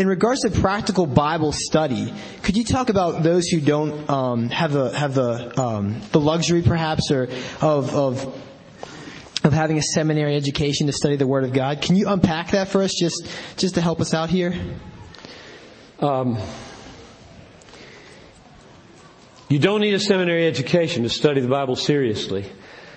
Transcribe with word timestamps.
in 0.00 0.06
regards 0.06 0.40
to 0.40 0.50
practical 0.50 1.04
Bible 1.04 1.52
study, 1.52 2.10
could 2.42 2.56
you 2.56 2.64
talk 2.64 2.88
about 2.88 3.22
those 3.22 3.48
who 3.48 3.60
don't 3.60 4.08
um, 4.08 4.48
have 4.48 4.72
the 4.72 4.98
have 4.98 5.12
the 5.12 5.60
um, 5.60 6.00
the 6.12 6.18
luxury, 6.18 6.62
perhaps, 6.62 7.10
or 7.10 7.24
of 7.60 7.94
of 7.94 8.42
of 9.44 9.52
having 9.52 9.76
a 9.76 9.82
seminary 9.82 10.36
education 10.36 10.86
to 10.86 10.92
study 10.94 11.16
the 11.16 11.26
Word 11.26 11.44
of 11.44 11.52
God? 11.52 11.82
Can 11.82 11.96
you 11.96 12.08
unpack 12.08 12.52
that 12.52 12.68
for 12.68 12.82
us, 12.82 12.94
just 12.98 13.28
just 13.58 13.74
to 13.74 13.82
help 13.82 14.00
us 14.00 14.14
out 14.14 14.30
here? 14.30 14.58
Um, 15.98 16.38
you 19.50 19.58
don't 19.58 19.82
need 19.82 19.92
a 19.92 20.00
seminary 20.00 20.46
education 20.46 21.02
to 21.02 21.10
study 21.10 21.42
the 21.42 21.48
Bible 21.48 21.76
seriously, 21.76 22.50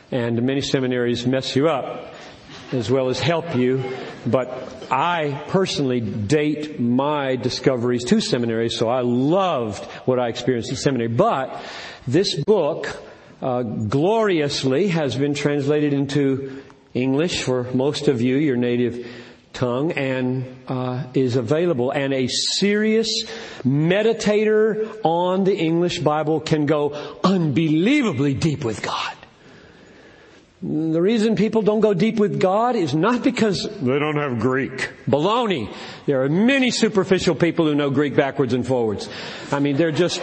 and 0.10 0.42
many 0.42 0.62
seminaries 0.62 1.28
mess 1.28 1.54
you 1.54 1.68
up 1.68 2.13
as 2.74 2.90
well 2.90 3.10
as 3.10 3.20
help 3.20 3.56
you. 3.56 3.84
But 4.26 4.88
I 4.92 5.44
personally 5.48 6.00
date 6.02 6.80
my 6.80 7.36
discoveries 7.36 8.04
to 8.06 8.22
seminary, 8.22 8.70
so 8.70 8.90
I 8.90 9.02
loved 9.02 9.84
what 10.06 10.20
I 10.20 10.30
experienced 10.30 10.70
in 10.70 10.76
seminary. 10.78 11.10
But 11.10 11.62
this 12.08 12.36
book, 12.36 12.96
uh, 13.42 13.64
gloriously, 13.64 14.90
has 14.90 15.16
been 15.16 15.34
translated 15.34 15.94
into 15.94 16.64
English 16.94 17.44
for 17.44 17.64
most 17.74 18.08
of 18.08 18.22
you, 18.22 18.38
your 18.38 18.58
native 18.58 19.08
tongue, 19.54 19.92
and 19.94 20.46
uh, 20.68 21.06
is 21.14 21.36
available. 21.36 21.92
And 21.92 22.14
a 22.14 22.28
serious 22.28 23.26
meditator 23.64 25.00
on 25.04 25.44
the 25.44 25.56
English 25.56 26.00
Bible 26.00 26.40
can 26.40 26.66
go 26.66 27.18
unbelievably 27.24 28.36
deep 28.36 28.64
with 28.64 28.82
God. 28.82 29.16
The 30.64 31.02
reason 31.02 31.36
people 31.36 31.62
don't 31.62 31.82
go 31.82 31.94
deep 31.94 32.16
with 32.16 32.40
God 32.40 32.78
is 32.78 32.96
not 32.96 33.22
because 33.22 33.68
they 33.82 34.00
don't 34.00 34.16
have 34.16 34.40
Greek. 34.40 34.94
Baloney. 35.10 35.70
There 36.06 36.24
are 36.24 36.30
many 36.30 36.72
superficial 36.72 37.36
people 37.36 37.66
who 37.66 37.76
know 37.76 37.90
Greek 37.90 38.16
backwards 38.16 38.54
and 38.54 38.66
forwards. 38.66 39.10
I 39.52 39.60
mean, 39.60 39.76
they're 39.76 39.92
just, 39.92 40.22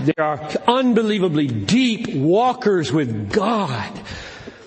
they 0.00 0.14
are 0.18 0.50
unbelievably 0.66 1.46
deep 1.46 2.12
walkers 2.12 2.90
with 2.90 3.30
God 3.30 4.00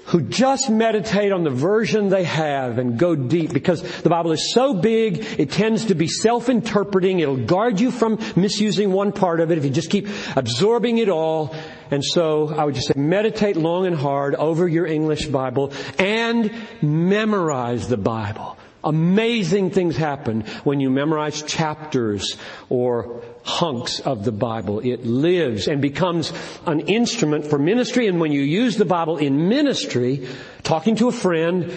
who 0.05 0.21
just 0.21 0.69
meditate 0.69 1.33
on 1.33 1.43
the 1.43 1.49
version 1.49 2.07
they 2.07 2.23
have 2.23 2.77
and 2.77 2.97
go 2.97 3.15
deep 3.15 3.51
because 3.51 3.81
the 4.01 4.09
Bible 4.09 4.31
is 4.31 4.53
so 4.53 4.73
big, 4.73 5.25
it 5.37 5.51
tends 5.51 5.87
to 5.87 5.95
be 5.95 6.07
self-interpreting. 6.07 7.19
It'll 7.19 7.35
guard 7.35 7.81
you 7.81 7.91
from 7.91 8.19
misusing 8.37 8.93
one 8.93 9.11
part 9.11 9.41
of 9.41 9.51
it 9.51 9.57
if 9.57 9.65
you 9.65 9.71
just 9.71 9.89
keep 9.89 10.07
absorbing 10.37 10.99
it 10.99 11.09
all. 11.09 11.53
And 11.91 12.03
so 12.03 12.53
I 12.53 12.65
would 12.65 12.75
just 12.75 12.87
say 12.87 12.93
meditate 12.99 13.55
long 13.57 13.85
and 13.85 13.95
hard 13.95 14.35
over 14.35 14.67
your 14.67 14.85
English 14.85 15.27
Bible 15.27 15.71
and 15.99 16.51
memorize 16.81 17.87
the 17.87 17.97
Bible. 17.97 18.57
Amazing 18.83 19.71
things 19.71 19.97
happen 19.97 20.41
when 20.63 20.79
you 20.79 20.91
memorize 20.91 21.41
chapters 21.41 22.37
or 22.69 23.23
hunks 23.43 23.99
of 23.99 24.23
the 24.23 24.31
Bible. 24.31 24.79
It 24.79 25.05
lives 25.05 25.67
and 25.67 25.81
becomes 25.81 26.31
an 26.67 26.81
instrument 26.81 27.47
for 27.47 27.57
ministry. 27.57 28.07
And 28.07 28.19
when 28.19 28.31
you 28.31 28.41
use 28.41 28.77
the 28.77 28.85
Bible 28.85 29.17
in 29.17 29.49
ministry, 29.49 30.27
talking 30.61 30.97
to 30.97 31.07
a 31.07 31.11
friend, 31.11 31.75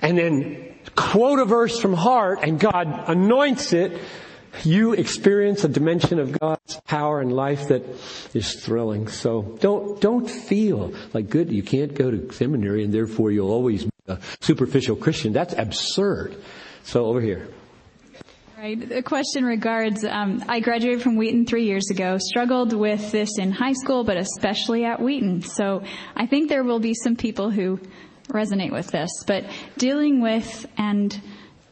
and 0.00 0.16
then 0.16 0.74
quote 0.96 1.38
a 1.38 1.44
verse 1.44 1.78
from 1.78 1.92
heart 1.92 2.38
and 2.42 2.58
God 2.58 3.04
anoints 3.08 3.74
it, 3.74 4.00
you 4.64 4.92
experience 4.92 5.64
a 5.64 5.68
dimension 5.68 6.18
of 6.18 6.38
God's 6.38 6.80
power 6.86 7.20
and 7.20 7.32
life 7.32 7.68
that 7.68 7.82
is 8.34 8.54
thrilling. 8.54 9.08
So 9.08 9.56
don't, 9.60 10.00
don't 10.00 10.28
feel 10.28 10.92
like 11.12 11.30
good, 11.30 11.50
you 11.50 11.62
can't 11.62 11.94
go 11.94 12.10
to 12.10 12.32
seminary 12.32 12.84
and 12.84 12.92
therefore 12.92 13.30
you'll 13.30 13.50
always 13.50 13.84
be 13.84 13.90
a 14.08 14.18
superficial 14.40 14.96
Christian. 14.96 15.32
That's 15.32 15.54
absurd. 15.54 16.36
So 16.84 17.06
over 17.06 17.20
here. 17.20 17.48
Right. 18.58 18.88
The 18.88 19.04
question 19.04 19.44
regards, 19.44 20.04
um, 20.04 20.44
I 20.48 20.58
graduated 20.58 21.00
from 21.00 21.14
Wheaton 21.14 21.46
three 21.46 21.64
years 21.64 21.90
ago, 21.90 22.18
struggled 22.18 22.72
with 22.72 23.12
this 23.12 23.38
in 23.38 23.52
high 23.52 23.74
school, 23.74 24.02
but 24.02 24.16
especially 24.16 24.84
at 24.84 25.00
Wheaton. 25.00 25.42
So 25.42 25.84
I 26.16 26.26
think 26.26 26.48
there 26.48 26.64
will 26.64 26.80
be 26.80 26.92
some 26.92 27.14
people 27.14 27.50
who 27.50 27.78
resonate 28.30 28.72
with 28.72 28.88
this, 28.88 29.10
but 29.28 29.44
dealing 29.76 30.20
with 30.20 30.66
and 30.76 31.20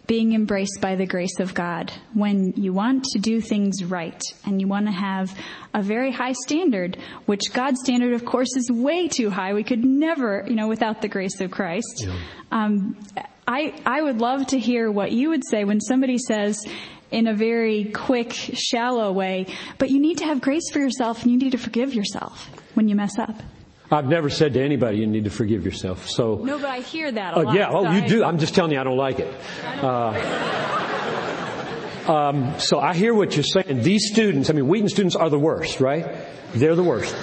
being 0.07 0.35
embraced 0.35 0.81
by 0.81 0.95
the 0.95 1.07
grace 1.07 1.41
of 1.41 1.55
God 1.55 1.93
when 2.15 2.53
you 2.57 2.73
want 2.73 3.05
to 3.13 3.19
do 3.19 3.41
things 3.41 3.85
right 3.85 4.21
and 4.45 4.61
you 4.61 4.69
want 4.69 4.87
to 4.87 4.93
have 4.93 5.37
a 5.75 5.83
very 5.83 6.13
high 6.13 6.33
standard, 6.33 6.97
which 7.27 7.53
God's 7.53 7.81
standard, 7.81 8.13
of 8.13 8.25
course, 8.25 8.55
is 8.57 8.71
way 8.71 9.09
too 9.09 9.31
high. 9.31 9.53
We 9.55 9.65
could 9.65 9.85
never, 9.85 10.45
you 10.49 10.55
know, 10.55 10.69
without 10.69 11.03
the 11.03 11.09
grace 11.09 11.41
of 11.41 11.51
Christ. 11.51 12.05
Yeah. 12.07 12.19
Um, 12.53 12.97
I, 13.49 13.75
I 13.85 14.03
would 14.03 14.19
love 14.19 14.47
to 14.49 14.59
hear 14.59 14.91
what 14.91 15.13
you 15.13 15.31
would 15.31 15.43
say 15.49 15.65
when 15.65 15.81
somebody 15.81 16.19
says, 16.19 16.59
in 17.11 17.29
a 17.29 17.35
very 17.35 17.85
quick, 17.85 18.33
shallow 18.33 19.13
way, 19.13 19.47
but 19.79 19.91
you 19.91 20.01
need 20.01 20.19
to 20.19 20.25
have 20.25 20.41
grace 20.41 20.71
for 20.73 20.81
yourself 20.81 21.23
and 21.23 21.31
you 21.31 21.39
need 21.39 21.53
to 21.53 21.59
forgive 21.59 21.95
yourself 21.95 22.51
when 22.75 22.89
you 22.89 22.97
mess 22.97 23.19
up. 23.19 23.37
I've 23.91 24.09
never 24.09 24.31
said 24.31 24.55
to 24.55 24.63
anybody 24.63 24.99
you 24.99 25.07
need 25.07 25.25
to 25.25 25.31
forgive 25.31 25.65
yourself. 25.65 26.09
So 26.09 26.41
no, 26.43 26.59
but 26.59 26.69
I 26.69 26.81
hear 26.81 27.13
that 27.13 27.35
a 27.35 27.39
uh, 27.39 27.43
lot. 27.45 27.55
Yeah, 27.55 27.69
oh, 27.71 27.85
so 27.85 27.91
you 27.93 28.03
I... 28.03 28.07
do. 28.07 28.25
I'm 28.25 28.39
just 28.39 28.55
telling 28.55 28.73
you, 28.73 28.81
I 28.81 28.85
don't 28.85 28.97
like 28.97 29.21
it. 29.21 29.33
Uh, 29.65 30.13
um, 32.13 32.59
so 32.59 32.81
I 32.81 32.95
hear 32.95 33.15
what 33.15 33.37
you're 33.37 33.45
saying. 33.45 33.83
These 33.83 34.11
students, 34.11 34.51
I 34.51 34.55
mean, 34.55 34.67
Wheaton 34.67 34.89
students 34.89 35.15
are 35.15 35.31
the 35.31 35.39
worst, 35.39 35.81
right? 35.81 36.27
They're 36.53 36.75
the 36.75 36.83
worst. 36.83 37.15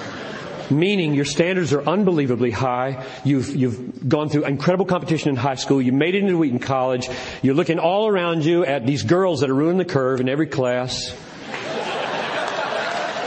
Meaning 0.72 1.14
your 1.14 1.26
standards 1.26 1.74
are 1.74 1.82
unbelievably 1.82 2.52
high. 2.52 3.06
You've, 3.26 3.54
you've 3.54 4.08
gone 4.08 4.30
through 4.30 4.46
incredible 4.46 4.86
competition 4.86 5.30
in 5.30 5.36
high 5.36 5.56
school. 5.56 5.82
You 5.82 5.92
made 5.92 6.16
it 6.16 6.24
into 6.24 6.38
Wheaton 6.38 6.60
College. 6.60 7.10
You're 7.42 7.56
looking 7.56 7.80
all 7.80 8.08
around 8.08 8.46
you 8.46 8.66
at 8.66 8.86
these 8.88 9.04
girls 9.04 9.42
that 9.42 9.50
are 9.50 9.54
ruining 9.54 9.78
the 9.78 9.86
curve 9.86 10.22
in 10.22 10.30
every 10.30 10.48
class. 10.48 11.14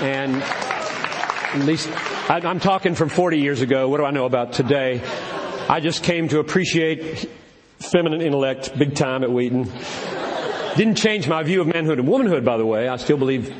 And 0.00 0.42
at 0.42 1.60
least 1.60 1.90
I'm 2.28 2.58
talking 2.58 2.96
from 2.96 3.08
40 3.08 3.38
years 3.38 3.60
ago. 3.60 3.88
What 3.88 3.98
do 3.98 4.04
I 4.04 4.10
know 4.10 4.24
about 4.24 4.52
today? 4.52 5.00
I 5.68 5.78
just 5.78 6.02
came 6.02 6.26
to 6.30 6.40
appreciate 6.40 7.30
feminine 7.78 8.20
intellect 8.20 8.76
big 8.76 8.96
time 8.96 9.22
at 9.22 9.30
Wheaton. 9.30 9.70
Didn't 10.76 10.96
change 10.96 11.28
my 11.28 11.44
view 11.44 11.60
of 11.60 11.68
manhood 11.68 12.00
and 12.00 12.08
womanhood, 12.08 12.44
by 12.44 12.56
the 12.56 12.66
way. 12.66 12.88
I 12.88 12.96
still 12.96 13.16
believe 13.16 13.54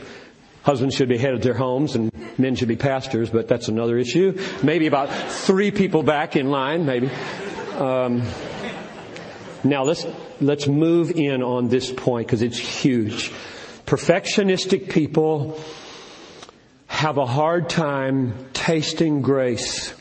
husbands 0.64 0.96
should 0.96 1.08
be 1.08 1.16
head 1.16 1.32
of 1.32 1.42
their 1.42 1.54
homes 1.54 1.94
and 1.94 2.10
men 2.38 2.56
should 2.56 2.66
be 2.66 2.74
pastors, 2.74 3.30
but 3.30 3.46
that's 3.46 3.68
another 3.68 3.98
issue. 3.98 4.36
Maybe 4.64 4.88
about 4.88 5.10
three 5.30 5.70
people 5.70 6.02
back 6.02 6.34
in 6.34 6.50
line, 6.50 6.86
maybe. 6.86 7.08
Um, 7.76 8.24
now 9.62 9.84
let's 9.84 10.04
let's 10.40 10.66
move 10.66 11.12
in 11.12 11.40
on 11.40 11.68
this 11.68 11.92
point 11.92 12.26
because 12.26 12.42
it's 12.42 12.58
huge. 12.58 13.30
Perfectionistic 13.86 14.90
people 14.90 15.56
have 16.96 17.18
a 17.18 17.26
hard 17.26 17.68
time 17.68 18.32
tasting 18.54 19.20
grace. 19.20 19.92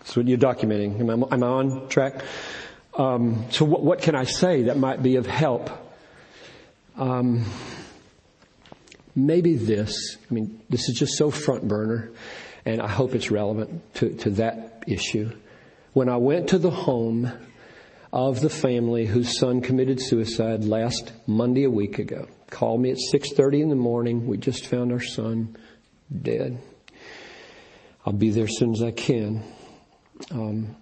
That's 0.00 0.16
what 0.16 0.26
you're 0.26 0.36
documenting. 0.36 0.98
Am 0.98 1.08
I, 1.08 1.34
am 1.34 1.44
I 1.44 1.46
on 1.46 1.88
track? 1.88 2.24
Um, 2.94 3.44
so 3.50 3.64
what, 3.64 3.84
what, 3.84 4.02
can 4.02 4.16
I 4.16 4.24
say 4.24 4.62
that 4.64 4.76
might 4.76 5.04
be 5.04 5.14
of 5.14 5.28
help? 5.28 5.70
Um, 6.96 7.44
maybe 9.14 9.54
this. 9.54 10.16
I 10.28 10.34
mean, 10.34 10.62
this 10.68 10.88
is 10.88 10.98
just 10.98 11.16
so 11.16 11.30
front 11.30 11.68
burner, 11.68 12.10
and 12.64 12.82
I 12.82 12.88
hope 12.88 13.14
it's 13.14 13.30
relevant 13.30 13.94
to, 13.94 14.12
to 14.16 14.30
that 14.30 14.82
issue. 14.88 15.30
When 15.92 16.08
I 16.08 16.16
went 16.16 16.48
to 16.48 16.58
the 16.58 16.70
home 16.70 17.30
of 18.12 18.40
the 18.40 18.50
family 18.50 19.06
whose 19.06 19.38
son 19.38 19.60
committed 19.60 20.00
suicide 20.02 20.64
last 20.64 21.12
Monday 21.28 21.62
a 21.62 21.70
week 21.70 22.00
ago, 22.00 22.26
called 22.50 22.80
me 22.80 22.90
at 22.90 22.98
6.30 23.12 23.62
in 23.62 23.68
the 23.68 23.76
morning. 23.76 24.26
We 24.26 24.36
just 24.36 24.66
found 24.66 24.92
our 24.92 25.00
son 25.00 25.56
dead. 26.22 26.60
I'll 28.04 28.12
be 28.12 28.30
there 28.30 28.44
as 28.44 28.56
soon 28.56 28.72
as 28.72 28.82
I 28.82 28.90
can. 28.90 29.42
Um, 30.30 30.76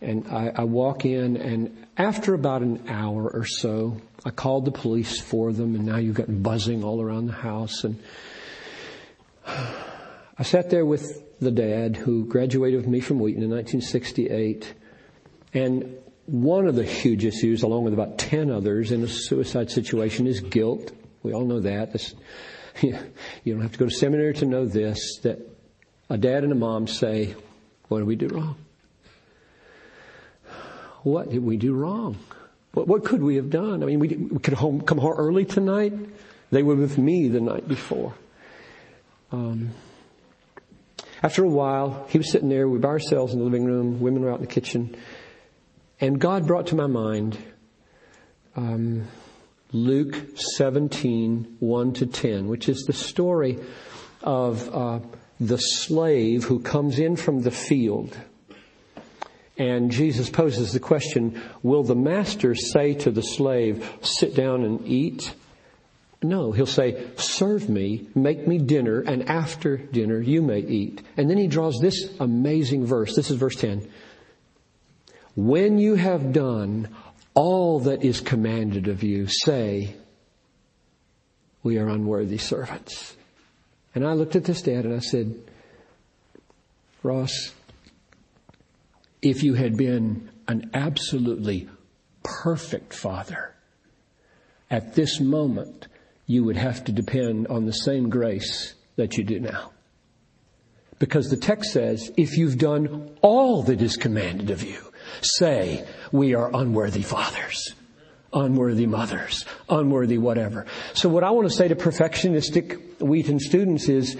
and 0.00 0.26
I, 0.28 0.52
I 0.54 0.64
walk 0.64 1.04
in 1.04 1.36
and 1.36 1.86
after 1.96 2.34
about 2.34 2.62
an 2.62 2.88
hour 2.88 3.28
or 3.28 3.46
so, 3.46 3.96
I 4.24 4.30
called 4.30 4.64
the 4.64 4.72
police 4.72 5.20
for 5.20 5.52
them 5.52 5.74
and 5.74 5.86
now 5.86 5.96
you've 5.96 6.16
got 6.16 6.42
buzzing 6.42 6.84
all 6.84 7.00
around 7.00 7.26
the 7.26 7.32
house 7.32 7.84
and 7.84 8.00
I 9.46 10.42
sat 10.42 10.68
there 10.70 10.84
with 10.84 11.22
the 11.40 11.50
dad 11.50 11.96
who 11.96 12.26
graduated 12.26 12.80
with 12.80 12.88
me 12.88 13.00
from 13.00 13.18
Wheaton 13.18 13.42
in 13.42 13.50
1968 13.50 14.74
and 15.54 15.96
one 16.26 16.66
of 16.66 16.74
the 16.74 16.84
huge 16.84 17.24
issues, 17.24 17.62
along 17.62 17.84
with 17.84 17.92
about 17.92 18.18
10 18.18 18.50
others 18.50 18.92
in 18.92 19.02
a 19.02 19.08
suicide 19.08 19.70
situation, 19.70 20.26
is 20.26 20.40
guilt. 20.40 20.92
We 21.24 21.32
all 21.32 21.44
know 21.44 21.60
that. 21.60 21.92
This, 21.92 22.14
you 22.82 22.92
don't 23.46 23.62
have 23.62 23.72
to 23.72 23.78
go 23.78 23.86
to 23.86 23.90
seminary 23.90 24.34
to 24.34 24.46
know 24.46 24.66
this, 24.66 25.18
that 25.22 25.40
a 26.08 26.18
dad 26.18 26.44
and 26.44 26.52
a 26.52 26.54
mom 26.54 26.86
say, 26.86 27.34
what 27.88 27.98
did 27.98 28.06
we 28.06 28.14
do 28.14 28.28
wrong? 28.28 28.56
What 31.02 31.30
did 31.30 31.42
we 31.42 31.56
do 31.56 31.74
wrong? 31.74 32.18
What, 32.72 32.86
what 32.86 33.04
could 33.04 33.22
we 33.22 33.36
have 33.36 33.50
done? 33.50 33.82
I 33.82 33.86
mean, 33.86 33.98
we, 33.98 34.08
we 34.08 34.38
could 34.38 34.54
home, 34.54 34.82
come 34.82 34.98
home 34.98 35.14
early 35.16 35.44
tonight. 35.44 35.94
They 36.50 36.62
were 36.62 36.76
with 36.76 36.98
me 36.98 37.28
the 37.28 37.40
night 37.40 37.66
before. 37.66 38.14
Um, 39.32 39.70
after 41.22 41.42
a 41.42 41.48
while, 41.48 42.06
he 42.10 42.18
was 42.18 42.30
sitting 42.30 42.50
there. 42.50 42.68
We 42.68 42.74
were 42.74 42.80
by 42.80 42.88
ourselves 42.90 43.32
in 43.32 43.38
the 43.38 43.44
living 43.44 43.64
room. 43.64 44.00
Women 44.00 44.22
were 44.22 44.30
out 44.30 44.40
in 44.40 44.46
the 44.46 44.52
kitchen. 44.52 44.94
And 46.00 46.20
God 46.20 46.46
brought 46.46 46.66
to 46.68 46.74
my 46.74 46.86
mind 46.86 47.38
um, 48.56 49.08
Luke 49.74 50.14
17, 50.36 51.56
1 51.58 51.92
to 51.94 52.06
10, 52.06 52.46
which 52.46 52.68
is 52.68 52.84
the 52.84 52.92
story 52.92 53.58
of 54.22 54.72
uh, 54.72 55.00
the 55.40 55.58
slave 55.58 56.44
who 56.44 56.60
comes 56.60 57.00
in 57.00 57.16
from 57.16 57.42
the 57.42 57.50
field. 57.50 58.16
And 59.58 59.90
Jesus 59.90 60.30
poses 60.30 60.72
the 60.72 60.78
question, 60.78 61.42
will 61.64 61.82
the 61.82 61.96
master 61.96 62.54
say 62.54 62.94
to 62.94 63.10
the 63.10 63.22
slave, 63.22 63.92
sit 64.00 64.36
down 64.36 64.62
and 64.62 64.86
eat? 64.86 65.34
No, 66.22 66.52
he'll 66.52 66.66
say, 66.66 67.08
serve 67.16 67.68
me, 67.68 68.06
make 68.14 68.46
me 68.46 68.58
dinner, 68.58 69.00
and 69.00 69.28
after 69.28 69.76
dinner 69.76 70.20
you 70.20 70.40
may 70.40 70.60
eat. 70.60 71.02
And 71.16 71.28
then 71.28 71.36
he 71.36 71.48
draws 71.48 71.80
this 71.80 72.14
amazing 72.20 72.86
verse. 72.86 73.16
This 73.16 73.28
is 73.28 73.38
verse 73.38 73.56
10. 73.56 73.90
When 75.34 75.78
you 75.78 75.96
have 75.96 76.32
done 76.32 76.94
all 77.34 77.80
that 77.80 78.04
is 78.04 78.20
commanded 78.20 78.88
of 78.88 79.02
you, 79.02 79.26
say, 79.26 79.94
we 81.62 81.78
are 81.78 81.88
unworthy 81.88 82.38
servants. 82.38 83.16
And 83.94 84.06
I 84.06 84.12
looked 84.12 84.36
at 84.36 84.44
this 84.44 84.62
dad 84.62 84.84
and 84.84 84.94
I 84.94 85.00
said, 85.00 85.34
Ross, 87.02 87.52
if 89.22 89.42
you 89.42 89.54
had 89.54 89.76
been 89.76 90.30
an 90.46 90.70
absolutely 90.74 91.68
perfect 92.22 92.92
father, 92.92 93.54
at 94.70 94.94
this 94.94 95.20
moment, 95.20 95.88
you 96.26 96.44
would 96.44 96.56
have 96.56 96.84
to 96.84 96.92
depend 96.92 97.46
on 97.48 97.66
the 97.66 97.72
same 97.72 98.08
grace 98.08 98.74
that 98.96 99.16
you 99.16 99.24
do 99.24 99.40
now. 99.40 99.72
Because 100.98 101.28
the 101.28 101.36
text 101.36 101.72
says, 101.72 102.10
if 102.16 102.36
you've 102.36 102.58
done 102.58 103.16
all 103.20 103.62
that 103.64 103.82
is 103.82 103.96
commanded 103.96 104.50
of 104.50 104.62
you, 104.62 104.78
say, 105.20 105.86
we 106.14 106.32
are 106.36 106.48
unworthy 106.54 107.02
fathers, 107.02 107.74
unworthy 108.32 108.86
mothers, 108.86 109.44
unworthy 109.68 110.16
whatever. 110.16 110.64
So 110.92 111.08
what 111.08 111.24
I 111.24 111.32
want 111.32 111.48
to 111.48 111.54
say 111.54 111.66
to 111.66 111.74
perfectionistic 111.74 113.00
Wheaton 113.00 113.40
students 113.40 113.88
is, 113.88 114.16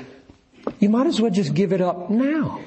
you 0.80 0.88
might 0.88 1.06
as 1.06 1.20
well 1.20 1.30
just 1.30 1.54
give 1.54 1.72
it 1.72 1.80
up 1.80 2.10
now. 2.10 2.60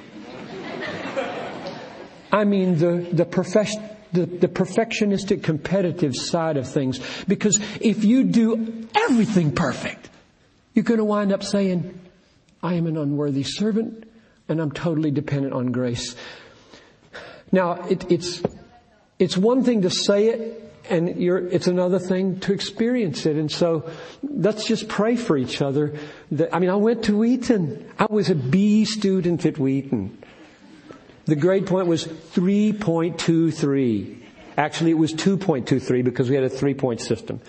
I 2.31 2.45
mean 2.45 2.77
the, 2.77 3.05
the 3.11 3.25
profession, 3.25 3.83
the, 4.13 4.25
the, 4.25 4.47
perfectionistic 4.47 5.43
competitive 5.43 6.15
side 6.15 6.55
of 6.55 6.69
things. 6.69 7.01
Because 7.27 7.59
if 7.81 8.05
you 8.05 8.23
do 8.23 8.87
everything 8.95 9.53
perfect, 9.53 10.09
you're 10.73 10.83
going 10.83 10.99
to 10.99 11.05
wind 11.05 11.33
up 11.33 11.43
saying, 11.43 11.99
I 12.63 12.75
am 12.75 12.87
an 12.87 12.95
unworthy 12.95 13.43
servant 13.43 14.09
and 14.47 14.61
I'm 14.61 14.71
totally 14.71 15.11
dependent 15.11 15.53
on 15.53 15.73
grace. 15.73 16.15
Now, 17.51 17.73
it, 17.89 18.09
it's, 18.09 18.41
it's 19.19 19.37
one 19.37 19.63
thing 19.63 19.83
to 19.83 19.89
say 19.89 20.27
it 20.27 20.67
and 20.89 21.09
it's 21.09 21.67
another 21.67 21.99
thing 21.99 22.39
to 22.41 22.53
experience 22.53 23.25
it. 23.25 23.35
And 23.35 23.51
so 23.51 23.89
let's 24.23 24.65
just 24.65 24.87
pray 24.87 25.15
for 25.15 25.35
each 25.37 25.61
other. 25.61 25.95
That, 26.31 26.55
I 26.55 26.59
mean, 26.59 26.69
I 26.69 26.75
went 26.75 27.05
to 27.05 27.17
Wheaton. 27.17 27.89
I 27.99 28.05
was 28.09 28.29
a 28.29 28.35
B 28.35 28.85
student 28.85 29.45
at 29.45 29.57
Wheaton. 29.57 30.17
The 31.25 31.35
grade 31.35 31.67
point 31.67 31.87
was 31.87 32.05
3.23. 32.05 34.17
Actually, 34.57 34.91
it 34.91 34.97
was 34.97 35.13
2.23 35.13 36.03
because 36.03 36.29
we 36.29 36.35
had 36.35 36.45
a 36.45 36.49
three 36.49 36.73
point 36.73 37.01
system. 37.01 37.41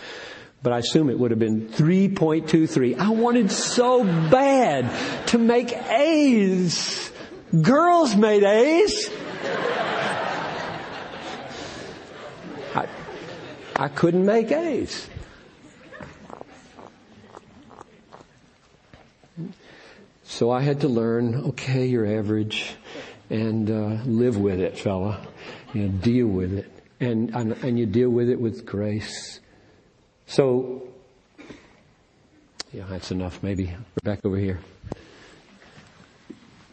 But 0.62 0.72
I 0.72 0.78
assume 0.78 1.10
it 1.10 1.18
would 1.18 1.30
have 1.30 1.38
been 1.38 1.68
3.23. 1.68 2.98
I 2.98 3.10
wanted 3.10 3.52
so 3.52 4.02
bad 4.02 5.26
to 5.28 5.38
make 5.38 5.72
A's. 5.72 7.12
Girls 7.62 8.16
made 8.16 8.42
A's. 8.42 9.08
I 13.78 13.86
couldn't 13.86 14.26
make 14.26 14.50
A's. 14.50 15.08
So 20.24 20.50
I 20.50 20.60
had 20.62 20.80
to 20.80 20.88
learn, 20.88 21.34
okay, 21.50 21.86
you're 21.86 22.06
average 22.06 22.74
and 23.30 23.70
uh, 23.70 24.02
live 24.04 24.36
with 24.36 24.60
it, 24.60 24.76
fella. 24.76 25.24
You 25.74 25.82
know, 25.82 25.88
deal 25.98 26.26
with 26.26 26.54
it, 26.54 26.70
and, 26.98 27.30
and 27.34 27.52
and 27.62 27.78
you 27.78 27.86
deal 27.86 28.08
with 28.08 28.30
it 28.30 28.40
with 28.40 28.64
grace. 28.64 29.40
So, 30.26 30.88
yeah, 32.72 32.84
that's 32.88 33.10
enough. 33.10 33.42
Maybe 33.42 33.66
we're 33.66 34.14
back 34.14 34.24
over 34.24 34.36
here. 34.36 34.60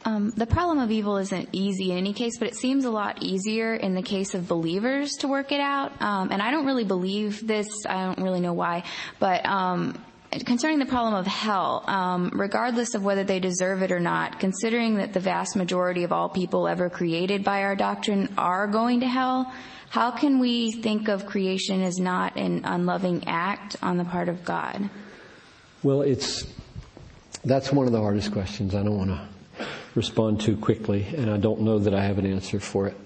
Um, 0.08 0.30
the 0.38 0.46
problem 0.46 0.78
of 0.78 0.92
evil 0.92 1.18
isn't 1.18 1.50
easy 1.52 1.92
in 1.92 1.98
any 1.98 2.14
case, 2.14 2.38
but 2.38 2.48
it 2.48 2.56
seems 2.56 2.86
a 2.86 2.92
lot 2.92 3.24
easier 3.24 3.74
in 3.74 3.96
the 3.96 4.04
case 4.04 4.36
of 4.36 4.48
believers 4.48 5.12
to 5.22 5.28
work 5.28 5.52
it 5.52 5.60
out. 5.60 6.00
Um, 6.00 6.32
and 6.32 6.44
I 6.44 6.52
don't 6.52 6.68
really 6.68 6.84
believe 6.84 7.46
this. 7.46 7.68
I 7.90 8.06
don't 8.06 8.24
really 8.24 8.40
know 8.40 8.54
why, 8.54 8.84
but 9.20 9.44
um, 9.48 10.00
concerning 10.46 10.78
the 10.78 10.86
problem 10.86 11.16
of 11.16 11.26
hell, 11.26 11.84
um, 11.88 12.30
regardless 12.36 12.94
of 12.94 13.04
whether 13.04 13.24
they 13.24 13.40
deserve 13.40 13.82
it 13.82 13.92
or 13.92 14.00
not, 14.00 14.40
considering 14.40 14.98
that 14.98 15.12
the 15.12 15.20
vast 15.20 15.56
majority 15.56 16.04
of 16.04 16.12
all 16.12 16.30
people 16.30 16.68
ever 16.68 16.88
created 16.88 17.44
by 17.44 17.64
our 17.64 17.76
doctrine 17.76 18.32
are 18.38 18.68
going 18.68 19.00
to 19.00 19.08
hell, 19.08 19.52
how 19.90 20.12
can 20.12 20.38
we 20.38 20.72
think 20.72 21.08
of 21.08 21.26
creation 21.26 21.82
as 21.82 21.98
not 21.98 22.38
an 22.38 22.62
unloving 22.64 23.24
act 23.26 23.76
on 23.82 23.98
the 23.98 24.06
part 24.06 24.30
of 24.30 24.46
God? 24.46 24.88
Well, 25.82 26.04
it's 26.04 26.46
that's 27.44 27.72
one 27.72 27.88
of 27.88 27.92
the 27.92 28.02
hardest 28.02 28.32
questions. 28.32 28.76
I 28.76 28.84
don't 28.84 28.98
want 28.98 29.10
to 29.10 29.35
respond 29.96 30.42
too 30.42 30.58
quickly, 30.58 31.06
and 31.16 31.30
I 31.30 31.38
don't 31.38 31.62
know 31.62 31.80
that 31.80 31.94
I 31.94 32.04
have 32.04 32.18
an 32.18 32.26
answer 32.26 32.60
for 32.60 32.88
it. 32.88 32.98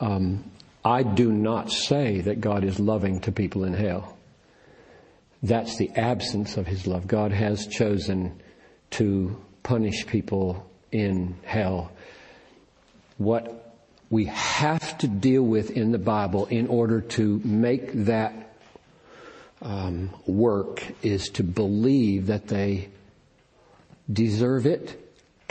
Um, 0.00 0.50
I 0.84 1.02
do 1.02 1.30
not 1.30 1.70
say 1.70 2.22
that 2.22 2.40
God 2.40 2.64
is 2.64 2.80
loving 2.80 3.20
to 3.20 3.32
people 3.32 3.64
in 3.64 3.74
hell. 3.74 4.16
That's 5.42 5.76
the 5.76 5.90
absence 5.90 6.56
of 6.56 6.66
His 6.66 6.86
love. 6.86 7.06
God 7.06 7.32
has 7.32 7.66
chosen 7.66 8.40
to 8.92 9.36
punish 9.62 10.06
people 10.06 10.68
in 10.90 11.36
hell. 11.44 11.92
What 13.18 13.76
we 14.10 14.26
have 14.26 14.98
to 14.98 15.08
deal 15.08 15.42
with 15.42 15.70
in 15.70 15.92
the 15.92 15.98
Bible 15.98 16.46
in 16.46 16.66
order 16.66 17.00
to 17.00 17.40
make 17.44 17.92
that 18.04 18.54
um, 19.60 20.10
work 20.26 20.82
is 21.02 21.28
to 21.30 21.44
believe 21.44 22.26
that 22.26 22.48
they 22.48 22.88
deserve 24.12 24.66
it 24.66 25.01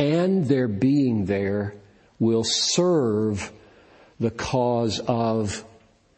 and 0.02 0.48
their 0.48 0.68
being 0.68 1.26
there 1.26 1.76
will 2.20 2.44
serve 2.44 3.52
the 4.20 4.32
cause 4.32 5.00
of 5.00 5.64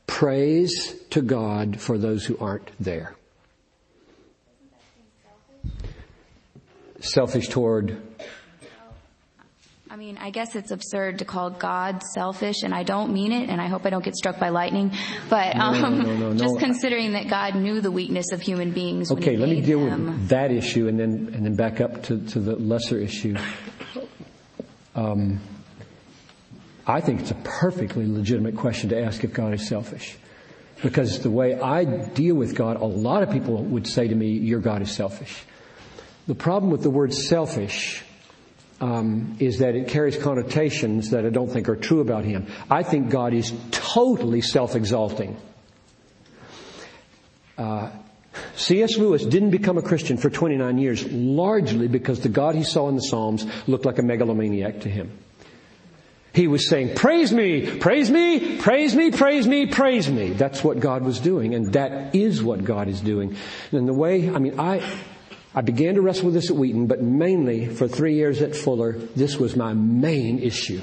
praise 0.08 0.96
to 1.10 1.22
God 1.22 1.80
for 1.80 1.98
those 1.98 2.26
who 2.26 2.38
aren't 2.38 2.72
there. 2.80 3.16
selfish 7.04 7.50
toward 7.50 8.02
I 9.94 9.96
mean, 9.96 10.18
I 10.18 10.32
guess 10.32 10.56
it's 10.56 10.72
absurd 10.72 11.20
to 11.20 11.26
call 11.26 11.52
God 11.52 12.02
selfish, 12.16 12.64
and 12.64 12.74
I 12.74 12.82
don't 12.82 13.14
mean 13.14 13.32
it, 13.32 13.48
and 13.52 13.62
I 13.62 13.68
hope 13.68 13.86
I 13.86 13.92
don't 13.92 14.04
get 14.04 14.16
struck 14.16 14.40
by 14.40 14.50
lightning. 14.50 14.92
But 15.30 15.56
um, 15.56 16.00
no, 16.00 16.16
no, 16.16 16.16
no, 16.32 16.34
just 16.34 16.58
considering 16.58 17.14
that 17.14 17.28
God 17.30 17.54
knew 17.54 17.80
the 17.80 17.92
weakness 17.92 18.32
of 18.32 18.42
human 18.42 18.72
beings. 18.72 19.12
Okay, 19.12 19.38
let 19.38 19.50
me 19.50 19.62
deal 19.62 19.86
them. 19.86 20.06
with 20.08 20.30
that 20.30 20.52
issue, 20.52 20.88
and 20.88 21.00
then 21.00 21.30
and 21.36 21.46
then 21.46 21.56
back 21.56 21.80
up 21.80 22.02
to, 22.04 22.18
to 22.30 22.40
the 22.40 22.56
lesser 22.56 22.98
issue. 22.98 23.36
Um, 24.96 25.40
I 26.86 27.02
think 27.02 27.22
it's 27.22 27.32
a 27.32 27.36
perfectly 27.44 28.06
legitimate 28.06 28.58
question 28.58 28.90
to 28.90 29.02
ask 29.02 29.24
if 29.24 29.34
God 29.34 29.54
is 29.54 29.68
selfish. 29.68 30.18
Because 30.82 31.22
the 31.22 31.30
way 31.30 31.60
I 31.60 31.86
deal 31.86 32.36
with 32.36 32.56
God, 32.56 32.82
a 32.82 32.86
lot 32.86 33.24
of 33.24 33.32
people 33.32 33.64
would 33.64 33.88
say 33.88 34.08
to 34.08 34.16
me, 34.16 34.32
your 34.32 34.60
God 34.60 34.82
is 34.82 34.92
selfish. 34.92 35.44
The 36.28 36.36
problem 36.36 36.72
with 36.72 36.84
the 36.84 36.90
word 36.90 37.14
selfish 37.14 38.04
um, 38.82 39.38
is 39.40 39.60
that 39.60 39.76
it 39.76 39.88
carries 39.88 40.18
connotations 40.18 41.12
that 41.12 41.26
I 41.26 41.30
don't 41.30 41.50
think 41.50 41.70
are 41.70 41.78
true 41.78 42.02
about 42.02 42.26
him. 42.26 42.48
I 42.70 42.84
think 42.84 43.10
God 43.10 43.34
is 43.34 43.54
totally 43.72 44.42
self-exalting. 44.42 45.38
Uh, 47.58 47.92
C.S. 48.56 48.98
Lewis 48.98 49.26
didn't 49.26 49.52
become 49.52 49.78
a 49.78 49.82
Christian 49.82 50.18
for 50.18 50.30
29 50.30 50.78
years, 50.78 51.12
largely 51.12 51.88
because 51.88 52.20
the 52.20 52.30
God 52.30 52.56
he 52.56 52.64
saw 52.64 52.90
in 52.90 52.96
the 52.96 53.02
Psalms 53.02 53.46
looked 53.68 53.86
like 53.86 54.00
a 54.00 54.04
megalomaniac 54.04 54.82
to 54.82 54.90
him. 54.90 55.12
He 56.34 56.48
was 56.48 56.68
saying, 56.68 56.96
praise 56.96 57.32
me, 57.32 57.78
praise 57.78 58.10
me, 58.10 58.58
praise 58.58 58.96
me, 58.96 59.12
praise 59.12 59.48
me, 59.48 59.68
praise 59.68 60.10
me. 60.10 60.32
That's 60.32 60.64
what 60.64 60.80
God 60.80 61.04
was 61.04 61.20
doing, 61.20 61.54
and 61.54 61.74
that 61.74 62.16
is 62.16 62.42
what 62.42 62.64
God 62.64 62.88
is 62.88 63.02
doing. 63.02 63.38
And 63.72 63.88
the 63.88 63.94
way, 63.94 64.30
I 64.30 64.40
mean, 64.40 64.60
I, 64.60 64.84
I 65.54 65.62
began 65.62 65.94
to 65.96 66.02
wrestle 66.02 66.26
with 66.26 66.34
this 66.34 66.50
at 66.50 66.56
Wheaton, 66.56 66.88
but 66.88 67.04
mainly 67.04 67.68
for 67.68 67.88
three 67.88 68.16
years 68.16 68.42
at 68.42 68.56
Fuller, 68.56 68.94
this 68.94 69.38
was 69.38 69.56
my 69.56 69.74
main 69.74 70.40
issue. 70.40 70.82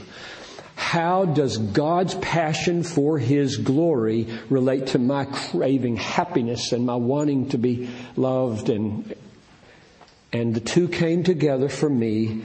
How 0.91 1.25
does 1.25 1.57
God's 1.57 2.17
passion 2.17 2.83
for 2.83 3.17
His 3.17 3.59
glory 3.59 4.27
relate 4.49 4.89
to 4.89 4.99
my 4.99 5.25
craving 5.25 5.95
happiness 5.95 6.73
and 6.73 6.85
my 6.85 6.97
wanting 6.97 7.51
to 7.51 7.59
be 7.59 7.89
loved? 8.17 8.71
And, 8.71 9.15
and 10.33 10.53
the 10.53 10.59
two 10.59 10.89
came 10.89 11.23
together 11.23 11.69
for 11.69 11.89
me 11.89 12.43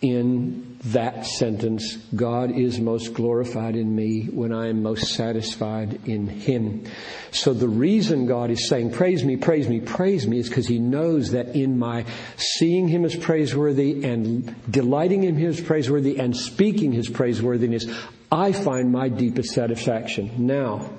in 0.00 0.71
that 0.86 1.24
sentence, 1.24 1.96
God 2.14 2.50
is 2.50 2.80
most 2.80 3.14
glorified 3.14 3.76
in 3.76 3.94
me 3.94 4.24
when 4.24 4.52
I 4.52 4.68
am 4.68 4.82
most 4.82 5.14
satisfied 5.14 6.00
in 6.08 6.26
Him. 6.26 6.86
So 7.30 7.54
the 7.54 7.68
reason 7.68 8.26
God 8.26 8.50
is 8.50 8.68
saying, 8.68 8.90
praise 8.90 9.22
me, 9.24 9.36
praise 9.36 9.68
me, 9.68 9.80
praise 9.80 10.26
me 10.26 10.38
is 10.38 10.48
because 10.48 10.66
He 10.66 10.80
knows 10.80 11.30
that 11.32 11.54
in 11.54 11.78
my 11.78 12.04
seeing 12.36 12.88
Him 12.88 13.04
as 13.04 13.14
praiseworthy 13.14 14.04
and 14.04 14.54
delighting 14.70 15.22
in 15.22 15.36
Him 15.36 15.50
as 15.50 15.60
praiseworthy 15.60 16.18
and 16.18 16.36
speaking 16.36 16.90
His 16.90 17.08
praiseworthiness, 17.08 17.86
I 18.32 18.50
find 18.50 18.90
my 18.90 19.08
deepest 19.08 19.54
satisfaction. 19.54 20.46
Now, 20.46 20.90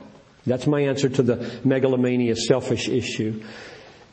that's 0.45 0.67
my 0.67 0.81
answer 0.81 1.09
to 1.09 1.23
the 1.23 1.59
megalomania 1.65 2.37
selfish 2.37 2.87
issue. 2.87 3.43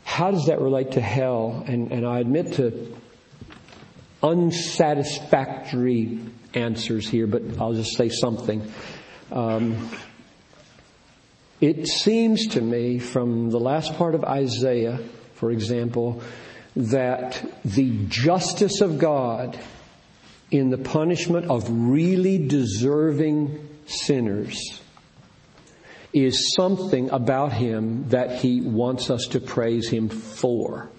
How 0.03 0.33
does 0.33 0.47
that 0.47 0.61
relate 0.61 0.93
to 0.93 1.01
hell? 1.01 1.63
And, 1.67 1.93
and 1.93 2.05
I 2.05 2.19
admit 2.19 2.55
to 2.55 2.97
unsatisfactory 4.23 6.19
answers 6.55 7.09
here, 7.09 7.27
but 7.27 7.43
I'll 7.59 7.75
just 7.75 7.97
say 7.97 8.09
something. 8.09 8.71
Um, 9.31 9.91
it 11.61 11.87
seems 11.87 12.49
to 12.49 12.61
me 12.61 12.99
from 12.99 13.51
the 13.51 13.61
last 13.61 13.95
part 13.95 14.15
of 14.15 14.25
Isaiah, 14.25 14.99
for 15.35 15.51
example, 15.51 16.23
that 16.77 17.45
the 17.65 18.07
justice 18.09 18.81
of 18.81 18.99
God 18.99 19.59
in 20.51 20.71
the 20.71 20.79
punishment 20.79 21.51
of 21.51 21.67
really 21.69 22.39
deserving 22.47 23.69
sinners 23.87 24.81
is 26.13 26.55
something 26.55 27.11
about 27.11 27.53
him 27.53 28.09
that 28.09 28.41
he 28.41 28.61
wants 28.61 29.11
us 29.11 29.27
to 29.31 29.41
praise 29.41 29.89
him 29.89 30.09
for. 30.09 30.91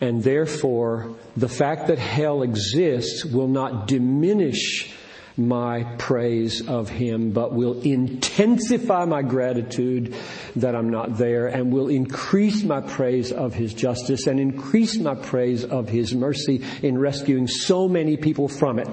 And 0.00 0.22
therefore, 0.22 1.16
the 1.36 1.48
fact 1.48 1.86
that 1.88 1.98
hell 1.98 2.42
exists 2.42 3.24
will 3.24 3.48
not 3.48 3.86
diminish 3.86 4.94
my 5.36 5.84
praise 5.98 6.66
of 6.66 6.88
Him, 6.88 7.30
but 7.30 7.52
will 7.52 7.80
intensify 7.82 9.04
my 9.04 9.22
gratitude 9.22 10.14
that 10.56 10.74
I'm 10.74 10.88
not 10.88 11.18
there 11.18 11.46
and 11.48 11.72
will 11.72 11.88
increase 11.88 12.62
my 12.62 12.80
praise 12.80 13.32
of 13.32 13.54
His 13.54 13.74
justice 13.74 14.26
and 14.26 14.40
increase 14.40 14.96
my 14.98 15.14
praise 15.14 15.64
of 15.64 15.88
His 15.88 16.14
mercy 16.14 16.64
in 16.82 16.98
rescuing 16.98 17.46
so 17.48 17.86
many 17.88 18.16
people 18.16 18.48
from 18.48 18.78
it. 18.78 18.88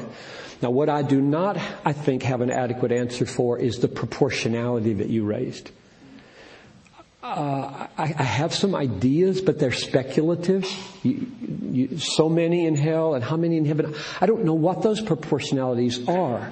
Now 0.62 0.72
what 0.72 0.90
I 0.90 1.02
do 1.02 1.22
not, 1.22 1.58
I 1.86 1.94
think, 1.94 2.24
have 2.24 2.42
an 2.42 2.52
adequate 2.52 2.92
answer 2.92 3.26
for 3.26 3.60
is 3.60 3.80
the 3.80 3.88
proportionality 3.88 4.94
that 4.96 5.10
you 5.10 5.26
raised. 5.26 5.72
Uh, 7.24 7.88
I, 7.98 8.04
I, 8.04 8.24
have 8.24 8.54
some 8.54 8.76
ideas, 8.76 9.40
but 9.40 9.58
they're 9.58 9.72
speculative. 9.72 10.66
You, 11.04 11.26
you, 11.72 11.98
so 11.98 12.28
many 12.28 12.66
in 12.66 12.76
hell 12.76 13.14
and 13.14 13.24
how 13.24 13.38
many 13.38 13.56
in 13.56 13.64
heaven. 13.64 13.96
I 14.20 14.26
don't 14.26 14.44
know 14.44 14.56
what 14.56 14.82
those 14.82 15.00
proportionalities 15.00 16.06
are. 16.10 16.52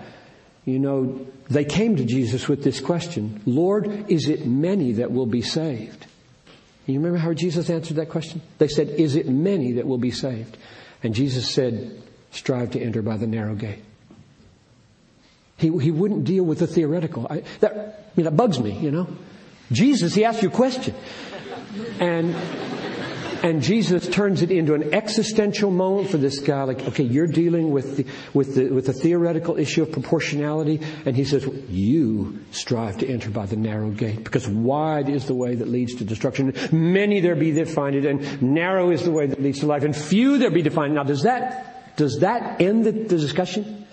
You 0.64 0.80
know, 0.80 1.28
they 1.50 1.66
came 1.66 1.98
to 1.98 2.06
Jesus 2.06 2.48
with 2.48 2.64
this 2.64 2.80
question, 2.80 3.42
Lord, 3.46 4.10
is 4.10 4.30
it 4.30 4.46
many 4.46 4.94
that 4.94 5.12
will 5.12 5.26
be 5.26 5.42
saved? 5.42 6.06
You 6.86 7.00
remember 7.00 7.18
how 7.18 7.34
Jesus 7.34 7.70
answered 7.70 7.98
that 7.98 8.10
question? 8.10 8.42
They 8.58 8.70
said, 8.70 8.88
is 8.92 9.18
it 9.18 9.28
many 9.28 9.74
that 9.74 9.86
will 9.86 9.98
be 9.98 10.12
saved? 10.12 10.58
And 11.04 11.14
Jesus 11.14 11.54
said, 11.54 12.02
strive 12.32 12.72
to 12.72 12.80
enter 12.80 13.02
by 13.02 13.18
the 13.18 13.28
narrow 13.28 13.56
gate. 13.56 13.84
He, 15.58 15.68
he 15.80 15.92
wouldn't 15.92 16.24
deal 16.24 16.46
with 16.46 16.60
the 16.60 16.68
theoretical. 16.68 17.28
I, 17.30 17.44
that, 17.60 17.74
I 17.76 18.12
mean, 18.16 18.24
that 18.24 18.38
bugs 18.38 18.58
me, 18.58 18.72
you 18.80 18.92
know. 18.92 19.08
Jesus, 19.72 20.14
he 20.14 20.26
asked 20.26 20.42
you 20.42 20.50
a 20.50 20.52
question. 20.52 20.94
And, 22.00 22.36
and 23.44 23.64
Jesus 23.64 24.08
turns 24.08 24.42
it 24.42 24.52
into 24.52 24.74
an 24.74 24.94
existential 24.94 25.72
moment 25.72 26.10
for 26.10 26.18
this 26.18 26.40
guy. 26.40 26.64
Like, 26.64 26.82
okay, 26.82 27.04
you're 27.04 27.28
dealing 27.28 27.72
with 27.72 27.98
the, 27.98 28.06
with 28.34 28.56
the, 28.56 28.70
with 28.70 28.86
the 28.88 28.94
theoretical 28.94 29.58
issue 29.58 29.82
of 29.82 29.92
proportionality. 29.92 30.82
And 31.06 31.16
he 31.16 31.24
says, 31.24 31.46
you 31.70 32.44
strive 32.52 32.98
to 33.00 33.08
enter 33.08 33.30
by 33.30 33.46
the 33.46 33.56
narrow 33.56 33.90
gate 33.90 34.24
because 34.24 34.48
wide 34.48 35.10
is 35.10 35.26
the 35.26 35.36
way 35.36 35.56
that 35.56 35.68
leads 35.68 35.96
to 35.96 36.04
destruction. 36.04 36.54
Many 36.72 37.22
there 37.22 37.36
be 37.36 37.52
that 37.52 37.70
find 37.70 37.96
it 37.96 38.06
and 38.06 38.42
narrow 38.42 38.92
is 38.92 39.04
the 39.04 39.12
way 39.12 39.28
that 39.28 39.42
leads 39.42 39.60
to 39.60 39.68
life 39.68 39.84
and 39.84 39.96
few 39.96 40.38
there 40.38 40.52
be 40.52 40.64
to 40.64 40.70
find. 40.70 40.94
it. 40.94 40.96
Now 40.96 41.04
does 41.04 41.24
that, 41.24 41.96
does 41.96 42.20
that 42.20 42.62
end 42.62 42.86
the, 42.86 42.92
the 42.92 43.18
discussion? 43.18 43.88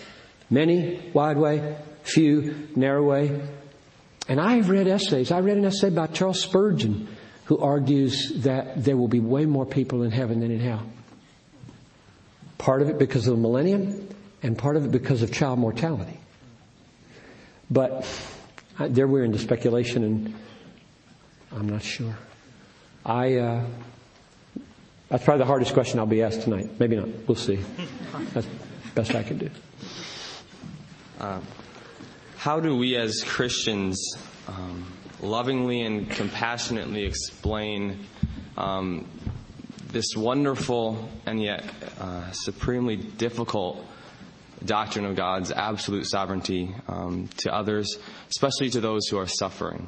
Many, 0.50 1.10
wide 1.12 1.36
way, 1.36 1.76
few, 2.02 2.68
narrow 2.74 3.04
way. 3.04 3.40
And 4.28 4.40
I've 4.40 4.68
read 4.68 4.86
essays. 4.86 5.32
I 5.32 5.40
read 5.40 5.56
an 5.56 5.64
essay 5.64 5.90
by 5.90 6.06
Charles 6.08 6.40
Spurgeon 6.40 7.08
who 7.46 7.58
argues 7.58 8.30
that 8.42 8.84
there 8.84 8.96
will 8.96 9.08
be 9.08 9.20
way 9.20 9.46
more 9.46 9.64
people 9.64 10.02
in 10.02 10.10
heaven 10.10 10.40
than 10.40 10.50
in 10.50 10.60
hell. 10.60 10.86
Part 12.58 12.82
of 12.82 12.90
it 12.90 12.98
because 12.98 13.26
of 13.26 13.36
the 13.36 13.40
millennium 13.40 14.06
and 14.42 14.56
part 14.56 14.76
of 14.76 14.84
it 14.84 14.92
because 14.92 15.22
of 15.22 15.32
child 15.32 15.58
mortality. 15.58 16.18
But 17.70 18.06
there 18.78 19.06
we're 19.06 19.24
into 19.24 19.38
speculation 19.38 20.04
and 20.04 20.34
I'm 21.52 21.68
not 21.68 21.82
sure. 21.82 22.18
I, 23.06 23.36
uh, 23.36 23.64
that's 25.08 25.24
probably 25.24 25.38
the 25.38 25.46
hardest 25.46 25.72
question 25.72 25.98
I'll 25.98 26.06
be 26.06 26.22
asked 26.22 26.42
tonight. 26.42 26.78
Maybe 26.78 26.96
not. 26.96 27.08
We'll 27.26 27.34
see. 27.34 27.60
That's 28.34 28.46
best 28.94 29.14
I 29.14 29.22
can 29.22 29.38
do. 29.38 29.50
Uh, 31.18 31.40
how 32.48 32.60
do 32.60 32.74
we 32.74 32.96
as 32.96 33.22
Christians 33.24 34.16
um, 34.46 34.90
lovingly 35.20 35.82
and 35.82 36.08
compassionately 36.08 37.04
explain 37.04 38.06
um, 38.56 39.06
this 39.88 40.16
wonderful 40.16 41.10
and 41.26 41.42
yet 41.42 41.62
uh, 42.00 42.30
supremely 42.30 42.96
difficult 42.96 43.84
doctrine 44.64 45.04
of 45.04 45.14
God's 45.14 45.52
absolute 45.52 46.06
sovereignty 46.06 46.74
um, 46.88 47.28
to 47.36 47.54
others, 47.54 47.98
especially 48.30 48.70
to 48.70 48.80
those 48.80 49.06
who 49.08 49.18
are 49.18 49.26
suffering? 49.26 49.86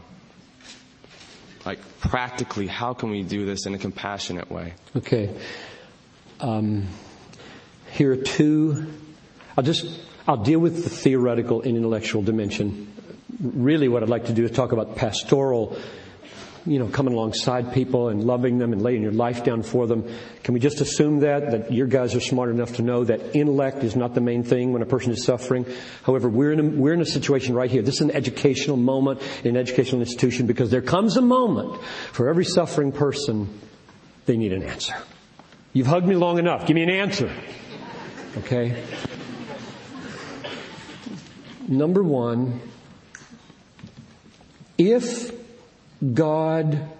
Like, 1.64 1.78
practically, 2.00 2.66
how 2.66 2.92
can 2.92 3.08
we 3.08 3.22
do 3.22 3.46
this 3.46 3.64
in 3.64 3.72
a 3.72 3.78
compassionate 3.78 4.50
way? 4.50 4.74
Okay. 4.94 5.34
Um, 6.40 6.88
here 7.92 8.12
are 8.12 8.16
two. 8.16 8.86
I'll 9.56 9.64
just 9.64 10.09
I'll 10.26 10.42
deal 10.42 10.58
with 10.58 10.84
the 10.84 10.90
theoretical 10.90 11.62
and 11.62 11.76
intellectual 11.76 12.22
dimension. 12.22 12.92
Really 13.40 13.88
what 13.88 14.02
I'd 14.02 14.08
like 14.08 14.26
to 14.26 14.32
do 14.32 14.44
is 14.44 14.50
talk 14.50 14.72
about 14.72 14.96
pastoral, 14.96 15.78
you 16.66 16.78
know, 16.78 16.88
coming 16.88 17.14
alongside 17.14 17.72
people 17.72 18.08
and 18.08 18.22
loving 18.24 18.58
them 18.58 18.72
and 18.72 18.82
laying 18.82 19.02
your 19.02 19.12
life 19.12 19.44
down 19.44 19.62
for 19.62 19.86
them. 19.86 20.06
Can 20.42 20.52
we 20.54 20.60
just 20.60 20.80
assume 20.80 21.20
that, 21.20 21.50
that 21.52 21.72
your 21.72 21.86
guys 21.86 22.14
are 22.14 22.20
smart 22.20 22.50
enough 22.50 22.76
to 22.76 22.82
know 22.82 23.04
that 23.04 23.34
intellect 23.34 23.82
is 23.82 23.96
not 23.96 24.14
the 24.14 24.20
main 24.20 24.42
thing 24.42 24.72
when 24.72 24.82
a 24.82 24.86
person 24.86 25.12
is 25.12 25.24
suffering? 25.24 25.64
However, 26.04 26.28
we're 26.28 26.52
in 26.52 26.60
a, 26.60 26.62
we're 26.64 26.92
in 26.92 27.00
a 27.00 27.06
situation 27.06 27.54
right 27.54 27.70
here. 27.70 27.82
This 27.82 27.96
is 27.96 28.02
an 28.02 28.10
educational 28.10 28.76
moment 28.76 29.22
in 29.42 29.50
an 29.50 29.56
educational 29.56 30.02
institution 30.02 30.46
because 30.46 30.70
there 30.70 30.82
comes 30.82 31.16
a 31.16 31.22
moment 31.22 31.82
for 32.12 32.28
every 32.28 32.44
suffering 32.44 32.92
person, 32.92 33.60
they 34.26 34.36
need 34.36 34.52
an 34.52 34.62
answer. 34.62 34.94
You've 35.72 35.86
hugged 35.86 36.06
me 36.06 36.16
long 36.16 36.38
enough. 36.38 36.66
Give 36.66 36.74
me 36.74 36.82
an 36.82 36.90
answer. 36.90 37.32
Okay? 38.38 38.82
Number 41.70 42.02
one, 42.02 42.60
if 44.76 45.32
God 46.12 46.90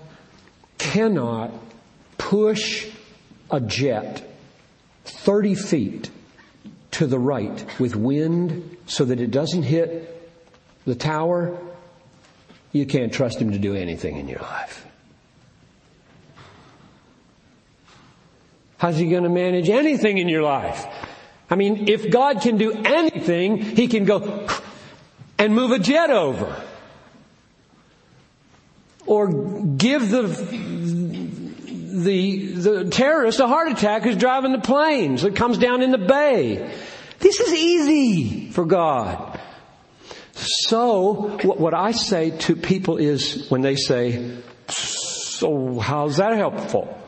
cannot 0.78 1.52
push 2.16 2.88
a 3.50 3.60
jet 3.60 4.32
30 5.04 5.56
feet 5.56 6.10
to 6.92 7.08
the 7.08 7.18
right 7.18 7.66
with 7.80 7.96
wind 7.96 8.76
so 8.86 9.04
that 9.04 9.20
it 9.20 9.32
doesn't 9.32 9.64
hit 9.64 10.30
the 10.84 10.94
tower, 10.94 11.58
you 12.70 12.86
can't 12.86 13.12
trust 13.12 13.40
Him 13.40 13.50
to 13.50 13.58
do 13.58 13.74
anything 13.74 14.18
in 14.18 14.28
your 14.28 14.40
life. 14.40 14.86
How's 18.78 18.96
He 18.96 19.10
going 19.10 19.24
to 19.24 19.28
manage 19.28 19.68
anything 19.68 20.18
in 20.18 20.28
your 20.28 20.42
life? 20.42 20.86
I 21.50 21.56
mean, 21.56 21.88
if 21.88 22.10
God 22.10 22.40
can 22.40 22.56
do 22.56 22.72
anything, 22.72 23.58
He 23.58 23.88
can 23.88 24.04
go 24.04 24.46
and 25.36 25.54
move 25.54 25.72
a 25.72 25.78
jet 25.80 26.10
over. 26.10 26.62
Or 29.06 29.26
give 29.28 30.10
the, 30.10 30.22
the, 31.92 32.52
the 32.52 32.90
terrorist 32.90 33.40
a 33.40 33.48
heart 33.48 33.72
attack 33.72 34.04
who's 34.04 34.16
driving 34.16 34.52
the 34.52 34.60
planes 34.60 35.22
that 35.22 35.34
comes 35.34 35.58
down 35.58 35.82
in 35.82 35.90
the 35.90 35.98
bay. 35.98 36.72
This 37.18 37.40
is 37.40 37.52
easy 37.52 38.50
for 38.50 38.64
God. 38.64 39.40
So, 40.32 41.38
what 41.42 41.74
I 41.74 41.90
say 41.92 42.30
to 42.30 42.54
people 42.54 42.98
is 42.98 43.50
when 43.50 43.60
they 43.62 43.76
say, 43.76 44.38
so 44.68 45.78
how's 45.78 46.18
that 46.18 46.36
helpful? 46.36 46.99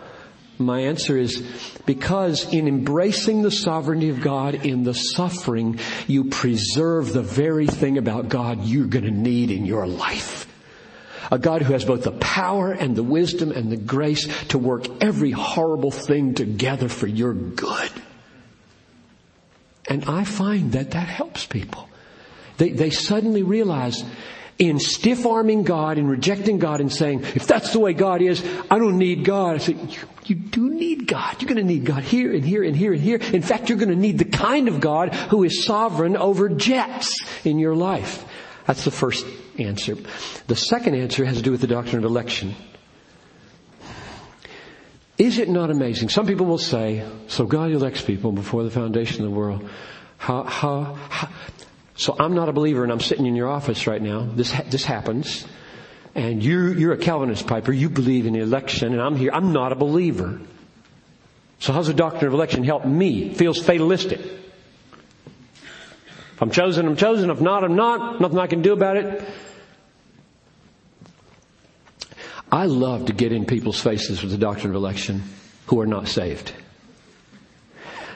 My 0.64 0.80
answer 0.80 1.16
is 1.16 1.42
because 1.86 2.52
in 2.52 2.68
embracing 2.68 3.42
the 3.42 3.50
sovereignty 3.50 4.08
of 4.08 4.20
God 4.20 4.54
in 4.54 4.84
the 4.84 4.94
suffering, 4.94 5.78
you 6.06 6.24
preserve 6.24 7.12
the 7.12 7.22
very 7.22 7.66
thing 7.66 7.98
about 7.98 8.28
God 8.28 8.64
you're 8.64 8.86
going 8.86 9.04
to 9.04 9.10
need 9.10 9.50
in 9.50 9.66
your 9.66 9.86
life. 9.86 10.46
A 11.30 11.38
God 11.38 11.62
who 11.62 11.72
has 11.72 11.84
both 11.84 12.02
the 12.02 12.12
power 12.12 12.72
and 12.72 12.94
the 12.94 13.02
wisdom 13.02 13.52
and 13.52 13.70
the 13.70 13.76
grace 13.76 14.26
to 14.48 14.58
work 14.58 14.86
every 15.02 15.30
horrible 15.30 15.90
thing 15.90 16.34
together 16.34 16.88
for 16.88 17.06
your 17.06 17.32
good. 17.32 17.90
And 19.88 20.04
I 20.04 20.24
find 20.24 20.72
that 20.72 20.92
that 20.92 21.08
helps 21.08 21.46
people. 21.46 21.88
They, 22.58 22.70
they 22.70 22.90
suddenly 22.90 23.42
realize 23.42 24.04
in 24.58 24.78
stiff 24.78 25.26
arming 25.26 25.64
God 25.64 25.98
and 25.98 26.08
rejecting 26.08 26.58
God 26.58 26.80
and 26.80 26.92
saying, 26.92 27.22
if 27.34 27.46
that's 27.46 27.72
the 27.72 27.80
way 27.80 27.94
God 27.94 28.22
is, 28.22 28.44
I 28.70 28.78
don't 28.78 28.98
need 28.98 29.24
God. 29.24 29.56
I 29.56 29.58
say, 29.58 29.76
you, 30.32 30.38
do 30.38 30.70
need 30.70 31.06
God. 31.06 31.40
You're 31.40 31.48
going 31.48 31.66
to 31.66 31.72
need 31.72 31.84
God 31.84 32.02
here 32.02 32.32
and 32.32 32.44
here 32.44 32.62
and 32.62 32.74
here 32.74 32.92
and 32.92 33.02
here. 33.02 33.16
In 33.16 33.42
fact, 33.42 33.68
you're 33.68 33.78
going 33.78 33.90
to 33.90 33.96
need 33.96 34.18
the 34.18 34.24
kind 34.24 34.68
of 34.68 34.80
God 34.80 35.14
who 35.14 35.44
is 35.44 35.64
sovereign 35.64 36.16
over 36.16 36.48
jets 36.48 37.22
in 37.44 37.58
your 37.58 37.74
life. 37.74 38.24
That's 38.66 38.84
the 38.84 38.90
first 38.90 39.26
answer. 39.58 39.96
The 40.46 40.56
second 40.56 40.94
answer 40.94 41.24
has 41.24 41.36
to 41.36 41.42
do 41.42 41.50
with 41.50 41.60
the 41.60 41.66
doctrine 41.66 41.98
of 41.98 42.04
election. 42.04 42.54
Is 45.18 45.38
it 45.38 45.48
not 45.48 45.70
amazing? 45.70 46.08
Some 46.08 46.26
people 46.26 46.46
will 46.46 46.58
say, 46.58 47.06
so 47.28 47.44
God 47.44 47.70
elects 47.70 48.02
people 48.02 48.32
before 48.32 48.64
the 48.64 48.70
foundation 48.70 49.24
of 49.24 49.30
the 49.30 49.36
world. 49.36 49.68
How, 50.16 50.44
how, 50.44 50.94
how, 51.10 51.28
so 51.94 52.16
I'm 52.18 52.34
not 52.34 52.48
a 52.48 52.52
believer 52.52 52.82
and 52.82 52.90
I'm 52.90 53.00
sitting 53.00 53.26
in 53.26 53.36
your 53.36 53.48
office 53.48 53.86
right 53.86 54.00
now. 54.00 54.28
This, 54.34 54.52
this 54.70 54.84
happens. 54.84 55.46
And 56.14 56.42
you're, 56.42 56.74
you're 56.74 56.92
a 56.92 56.98
Calvinist 56.98 57.46
piper. 57.46 57.72
You 57.72 57.88
believe 57.88 58.26
in 58.26 58.36
election 58.36 58.92
and 58.92 59.00
I'm 59.00 59.16
here. 59.16 59.30
I'm 59.32 59.52
not 59.52 59.72
a 59.72 59.74
believer. 59.74 60.40
So 61.58 61.72
how's 61.72 61.86
the 61.86 61.94
doctrine 61.94 62.26
of 62.26 62.34
election 62.34 62.64
help 62.64 62.84
me? 62.84 63.32
Feels 63.34 63.58
fatalistic. 63.58 64.20
If 64.20 66.42
I'm 66.42 66.50
chosen, 66.50 66.86
I'm 66.86 66.96
chosen. 66.96 67.30
If 67.30 67.40
not, 67.40 67.64
I'm 67.64 67.76
not. 67.76 68.20
Nothing 68.20 68.38
I 68.38 68.46
can 68.46 68.62
do 68.62 68.72
about 68.72 68.96
it. 68.96 69.24
I 72.50 72.66
love 72.66 73.06
to 73.06 73.14
get 73.14 73.32
in 73.32 73.46
people's 73.46 73.80
faces 73.80 74.22
with 74.22 74.30
the 74.30 74.38
doctrine 74.38 74.70
of 74.70 74.76
election 74.76 75.22
who 75.66 75.80
are 75.80 75.86
not 75.86 76.08
saved 76.08 76.52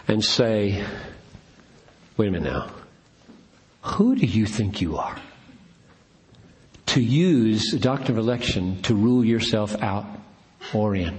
and 0.09 0.23
say, 0.23 0.85
wait 2.17 2.29
a 2.29 2.31
minute 2.31 2.53
now. 2.53 2.71
Who 3.83 4.17
do 4.17 4.27
you 4.27 4.45
think 4.45 4.81
you 4.81 4.99
are? 4.99 5.17
To 6.97 7.03
use 7.03 7.73
the 7.73 7.79
doctrine 7.79 8.17
of 8.17 8.25
election 8.25 8.81
to 8.85 8.95
rule 8.95 9.23
yourself 9.23 9.83
out 9.83 10.07
or 10.73 10.97
in. 10.97 11.19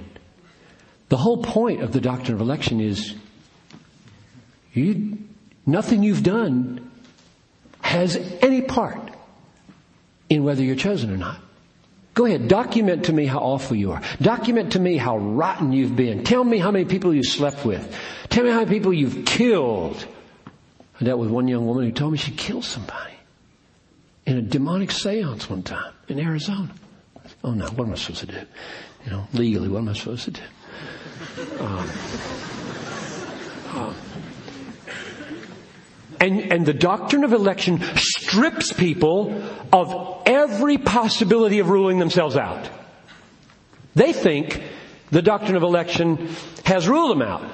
The 1.09 1.17
whole 1.17 1.43
point 1.43 1.83
of 1.83 1.91
the 1.91 2.01
doctrine 2.01 2.33
of 2.33 2.41
election 2.41 2.81
is 2.81 3.13
you, 4.73 5.19
nothing 5.67 6.01
you've 6.01 6.23
done 6.23 6.89
has 7.79 8.15
any 8.41 8.63
part 8.63 8.99
in 10.31 10.43
whether 10.43 10.63
you're 10.63 10.75
chosen 10.75 11.11
or 11.11 11.17
not. 11.17 11.39
Go 12.15 12.25
ahead, 12.25 12.47
document 12.47 13.05
to 13.05 13.13
me 13.13 13.27
how 13.27 13.37
awful 13.37 13.77
you 13.77 13.91
are. 13.91 14.01
Document 14.19 14.71
to 14.71 14.79
me 14.79 14.97
how 14.97 15.19
rotten 15.19 15.73
you've 15.73 15.95
been. 15.95 16.23
Tell 16.23 16.43
me 16.43 16.57
how 16.57 16.71
many 16.71 16.85
people 16.85 17.13
you 17.13 17.21
slept 17.21 17.63
with. 17.63 17.95
Tell 18.29 18.43
me 18.43 18.49
how 18.49 18.61
many 18.61 18.71
people 18.71 18.91
you've 18.91 19.25
killed. 19.25 20.07
I 20.99 21.03
dealt 21.03 21.19
with 21.19 21.29
one 21.29 21.47
young 21.47 21.67
woman 21.67 21.83
who 21.85 21.91
told 21.91 22.13
me 22.13 22.17
she 22.17 22.31
killed 22.31 22.65
somebody 22.65 23.16
in 24.27 24.37
a 24.37 24.41
demonic 24.41 24.91
seance 24.91 25.49
one 25.49 25.63
time 25.63 25.93
in 26.09 26.19
Arizona. 26.19 26.69
Oh 27.43 27.53
no, 27.53 27.65
what 27.69 27.85
am 27.85 27.93
I 27.93 27.95
supposed 27.95 28.19
to 28.19 28.25
do? 28.27 28.41
You 29.05 29.11
know, 29.11 29.27
legally, 29.33 29.69
what 29.69 29.79
am 29.79 29.89
I 29.89 29.93
supposed 29.93 30.25
to 30.25 30.31
do? 30.31 30.41
Um, 31.59 31.89
um, 33.73 33.95
and, 36.19 36.51
and 36.51 36.65
the 36.65 36.73
doctrine 36.73 37.23
of 37.23 37.31
election 37.31 37.81
strips 37.95 38.73
people 38.73 39.41
of 39.71 40.23
every 40.25 40.77
possibility 40.77 41.59
of 41.59 41.69
ruling 41.69 41.99
themselves 41.99 42.35
out. 42.35 42.69
They 43.95 44.11
think 44.11 44.61
the 45.09 45.21
doctrine 45.21 45.55
of 45.55 45.63
election 45.63 46.29
has 46.65 46.87
ruled 46.87 47.11
them 47.11 47.21
out. 47.21 47.49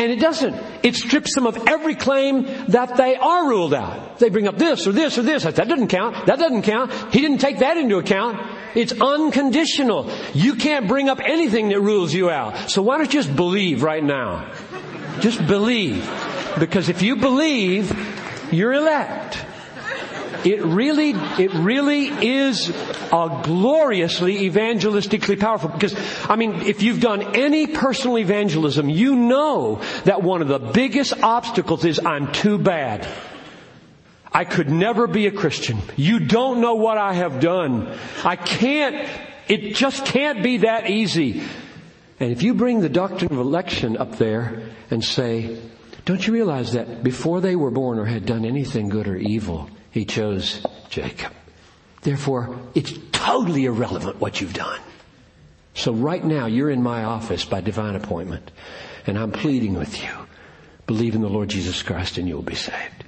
And 0.00 0.10
it 0.10 0.18
doesn't. 0.18 0.56
It 0.82 0.96
strips 0.96 1.34
them 1.34 1.46
of 1.46 1.68
every 1.68 1.94
claim 1.94 2.44
that 2.68 2.96
they 2.96 3.16
are 3.16 3.46
ruled 3.46 3.74
out. 3.74 4.18
They 4.18 4.30
bring 4.30 4.48
up 4.48 4.56
this 4.56 4.86
or 4.86 4.92
this 4.92 5.18
or 5.18 5.22
this. 5.22 5.42
That 5.42 5.68
doesn't 5.68 5.88
count. 5.88 6.24
That 6.24 6.38
doesn't 6.38 6.62
count. 6.62 6.90
He 7.12 7.20
didn't 7.20 7.36
take 7.36 7.58
that 7.58 7.76
into 7.76 7.98
account. 7.98 8.40
It's 8.74 8.98
unconditional. 8.98 10.10
You 10.32 10.54
can't 10.54 10.88
bring 10.88 11.10
up 11.10 11.20
anything 11.20 11.68
that 11.68 11.82
rules 11.82 12.14
you 12.14 12.30
out. 12.30 12.70
So 12.70 12.80
why 12.80 12.96
don't 12.96 13.12
you 13.12 13.20
just 13.20 13.36
believe 13.36 13.82
right 13.82 14.02
now? 14.02 14.50
Just 15.20 15.46
believe. 15.46 16.02
Because 16.58 16.88
if 16.88 17.02
you 17.02 17.16
believe, 17.16 17.92
you're 18.50 18.72
elect. 18.72 19.36
It 20.44 20.62
really, 20.62 21.10
it 21.10 21.52
really 21.54 22.06
is 22.06 22.70
a 22.70 23.40
gloriously 23.44 24.48
evangelistically 24.50 25.38
powerful 25.38 25.68
because, 25.68 25.94
I 26.28 26.36
mean, 26.36 26.62
if 26.62 26.82
you've 26.82 27.00
done 27.00 27.36
any 27.36 27.66
personal 27.66 28.18
evangelism, 28.18 28.88
you 28.88 29.16
know 29.16 29.82
that 30.04 30.22
one 30.22 30.42
of 30.42 30.48
the 30.48 30.58
biggest 30.58 31.12
obstacles 31.22 31.84
is 31.84 31.98
I'm 31.98 32.32
too 32.32 32.58
bad. 32.58 33.06
I 34.32 34.44
could 34.44 34.70
never 34.70 35.06
be 35.06 35.26
a 35.26 35.32
Christian. 35.32 35.78
You 35.96 36.20
don't 36.20 36.60
know 36.60 36.76
what 36.76 36.98
I 36.98 37.14
have 37.14 37.40
done. 37.40 37.92
I 38.24 38.36
can't, 38.36 39.08
it 39.48 39.74
just 39.74 40.06
can't 40.06 40.42
be 40.42 40.58
that 40.58 40.88
easy. 40.88 41.42
And 42.20 42.30
if 42.30 42.42
you 42.42 42.54
bring 42.54 42.80
the 42.80 42.88
doctrine 42.88 43.32
of 43.32 43.38
election 43.38 43.96
up 43.96 44.16
there 44.16 44.62
and 44.90 45.02
say, 45.02 45.58
don't 46.04 46.24
you 46.24 46.32
realize 46.32 46.72
that 46.72 47.02
before 47.02 47.40
they 47.40 47.56
were 47.56 47.70
born 47.70 47.98
or 47.98 48.04
had 48.04 48.24
done 48.24 48.44
anything 48.44 48.88
good 48.88 49.08
or 49.08 49.16
evil, 49.16 49.68
he 49.90 50.04
chose 50.04 50.64
Jacob. 50.88 51.32
Therefore, 52.02 52.56
it's 52.74 52.92
totally 53.12 53.66
irrelevant 53.66 54.20
what 54.20 54.40
you've 54.40 54.54
done. 54.54 54.80
So 55.74 55.92
right 55.92 56.24
now, 56.24 56.46
you're 56.46 56.70
in 56.70 56.82
my 56.82 57.04
office 57.04 57.44
by 57.44 57.60
divine 57.60 57.94
appointment, 57.94 58.50
and 59.06 59.18
I'm 59.18 59.32
pleading 59.32 59.74
with 59.74 60.02
you. 60.02 60.10
Believe 60.86 61.14
in 61.14 61.20
the 61.20 61.28
Lord 61.28 61.48
Jesus 61.48 61.82
Christ 61.82 62.18
and 62.18 62.26
you'll 62.26 62.42
be 62.42 62.56
saved. 62.56 63.04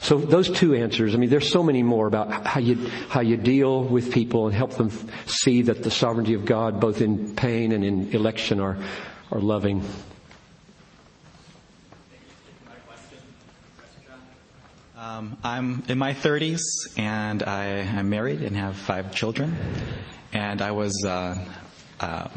So 0.00 0.18
those 0.18 0.50
two 0.50 0.74
answers, 0.74 1.14
I 1.14 1.18
mean, 1.18 1.30
there's 1.30 1.50
so 1.50 1.62
many 1.62 1.82
more 1.82 2.06
about 2.06 2.46
how 2.46 2.58
you, 2.58 2.88
how 3.08 3.20
you 3.20 3.36
deal 3.36 3.84
with 3.84 4.12
people 4.12 4.46
and 4.46 4.54
help 4.54 4.72
them 4.72 4.90
see 5.26 5.62
that 5.62 5.84
the 5.84 5.90
sovereignty 5.90 6.34
of 6.34 6.44
God, 6.44 6.80
both 6.80 7.00
in 7.00 7.36
pain 7.36 7.70
and 7.70 7.84
in 7.84 8.10
election, 8.12 8.58
are, 8.58 8.78
are 9.30 9.40
loving. 9.40 9.84
Um, 15.02 15.36
I'm 15.42 15.82
in 15.88 15.98
my 15.98 16.14
30s 16.14 16.60
and 16.96 17.42
I 17.42 17.64
am 17.64 18.08
married 18.08 18.40
and 18.40 18.56
have 18.56 18.76
five 18.76 19.12
children. 19.12 19.56
And 20.32 20.62
I 20.62 20.70
was 20.70 21.04
uh, 21.04 21.44
uh, 21.98 22.28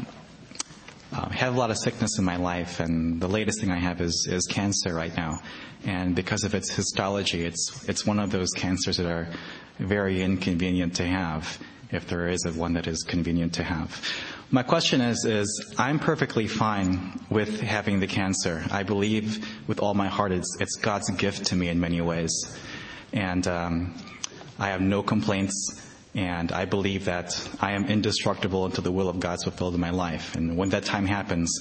uh, 1.12 1.28
have 1.28 1.54
a 1.54 1.56
lot 1.56 1.70
of 1.70 1.78
sickness 1.78 2.18
in 2.18 2.24
my 2.24 2.38
life, 2.38 2.80
and 2.80 3.20
the 3.20 3.28
latest 3.28 3.60
thing 3.60 3.70
I 3.70 3.78
have 3.78 4.00
is 4.00 4.26
is 4.28 4.48
cancer 4.50 4.92
right 4.92 5.16
now. 5.16 5.38
And 5.84 6.16
because 6.16 6.42
of 6.42 6.56
its 6.56 6.74
histology, 6.74 7.44
it's 7.44 7.88
it's 7.88 8.04
one 8.04 8.18
of 8.18 8.32
those 8.32 8.50
cancers 8.50 8.96
that 8.96 9.06
are 9.06 9.28
very 9.78 10.20
inconvenient 10.20 10.96
to 10.96 11.06
have, 11.06 11.60
if 11.92 12.08
there 12.08 12.26
is 12.26 12.44
one 12.48 12.72
that 12.72 12.88
is 12.88 13.04
convenient 13.04 13.54
to 13.54 13.62
have. 13.62 14.02
My 14.48 14.62
question 14.62 15.00
is, 15.00 15.24
is 15.24 15.74
I'm 15.76 15.98
perfectly 15.98 16.46
fine 16.46 17.20
with 17.28 17.60
having 17.60 17.98
the 17.98 18.06
cancer. 18.06 18.64
I 18.70 18.84
believe 18.84 19.44
with 19.66 19.80
all 19.80 19.92
my 19.92 20.06
heart 20.06 20.30
it's, 20.30 20.56
it's 20.60 20.76
God's 20.76 21.10
gift 21.10 21.46
to 21.46 21.56
me 21.56 21.68
in 21.68 21.80
many 21.80 22.00
ways. 22.00 22.56
And 23.12 23.44
um, 23.48 23.94
I 24.56 24.68
have 24.68 24.80
no 24.80 25.02
complaints, 25.02 25.82
and 26.14 26.52
I 26.52 26.64
believe 26.64 27.06
that 27.06 27.36
I 27.60 27.72
am 27.72 27.86
indestructible 27.86 28.66
until 28.66 28.84
the 28.84 28.92
will 28.92 29.08
of 29.08 29.18
God's 29.18 29.42
fulfilled 29.42 29.74
in 29.74 29.80
my 29.80 29.90
life. 29.90 30.36
And 30.36 30.56
when 30.56 30.68
that 30.68 30.84
time 30.84 31.06
happens, 31.06 31.60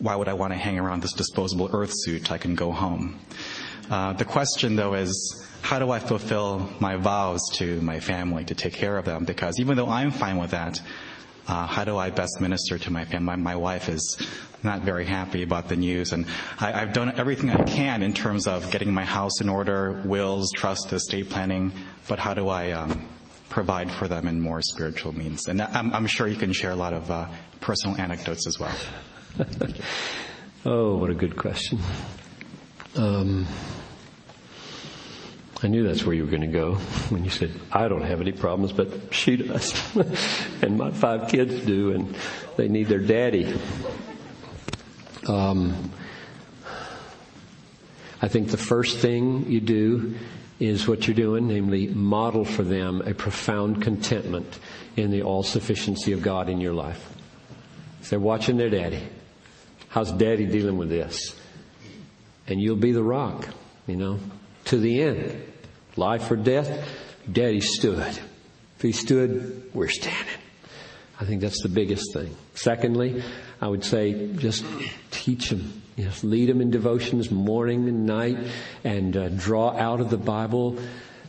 why 0.00 0.16
would 0.16 0.26
I 0.26 0.34
want 0.34 0.52
to 0.52 0.58
hang 0.58 0.76
around 0.76 1.02
this 1.02 1.12
disposable 1.12 1.70
earth 1.72 1.92
suit? 1.94 2.32
I 2.32 2.38
can 2.38 2.56
go 2.56 2.72
home. 2.72 3.20
Uh, 3.88 4.12
the 4.12 4.24
question, 4.24 4.74
though, 4.74 4.94
is 4.94 5.46
how 5.62 5.78
do 5.78 5.92
I 5.92 6.00
fulfill 6.00 6.68
my 6.80 6.96
vows 6.96 7.42
to 7.54 7.80
my 7.80 8.00
family 8.00 8.44
to 8.46 8.56
take 8.56 8.72
care 8.72 8.98
of 8.98 9.04
them? 9.04 9.24
Because 9.24 9.60
even 9.60 9.76
though 9.76 9.88
I'm 9.88 10.10
fine 10.10 10.36
with 10.38 10.50
that, 10.50 10.80
uh, 11.46 11.66
how 11.66 11.84
do 11.84 11.96
I 11.96 12.10
best 12.10 12.40
minister 12.40 12.78
to 12.78 12.90
my 12.90 13.04
family? 13.04 13.36
My, 13.36 13.56
wife 13.56 13.88
is 13.88 14.16
not 14.62 14.82
very 14.82 15.04
happy 15.04 15.42
about 15.42 15.68
the 15.68 15.76
news, 15.76 16.12
and 16.12 16.26
I, 16.58 16.72
have 16.72 16.92
done 16.92 17.18
everything 17.18 17.50
I 17.50 17.62
can 17.64 18.02
in 18.02 18.14
terms 18.14 18.46
of 18.46 18.70
getting 18.70 18.92
my 18.92 19.04
house 19.04 19.40
in 19.40 19.48
order, 19.48 20.02
wills, 20.04 20.50
trust, 20.52 20.92
estate 20.92 21.30
planning. 21.30 21.72
But 22.08 22.18
how 22.18 22.34
do 22.34 22.48
I 22.48 22.72
um, 22.72 23.08
provide 23.50 23.90
for 23.90 24.08
them 24.08 24.26
in 24.26 24.40
more 24.40 24.62
spiritual 24.62 25.12
means? 25.12 25.48
And 25.48 25.60
I'm, 25.60 25.92
I'm 25.92 26.06
sure 26.06 26.26
you 26.26 26.36
can 26.36 26.52
share 26.52 26.70
a 26.70 26.76
lot 26.76 26.92
of 26.92 27.10
uh, 27.10 27.28
personal 27.60 28.00
anecdotes 28.00 28.46
as 28.46 28.58
well. 28.58 28.76
oh, 30.64 30.96
what 30.96 31.10
a 31.10 31.14
good 31.14 31.36
question. 31.36 31.78
Um, 32.96 33.46
I 35.64 35.68
knew 35.68 35.86
that's 35.86 36.04
where 36.04 36.14
you 36.14 36.24
were 36.24 36.30
going 36.30 36.42
to 36.42 36.46
go 36.46 36.74
when 37.08 37.24
you 37.24 37.30
said, 37.30 37.50
I 37.72 37.88
don't 37.88 38.02
have 38.02 38.20
any 38.20 38.32
problems, 38.32 38.72
but 38.72 39.14
she 39.14 39.36
does. 39.36 39.74
and 40.62 40.78
my 40.78 40.90
five 40.90 41.28
kids 41.28 41.64
do, 41.64 41.92
and 41.92 42.14
they 42.56 42.68
need 42.68 42.88
their 42.88 43.00
daddy. 43.00 43.58
Um, 45.26 45.90
I 48.20 48.28
think 48.28 48.48
the 48.48 48.56
first 48.56 48.98
thing 48.98 49.50
you 49.50 49.60
do 49.60 50.14
is 50.60 50.86
what 50.86 51.06
you're 51.06 51.16
doing, 51.16 51.48
namely 51.48 51.88
model 51.88 52.44
for 52.44 52.62
them 52.62 53.02
a 53.02 53.14
profound 53.14 53.82
contentment 53.82 54.58
in 54.96 55.10
the 55.10 55.22
all 55.22 55.42
sufficiency 55.42 56.12
of 56.12 56.22
God 56.22 56.48
in 56.48 56.60
your 56.60 56.74
life. 56.74 57.12
If 58.00 58.10
they're 58.10 58.20
watching 58.20 58.56
their 58.56 58.70
daddy, 58.70 59.02
how's 59.88 60.12
daddy 60.12 60.46
dealing 60.46 60.76
with 60.76 60.90
this? 60.90 61.34
and 62.46 62.60
you'll 62.60 62.76
be 62.76 62.92
the 62.92 63.02
rock, 63.02 63.48
you 63.86 63.96
know, 63.96 64.18
to 64.66 64.78
the 64.78 65.02
end. 65.02 65.52
Life 65.96 66.30
or 66.30 66.36
death, 66.36 66.88
Daddy 67.30 67.60
stood. 67.60 68.18
If 68.76 68.82
he 68.82 68.92
stood, 68.92 69.70
we're 69.72 69.88
standing. 69.88 70.40
I 71.20 71.24
think 71.24 71.40
that's 71.40 71.62
the 71.62 71.68
biggest 71.68 72.12
thing. 72.12 72.34
Secondly, 72.54 73.22
I 73.60 73.68
would 73.68 73.84
say 73.84 74.32
just 74.34 74.64
teach 75.10 75.50
them. 75.50 75.82
Yes, 75.96 76.24
lead 76.24 76.48
them 76.48 76.60
in 76.60 76.70
devotions 76.70 77.30
morning 77.30 77.88
and 77.88 78.04
night 78.04 78.36
and 78.82 79.16
uh, 79.16 79.28
draw 79.28 79.70
out 79.70 80.00
of 80.00 80.10
the 80.10 80.16
Bible 80.16 80.78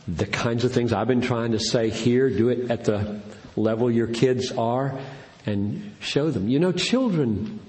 the 0.08 0.26
kinds 0.26 0.64
of 0.64 0.72
things 0.72 0.92
I've 0.92 1.06
been 1.06 1.20
trying 1.20 1.52
to 1.52 1.60
say 1.60 1.90
here. 1.90 2.28
Do 2.30 2.48
it 2.48 2.70
at 2.70 2.84
the 2.84 3.20
level 3.54 3.90
your 3.90 4.08
kids 4.08 4.52
are 4.52 4.98
and 5.46 5.94
show 6.00 6.30
them. 6.30 6.48
You 6.48 6.58
know, 6.58 6.72
children 6.72 7.60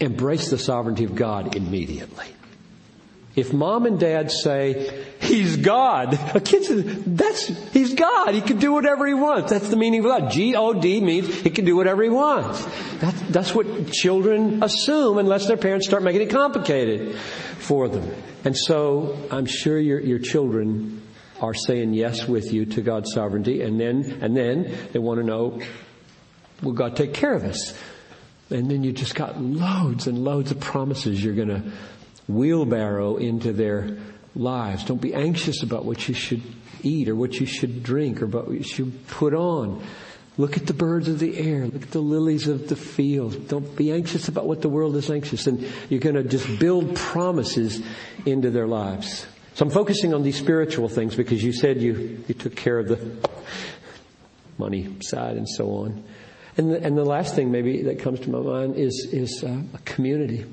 embrace 0.00 0.50
the 0.50 0.58
sovereignty 0.58 1.04
of 1.04 1.14
God 1.14 1.56
immediately. 1.56 2.26
If 3.38 3.52
mom 3.52 3.86
and 3.86 4.00
dad 4.00 4.32
say, 4.32 5.04
He's 5.20 5.56
God, 5.56 6.14
a 6.34 6.40
kid 6.40 6.64
says, 6.64 7.04
that's, 7.04 7.46
He's 7.72 7.94
God. 7.94 8.34
He 8.34 8.40
can 8.40 8.58
do 8.58 8.72
whatever 8.72 9.06
He 9.06 9.14
wants. 9.14 9.50
That's 9.50 9.68
the 9.68 9.76
meaning 9.76 10.00
of 10.00 10.06
God. 10.06 10.32
G-O-D 10.32 11.00
means 11.00 11.32
He 11.42 11.50
can 11.50 11.64
do 11.64 11.76
whatever 11.76 12.02
He 12.02 12.08
wants. 12.08 12.66
That's, 12.98 13.20
that's 13.30 13.54
what 13.54 13.92
children 13.92 14.62
assume 14.62 15.18
unless 15.18 15.46
their 15.46 15.56
parents 15.56 15.86
start 15.86 16.02
making 16.02 16.22
it 16.22 16.30
complicated 16.30 17.16
for 17.58 17.88
them. 17.88 18.12
And 18.44 18.56
so 18.56 19.16
I'm 19.30 19.46
sure 19.46 19.78
your, 19.78 20.00
your 20.00 20.18
children 20.18 21.00
are 21.40 21.54
saying 21.54 21.94
yes 21.94 22.26
with 22.26 22.52
you 22.52 22.66
to 22.66 22.82
God's 22.82 23.12
sovereignty 23.12 23.62
and 23.62 23.78
then, 23.78 24.18
and 24.20 24.36
then 24.36 24.76
they 24.92 24.98
want 24.98 25.20
to 25.20 25.24
know, 25.24 25.60
will 26.60 26.72
God 26.72 26.96
take 26.96 27.14
care 27.14 27.34
of 27.34 27.44
us? 27.44 27.72
And 28.50 28.68
then 28.68 28.82
you 28.82 28.92
just 28.92 29.14
got 29.14 29.40
loads 29.40 30.08
and 30.08 30.24
loads 30.24 30.50
of 30.50 30.58
promises 30.58 31.22
you're 31.22 31.34
going 31.34 31.48
to 31.48 31.70
wheelbarrow 32.28 33.16
into 33.16 33.52
their 33.52 33.96
lives. 34.36 34.84
Don't 34.84 35.00
be 35.00 35.14
anxious 35.14 35.62
about 35.62 35.84
what 35.84 36.06
you 36.08 36.14
should 36.14 36.42
eat 36.82 37.08
or 37.08 37.16
what 37.16 37.40
you 37.40 37.46
should 37.46 37.82
drink 37.82 38.22
or 38.22 38.26
what 38.26 38.50
you 38.50 38.62
should 38.62 39.06
put 39.08 39.34
on. 39.34 39.82
Look 40.36 40.56
at 40.56 40.66
the 40.66 40.74
birds 40.74 41.08
of 41.08 41.18
the 41.18 41.36
air. 41.36 41.66
Look 41.66 41.82
at 41.82 41.90
the 41.90 42.00
lilies 42.00 42.46
of 42.46 42.68
the 42.68 42.76
field. 42.76 43.48
Don't 43.48 43.74
be 43.74 43.90
anxious 43.90 44.28
about 44.28 44.46
what 44.46 44.62
the 44.62 44.68
world 44.68 44.94
is 44.94 45.10
anxious. 45.10 45.48
And 45.48 45.68
you're 45.88 45.98
going 45.98 46.14
to 46.14 46.22
just 46.22 46.60
build 46.60 46.94
promises 46.94 47.82
into 48.24 48.50
their 48.50 48.68
lives. 48.68 49.26
So 49.54 49.64
I'm 49.64 49.72
focusing 49.72 50.14
on 50.14 50.22
these 50.22 50.38
spiritual 50.38 50.88
things 50.88 51.16
because 51.16 51.42
you 51.42 51.52
said 51.52 51.82
you, 51.82 52.22
you 52.28 52.34
took 52.34 52.54
care 52.54 52.78
of 52.78 52.86
the 52.86 53.28
money 54.58 54.94
side 55.00 55.36
and 55.36 55.48
so 55.48 55.70
on. 55.70 56.04
And 56.56 56.72
the, 56.72 56.82
and 56.84 56.96
the 56.96 57.04
last 57.04 57.34
thing 57.34 57.50
maybe 57.50 57.82
that 57.82 57.98
comes 57.98 58.20
to 58.20 58.30
my 58.30 58.38
mind 58.38 58.76
is, 58.76 59.08
is 59.12 59.42
uh, 59.42 59.60
a 59.74 59.78
community. 59.78 60.44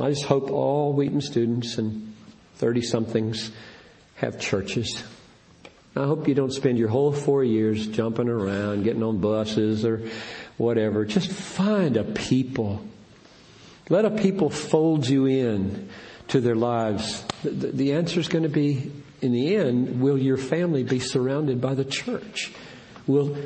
I 0.00 0.10
just 0.10 0.24
hope 0.24 0.50
all 0.50 0.92
Wheaton 0.92 1.20
students 1.20 1.78
and 1.78 2.14
30 2.56 2.82
somethings 2.82 3.52
have 4.16 4.40
churches. 4.40 5.04
I 5.94 6.04
hope 6.04 6.26
you 6.26 6.34
don't 6.34 6.52
spend 6.52 6.78
your 6.78 6.88
whole 6.88 7.12
four 7.12 7.44
years 7.44 7.86
jumping 7.86 8.28
around, 8.28 8.82
getting 8.82 9.04
on 9.04 9.18
buses 9.18 9.84
or 9.84 10.08
whatever. 10.56 11.04
Just 11.04 11.30
find 11.30 11.96
a 11.96 12.02
people. 12.02 12.84
Let 13.88 14.04
a 14.04 14.10
people 14.10 14.50
fold 14.50 15.08
you 15.08 15.26
in 15.26 15.88
to 16.28 16.40
their 16.40 16.56
lives. 16.56 17.24
The, 17.44 17.92
answer 17.92 18.18
is 18.18 18.26
going 18.26 18.42
to 18.42 18.48
be, 18.48 18.90
in 19.20 19.30
the 19.30 19.54
end, 19.54 20.00
will 20.00 20.18
your 20.18 20.38
family 20.38 20.82
be 20.82 20.98
surrounded 20.98 21.60
by 21.60 21.74
the 21.74 21.84
church? 21.84 22.50
Will, 23.06 23.36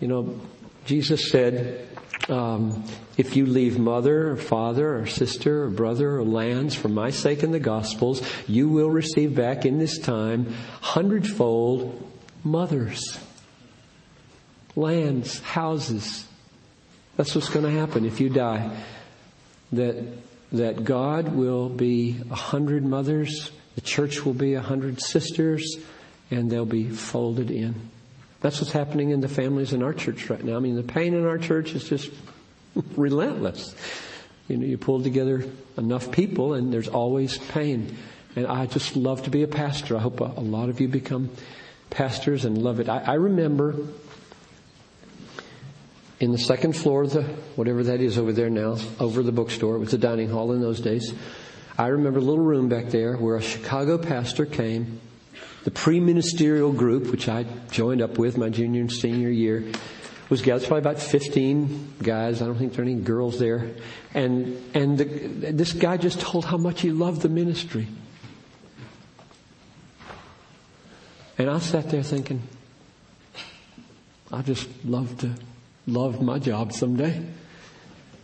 you 0.00 0.06
know, 0.06 0.40
Jesus 0.84 1.30
said, 1.30 1.88
um, 2.28 2.84
if 3.16 3.36
you 3.36 3.46
leave 3.46 3.78
mother 3.78 4.32
or 4.32 4.36
father 4.36 4.98
or 4.98 5.06
sister 5.06 5.64
or 5.64 5.70
brother 5.70 6.16
or 6.16 6.24
lands 6.24 6.74
for 6.74 6.88
my 6.88 7.10
sake 7.10 7.42
in 7.42 7.52
the 7.52 7.60
gospels, 7.60 8.22
you 8.46 8.68
will 8.68 8.90
receive 8.90 9.34
back 9.34 9.64
in 9.64 9.78
this 9.78 9.98
time 9.98 10.52
hundredfold 10.80 12.06
mothers, 12.44 13.18
lands, 14.76 15.40
houses. 15.40 16.26
That's 17.16 17.34
what's 17.34 17.48
going 17.48 17.64
to 17.64 17.78
happen 17.78 18.04
if 18.04 18.20
you 18.20 18.28
die. 18.28 18.84
That, 19.72 20.04
that 20.52 20.84
God 20.84 21.34
will 21.34 21.68
be 21.68 22.20
a 22.30 22.34
hundred 22.34 22.84
mothers, 22.84 23.50
the 23.76 23.80
church 23.80 24.24
will 24.24 24.34
be 24.34 24.54
a 24.54 24.60
hundred 24.60 25.00
sisters, 25.00 25.76
and 26.30 26.50
they'll 26.50 26.66
be 26.66 26.88
folded 26.88 27.50
in. 27.50 27.90
That's 28.40 28.60
what's 28.60 28.72
happening 28.72 29.10
in 29.10 29.20
the 29.20 29.28
families 29.28 29.72
in 29.72 29.82
our 29.82 29.92
church 29.92 30.30
right 30.30 30.42
now. 30.42 30.56
I 30.56 30.60
mean, 30.60 30.76
the 30.76 30.82
pain 30.82 31.14
in 31.14 31.26
our 31.26 31.38
church 31.38 31.74
is 31.74 31.88
just 31.88 32.10
relentless. 32.96 33.74
You 34.48 34.56
know, 34.56 34.66
you 34.66 34.78
pull 34.78 35.02
together 35.02 35.44
enough 35.76 36.10
people 36.10 36.54
and 36.54 36.72
there's 36.72 36.88
always 36.88 37.38
pain. 37.38 37.96
And 38.36 38.46
I 38.46 38.66
just 38.66 38.96
love 38.96 39.24
to 39.24 39.30
be 39.30 39.42
a 39.42 39.48
pastor. 39.48 39.96
I 39.96 40.00
hope 40.00 40.20
a, 40.20 40.24
a 40.24 40.40
lot 40.40 40.68
of 40.68 40.80
you 40.80 40.88
become 40.88 41.30
pastors 41.90 42.44
and 42.44 42.56
love 42.56 42.80
it. 42.80 42.88
I, 42.88 42.98
I 42.98 43.14
remember 43.14 43.74
in 46.20 46.32
the 46.32 46.38
second 46.38 46.76
floor 46.76 47.02
of 47.02 47.12
the, 47.12 47.22
whatever 47.56 47.82
that 47.82 48.00
is 48.00 48.16
over 48.16 48.32
there 48.32 48.50
now, 48.50 48.76
over 48.98 49.22
the 49.22 49.32
bookstore, 49.32 49.76
it 49.76 49.78
was 49.80 49.90
the 49.90 49.98
dining 49.98 50.28
hall 50.28 50.52
in 50.52 50.60
those 50.60 50.80
days. 50.80 51.12
I 51.78 51.88
remember 51.88 52.18
a 52.18 52.22
little 52.22 52.44
room 52.44 52.68
back 52.68 52.86
there 52.86 53.16
where 53.16 53.36
a 53.36 53.42
Chicago 53.42 53.98
pastor 53.98 54.46
came 54.46 55.00
the 55.70 55.78
pre-ministerial 55.78 56.72
group, 56.72 57.12
which 57.12 57.28
I 57.28 57.44
joined 57.70 58.02
up 58.02 58.18
with 58.18 58.36
my 58.36 58.48
junior 58.48 58.80
and 58.80 58.90
senior 58.90 59.28
year, 59.30 59.70
was 60.28 60.42
gathered. 60.42 60.66
Probably 60.66 60.90
about 60.90 61.00
15 61.00 61.94
guys. 62.02 62.42
I 62.42 62.46
don't 62.46 62.56
think 62.56 62.72
there 62.72 62.84
are 62.84 62.88
any 62.88 63.00
girls 63.00 63.38
there. 63.38 63.70
And, 64.12 64.60
and 64.74 64.98
the, 64.98 65.04
this 65.52 65.72
guy 65.72 65.96
just 65.96 66.20
told 66.20 66.44
how 66.44 66.56
much 66.56 66.80
he 66.80 66.90
loved 66.90 67.22
the 67.22 67.28
ministry. 67.28 67.86
And 71.38 71.48
I 71.48 71.60
sat 71.60 71.88
there 71.88 72.02
thinking, 72.02 72.42
I 74.32 74.42
just 74.42 74.68
love 74.84 75.18
to 75.18 75.34
love 75.86 76.20
my 76.20 76.40
job 76.40 76.72
someday. 76.72 77.24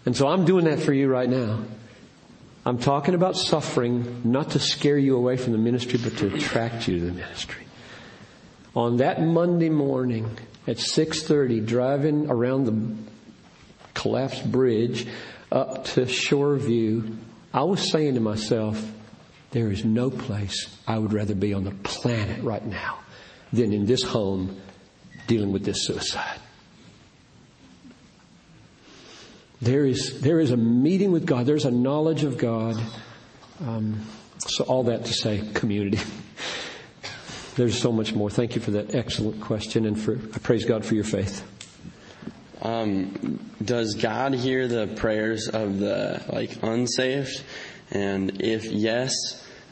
And 0.04 0.16
so 0.16 0.26
I'm 0.26 0.44
doing 0.44 0.64
that 0.64 0.80
for 0.80 0.92
you 0.92 1.08
right 1.08 1.28
now. 1.28 1.60
I'm 2.66 2.78
talking 2.78 3.14
about 3.14 3.36
suffering 3.36 4.22
not 4.24 4.50
to 4.50 4.58
scare 4.58 4.98
you 4.98 5.16
away 5.16 5.36
from 5.36 5.52
the 5.52 5.58
ministry, 5.58 6.00
but 6.02 6.16
to 6.18 6.34
attract 6.34 6.88
you 6.88 6.98
to 6.98 7.06
the 7.06 7.12
ministry. 7.12 7.64
On 8.74 8.96
that 8.96 9.22
Monday 9.22 9.68
morning 9.68 10.36
at 10.66 10.78
6.30, 10.78 11.64
driving 11.64 12.28
around 12.28 12.64
the 12.64 13.92
collapsed 13.94 14.50
bridge 14.50 15.06
up 15.52 15.84
to 15.84 16.06
Shoreview, 16.06 17.16
I 17.54 17.62
was 17.62 17.88
saying 17.88 18.14
to 18.14 18.20
myself, 18.20 18.84
there 19.52 19.70
is 19.70 19.84
no 19.84 20.10
place 20.10 20.76
I 20.88 20.98
would 20.98 21.12
rather 21.12 21.36
be 21.36 21.54
on 21.54 21.62
the 21.62 21.70
planet 21.70 22.42
right 22.42 22.66
now 22.66 22.98
than 23.52 23.72
in 23.72 23.86
this 23.86 24.02
home 24.02 24.60
dealing 25.28 25.52
with 25.52 25.64
this 25.64 25.86
suicide. 25.86 26.40
There 29.60 29.86
is, 29.86 30.20
there 30.20 30.38
is 30.40 30.50
a 30.50 30.56
meeting 30.56 31.12
with 31.12 31.26
God. 31.26 31.46
There's 31.46 31.64
a 31.64 31.70
knowledge 31.70 32.24
of 32.24 32.36
God. 32.36 32.76
Um, 33.64 34.06
so 34.38 34.64
all 34.64 34.84
that 34.84 35.06
to 35.06 35.12
say, 35.12 35.42
community. 35.54 35.98
There's 37.56 37.80
so 37.80 37.90
much 37.90 38.12
more. 38.12 38.28
Thank 38.28 38.54
you 38.54 38.60
for 38.60 38.72
that 38.72 38.94
excellent 38.94 39.40
question 39.40 39.86
and 39.86 39.98
for, 39.98 40.18
I 40.34 40.38
praise 40.38 40.66
God 40.66 40.84
for 40.84 40.94
your 40.94 41.04
faith. 41.04 41.42
Um, 42.60 43.40
does 43.64 43.94
God 43.94 44.34
hear 44.34 44.68
the 44.68 44.88
prayers 44.88 45.48
of 45.48 45.78
the, 45.78 46.22
like, 46.30 46.62
unsaved? 46.62 47.42
And 47.90 48.42
if 48.42 48.64
yes, 48.66 49.12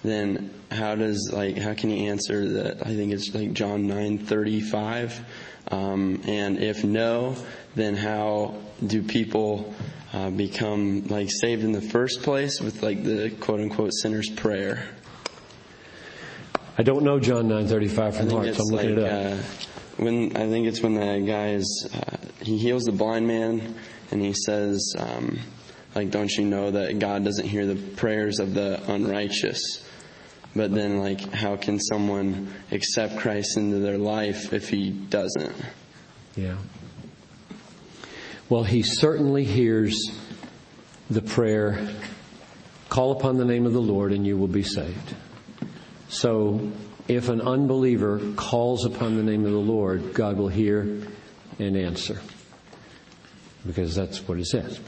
then 0.03 0.55
how 0.71 0.95
does, 0.95 1.31
like, 1.33 1.59
how 1.59 1.75
can 1.75 1.91
he 1.91 2.07
answer 2.07 2.49
that? 2.49 2.87
I 2.87 2.95
think 2.95 3.13
it's 3.13 3.35
like 3.35 3.53
John 3.53 3.87
9 3.87 4.19
35. 4.19 5.25
Um, 5.71 6.23
and 6.27 6.63
if 6.63 6.85
no, 6.85 7.37
then 7.75 7.97
how 7.97 8.55
do 8.85 9.03
people 9.03 9.75
uh, 10.13 10.31
become 10.31 11.07
like 11.09 11.31
saved 11.31 11.65
in 11.65 11.73
the 11.73 11.81
first 11.81 12.23
place 12.23 12.61
with 12.61 12.83
like 12.83 13.03
the 13.03 13.31
quote 13.41 13.61
unquote 13.61 13.93
sinner's 13.95 14.29
prayer? 14.31 14.89
I 16.77 16.83
don't 16.83 17.05
know 17.05 17.19
John 17.21 17.49
9:35 17.49 18.17
from 18.17 18.31
heart, 18.31 18.55
so 18.55 18.63
I'm 18.63 18.75
looking 18.75 18.77
like, 18.77 18.87
it 18.87 18.99
up. 18.99 19.33
Uh, 19.33 19.43
when 19.97 20.37
I 20.37 20.49
think 20.49 20.67
it's 20.67 20.81
when 20.81 20.95
the 20.95 21.25
guy 21.27 21.51
is 21.51 21.89
uh, 21.95 22.17
he 22.43 22.59
heals 22.59 22.85
the 22.85 22.93
blind 22.93 23.27
man 23.27 23.75
and 24.11 24.21
he 24.21 24.33
says 24.33 24.95
um, 24.99 25.39
like 25.95 26.11
don't 26.11 26.31
you 26.33 26.45
know 26.45 26.73
that 26.73 26.99
God 26.99 27.25
doesn't 27.25 27.47
hear 27.47 27.67
the 27.67 27.77
prayers 27.77 28.41
of 28.41 28.55
the 28.55 28.83
unrighteous? 28.91 29.84
But 30.57 30.73
then 30.73 30.99
like 30.99 31.21
how 31.33 31.57
can 31.57 31.81
someone 31.81 32.53
accept 32.71 33.19
Christ 33.19 33.57
into 33.57 33.79
their 33.79 33.99
life 33.99 34.53
if 34.53 34.69
he 34.69 34.91
doesn't? 34.91 35.55
Yeah. 36.37 36.57
Well, 38.49 38.63
he 38.63 38.83
certainly 38.83 39.45
hears 39.45 39.97
the 41.11 41.23
prayer, 41.23 41.89
call 42.89 43.13
upon 43.13 43.37
the 43.37 43.45
name 43.45 43.67
of 43.67 43.73
the 43.73 43.81
Lord 43.81 44.13
and 44.13 44.27
you 44.27 44.37
will 44.37 44.49
be 44.49 44.63
saved. 44.63 45.15
So 46.09 46.71
if 47.09 47.29
an 47.29 47.41
unbeliever 47.41 48.21
calls 48.37 48.85
upon 48.85 49.17
the 49.17 49.23
name 49.23 49.45
of 49.45 49.53
the 49.53 49.59
Lord, 49.59 50.15
God 50.15 50.37
will 50.37 50.49
hear 50.49 50.81
and 51.59 51.77
answer. 51.77 52.21
Because 53.67 53.95
that's 53.95 54.27
what 54.29 54.39
it 54.39 54.47
says. 54.47 54.79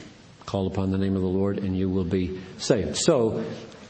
Call 0.45 0.67
upon 0.67 0.91
the 0.91 0.97
name 0.97 1.15
of 1.15 1.21
the 1.21 1.27
Lord 1.27 1.57
and 1.57 1.77
you 1.77 1.89
will 1.89 2.05
be 2.05 2.39
saved. 2.57 2.95
So 2.95 3.43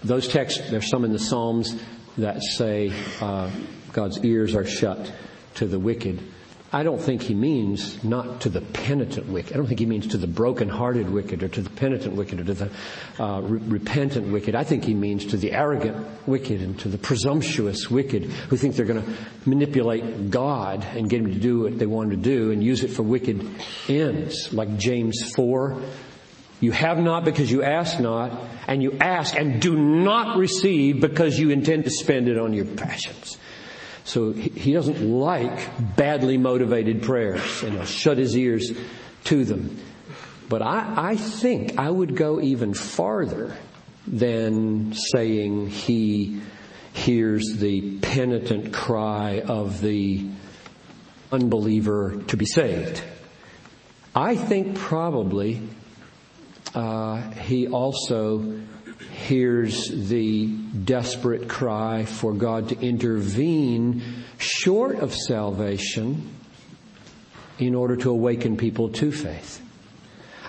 those 0.08 0.28
texts, 0.28 0.70
there's 0.70 0.90
some 0.90 1.06
in 1.06 1.12
the 1.12 1.20
Psalms 1.20 1.80
that 2.18 2.42
say 2.42 2.92
uh, 3.22 3.52
God's 3.94 4.24
ears 4.24 4.56
are 4.56 4.66
shut 4.66 5.12
to 5.56 5.68
the 5.68 5.80
wicked. 5.80 6.22
I 6.72 6.84
don't 6.84 7.00
think 7.00 7.22
he 7.22 7.34
means 7.34 8.04
not 8.04 8.42
to 8.42 8.50
the 8.50 8.60
penitent 8.60 9.28
wicked. 9.28 9.54
I 9.54 9.58
don't 9.58 9.68
think 9.68 9.80
he 9.80 9.86
means 9.86 10.08
to 10.08 10.18
the 10.18 10.28
broken-hearted 10.28 11.10
wicked 11.10 11.42
or 11.42 11.48
to 11.48 11.62
the 11.62 11.70
penitent 11.70 12.16
wicked 12.16 12.42
or 12.42 12.44
to 12.44 12.54
the 12.54 12.70
uh, 13.20 13.40
re- 13.42 13.60
repentant 13.60 14.34
wicked. 14.34 14.54
I 14.54 14.66
think 14.66 14.84
he 14.84 14.94
means 14.94 15.28
to 15.28 15.38
the 15.38 15.54
arrogant 15.54 16.06
wicked 16.28 16.62
and 16.62 16.78
to 16.80 16.90
the 16.90 16.98
presumptuous 16.98 17.90
wicked 17.90 18.24
who 18.24 18.58
think 18.58 18.76
they're 18.76 18.86
going 18.86 19.02
to 19.02 19.14
manipulate 19.46 20.30
God 20.30 20.84
and 20.84 21.10
get 21.10 21.22
him 21.22 21.34
to 21.34 21.40
do 21.40 21.62
what 21.62 21.80
they 21.80 21.86
want 21.86 22.12
to 22.12 22.18
do 22.18 22.52
and 22.52 22.62
use 22.62 22.84
it 22.84 22.90
for 22.90 23.04
wicked 23.04 23.48
ends, 23.88 24.52
like 24.52 24.78
James 24.78 25.32
4. 25.36 25.82
You 26.60 26.72
have 26.72 26.98
not 26.98 27.24
because 27.24 27.52
you 27.52 27.64
ask 27.64 28.00
not, 28.00 28.32
and 28.68 28.82
you 28.82 28.98
ask 29.00 29.36
and 29.36 29.62
do 29.62 29.76
not 29.76 30.38
receive 30.38 31.00
because 31.00 31.38
you 31.38 31.52
intend 31.52 31.84
to 31.84 31.92
spend 31.92 32.28
it 32.28 32.38
on 32.38 32.54
your 32.54 32.66
passions. 32.66 33.38
So 34.04 34.32
he 34.32 34.74
doesn't 34.74 35.02
like 35.02 35.96
badly 35.98 36.38
motivated 36.38 37.04
prayers 37.04 37.62
and 37.62 37.74
he'll 37.74 37.86
shut 37.86 38.18
his 38.18 38.38
ears 38.38 38.72
to 39.26 39.44
them. 39.44 39.78
But 40.48 40.62
I, 40.62 40.94
I 41.10 41.16
think 41.18 41.78
I 41.78 41.90
would 41.90 42.16
go 42.16 42.40
even 42.40 42.74
farther 42.74 43.58
than 44.08 44.94
saying 44.94 45.68
he 45.68 46.40
hears 46.94 47.58
the 47.58 48.00
penitent 48.00 48.74
cry 48.74 49.42
of 49.42 49.82
the 49.82 50.26
unbeliever 51.32 52.24
to 52.28 52.38
be 52.38 52.46
saved. 52.46 53.04
I 54.16 54.36
think 54.36 54.78
probably 54.78 55.62
uh, 56.78 57.22
he 57.32 57.68
also 57.68 58.60
hears 59.26 59.90
the 59.90 60.46
desperate 60.46 61.50
cry 61.50 62.06
for 62.06 62.34
God 62.34 62.70
to 62.70 62.80
intervene 62.80 64.04
short 64.38 65.00
of 65.00 65.12
salvation 65.12 66.30
in 67.58 67.74
order 67.74 67.96
to 67.96 68.12
awaken 68.12 68.58
people 68.58 68.90
to 68.90 69.12
faith. 69.12 69.60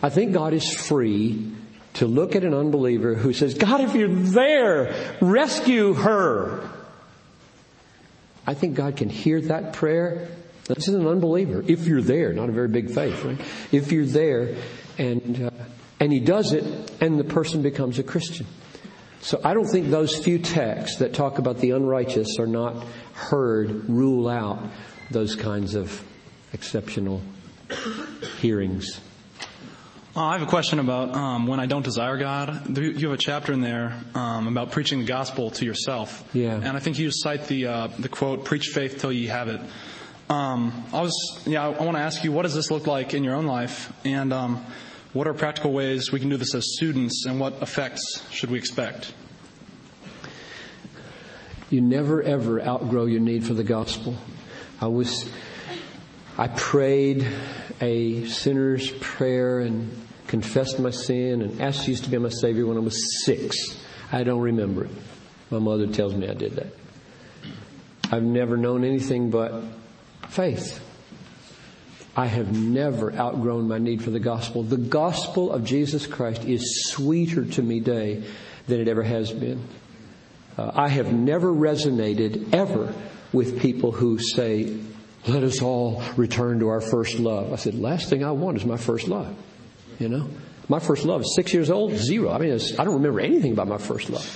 I 0.02 0.10
think 0.10 0.34
God 0.34 0.52
is 0.52 0.70
free 0.70 1.50
to 1.94 2.06
look 2.06 2.36
at 2.36 2.44
an 2.44 2.52
unbeliever 2.52 3.14
who 3.14 3.32
says, 3.32 3.54
God, 3.54 3.80
if 3.80 3.94
you're 3.94 4.08
there, 4.08 5.16
rescue 5.22 5.94
her. 5.94 6.68
I 8.46 8.52
think 8.52 8.74
God 8.74 8.96
can 8.96 9.08
hear 9.08 9.40
that 9.40 9.72
prayer. 9.72 10.28
This 10.66 10.88
is 10.88 10.94
an 10.94 11.06
unbeliever. 11.06 11.64
If 11.66 11.86
you're 11.86 12.02
there, 12.02 12.34
not 12.34 12.50
a 12.50 12.52
very 12.52 12.68
big 12.68 12.90
faith, 12.90 13.24
right? 13.24 13.40
If 13.72 13.92
you're 13.92 14.04
there 14.04 14.56
and 14.98 15.44
uh, 15.44 15.50
and 16.00 16.12
he 16.12 16.20
does 16.20 16.52
it, 16.52 16.92
and 17.00 17.18
the 17.18 17.24
person 17.24 17.62
becomes 17.62 17.98
a 17.98 18.02
Christian. 18.02 18.46
So 19.20 19.40
I 19.44 19.52
don't 19.52 19.66
think 19.66 19.90
those 19.90 20.16
few 20.16 20.38
texts 20.38 20.98
that 20.98 21.12
talk 21.12 21.38
about 21.38 21.58
the 21.58 21.72
unrighteous 21.72 22.38
are 22.38 22.46
not 22.46 22.86
heard 23.14 23.88
rule 23.88 24.28
out 24.28 24.62
those 25.10 25.34
kinds 25.34 25.74
of 25.74 26.04
exceptional 26.52 27.20
hearings. 28.40 29.00
Uh, 30.16 30.24
I 30.24 30.32
have 30.32 30.42
a 30.42 30.50
question 30.50 30.78
about 30.78 31.14
um, 31.14 31.46
when 31.46 31.60
I 31.60 31.66
don't 31.66 31.84
desire 31.84 32.16
God. 32.16 32.76
You 32.76 33.08
have 33.08 33.12
a 33.12 33.22
chapter 33.22 33.52
in 33.52 33.60
there 33.60 33.94
um, 34.14 34.48
about 34.48 34.72
preaching 34.72 35.00
the 35.00 35.04
gospel 35.04 35.50
to 35.52 35.64
yourself. 35.64 36.28
Yeah. 36.32 36.54
And 36.54 36.76
I 36.76 36.80
think 36.80 36.98
you 36.98 37.10
cite 37.12 37.46
the 37.46 37.66
uh, 37.66 37.86
the 37.98 38.08
quote, 38.08 38.44
"Preach 38.44 38.68
faith 38.68 38.98
till 38.98 39.12
ye 39.12 39.26
have 39.26 39.48
it." 39.48 39.60
Um, 40.28 40.84
I 40.92 41.00
was, 41.00 41.42
yeah, 41.46 41.66
I, 41.66 41.72
I 41.72 41.84
want 41.84 41.96
to 41.96 42.02
ask 42.02 42.22
you, 42.22 42.32
what 42.32 42.42
does 42.42 42.54
this 42.54 42.70
look 42.70 42.86
like 42.86 43.14
in 43.14 43.24
your 43.24 43.34
own 43.34 43.46
life? 43.46 43.92
And 44.04 44.32
um, 44.32 44.66
what 45.12 45.26
are 45.26 45.34
practical 45.34 45.72
ways 45.72 46.12
we 46.12 46.20
can 46.20 46.28
do 46.28 46.36
this 46.36 46.54
as 46.54 46.74
students, 46.76 47.24
and 47.26 47.40
what 47.40 47.62
effects 47.62 48.22
should 48.30 48.50
we 48.50 48.58
expect? 48.58 49.12
You 51.70 51.80
never 51.80 52.22
ever 52.22 52.60
outgrow 52.60 53.06
your 53.06 53.20
need 53.20 53.44
for 53.44 53.54
the 53.54 53.64
gospel. 53.64 54.16
I 54.80 54.86
was, 54.86 55.30
I 56.36 56.48
prayed 56.48 57.26
a 57.80 58.26
sinner's 58.26 58.90
prayer 58.90 59.60
and 59.60 59.90
confessed 60.26 60.78
my 60.78 60.90
sin 60.90 61.42
and 61.42 61.60
asked 61.60 61.86
Jesus 61.86 62.04
to 62.04 62.10
be 62.10 62.18
my 62.18 62.28
Savior 62.28 62.66
when 62.66 62.76
I 62.76 62.80
was 62.80 63.24
six. 63.24 63.56
I 64.12 64.24
don't 64.24 64.40
remember 64.40 64.84
it. 64.84 64.90
My 65.50 65.58
mother 65.58 65.86
tells 65.86 66.14
me 66.14 66.28
I 66.28 66.34
did 66.34 66.56
that. 66.56 66.74
I've 68.10 68.22
never 68.22 68.56
known 68.56 68.84
anything 68.84 69.30
but 69.30 69.62
faith. 70.28 70.82
I 72.18 72.26
have 72.26 72.52
never 72.52 73.12
outgrown 73.12 73.68
my 73.68 73.78
need 73.78 74.02
for 74.02 74.10
the 74.10 74.18
gospel. 74.18 74.64
The 74.64 74.76
gospel 74.76 75.52
of 75.52 75.62
Jesus 75.62 76.04
Christ 76.04 76.42
is 76.42 76.88
sweeter 76.88 77.44
to 77.44 77.62
me 77.62 77.78
today 77.78 78.24
than 78.66 78.80
it 78.80 78.88
ever 78.88 79.04
has 79.04 79.30
been. 79.30 79.62
Uh, 80.56 80.72
I 80.74 80.88
have 80.88 81.12
never 81.12 81.52
resonated 81.52 82.52
ever 82.52 82.92
with 83.32 83.60
people 83.60 83.92
who 83.92 84.18
say, 84.18 84.80
let 85.28 85.44
us 85.44 85.62
all 85.62 86.02
return 86.16 86.58
to 86.58 86.66
our 86.70 86.80
first 86.80 87.20
love. 87.20 87.52
I 87.52 87.56
said, 87.56 87.76
last 87.76 88.10
thing 88.10 88.24
I 88.24 88.32
want 88.32 88.56
is 88.56 88.64
my 88.64 88.78
first 88.78 89.06
love. 89.06 89.32
You 90.00 90.08
know? 90.08 90.28
My 90.68 90.80
first 90.80 91.04
love 91.04 91.20
is 91.20 91.36
six 91.36 91.54
years 91.54 91.70
old, 91.70 91.92
zero. 91.92 92.32
I 92.32 92.38
mean, 92.38 92.52
I 92.52 92.84
don't 92.84 92.94
remember 92.94 93.20
anything 93.20 93.52
about 93.52 93.68
my 93.68 93.78
first 93.78 94.10
love. 94.10 94.26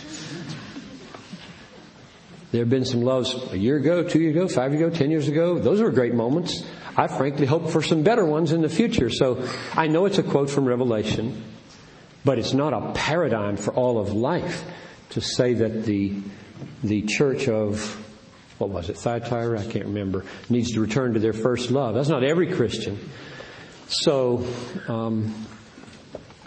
There 2.53 2.61
have 2.61 2.71
been 2.71 2.85
some 2.85 3.01
loves 3.01 3.35
a 3.51 3.59
year 3.59 3.79
ago, 3.79 4.05
two 4.05 4.21
years 4.21 4.37
ago, 4.37 4.47
five 4.47 4.73
years 4.73 4.87
ago, 4.87 4.97
ten 4.97 5.11
years 5.11 5.27
ago. 5.27 5.59
Those 5.59 5.81
were 5.81 5.91
great 5.91 6.15
moments. 6.15 6.65
I 6.97 7.09
frankly 7.09 7.47
hope 7.47 7.71
for 7.71 7.83
some 7.83 8.03
better 8.03 8.25
ones 8.25 8.53
in 8.53 8.63
the 8.63 8.69
future. 8.69 9.11
So 9.11 9.47
I 9.75 9.87
know 9.87 10.07
it's 10.07 10.19
a 10.19 10.23
quote 10.23 10.51
from 10.51 10.67
Revelation, 10.67 11.43
but 12.25 12.39
it's 12.39 12.53
not 12.53 12.73
a 12.73 12.93
paradigm 12.93 13.57
for 13.57 13.73
all 13.73 13.99
of 13.99 14.13
life 14.13 14.65
to 15.11 15.21
say 15.21 15.55
that 15.55 15.85
the, 15.85 16.15
the 16.83 17.03
church 17.03 17.49
of, 17.49 17.81
what 18.59 18.71
was 18.71 18.91
it, 18.91 18.97
Thyatira? 18.97 19.61
I 19.61 19.67
can't 19.67 19.87
remember, 19.87 20.25
needs 20.49 20.73
to 20.73 20.81
return 20.81 21.15
to 21.15 21.21
their 21.21 21.33
first 21.33 21.71
love. 21.71 21.95
That's 21.95 22.09
not 22.09 22.25
every 22.25 22.53
Christian. 22.53 22.99
So, 23.89 24.47
um, 24.89 25.35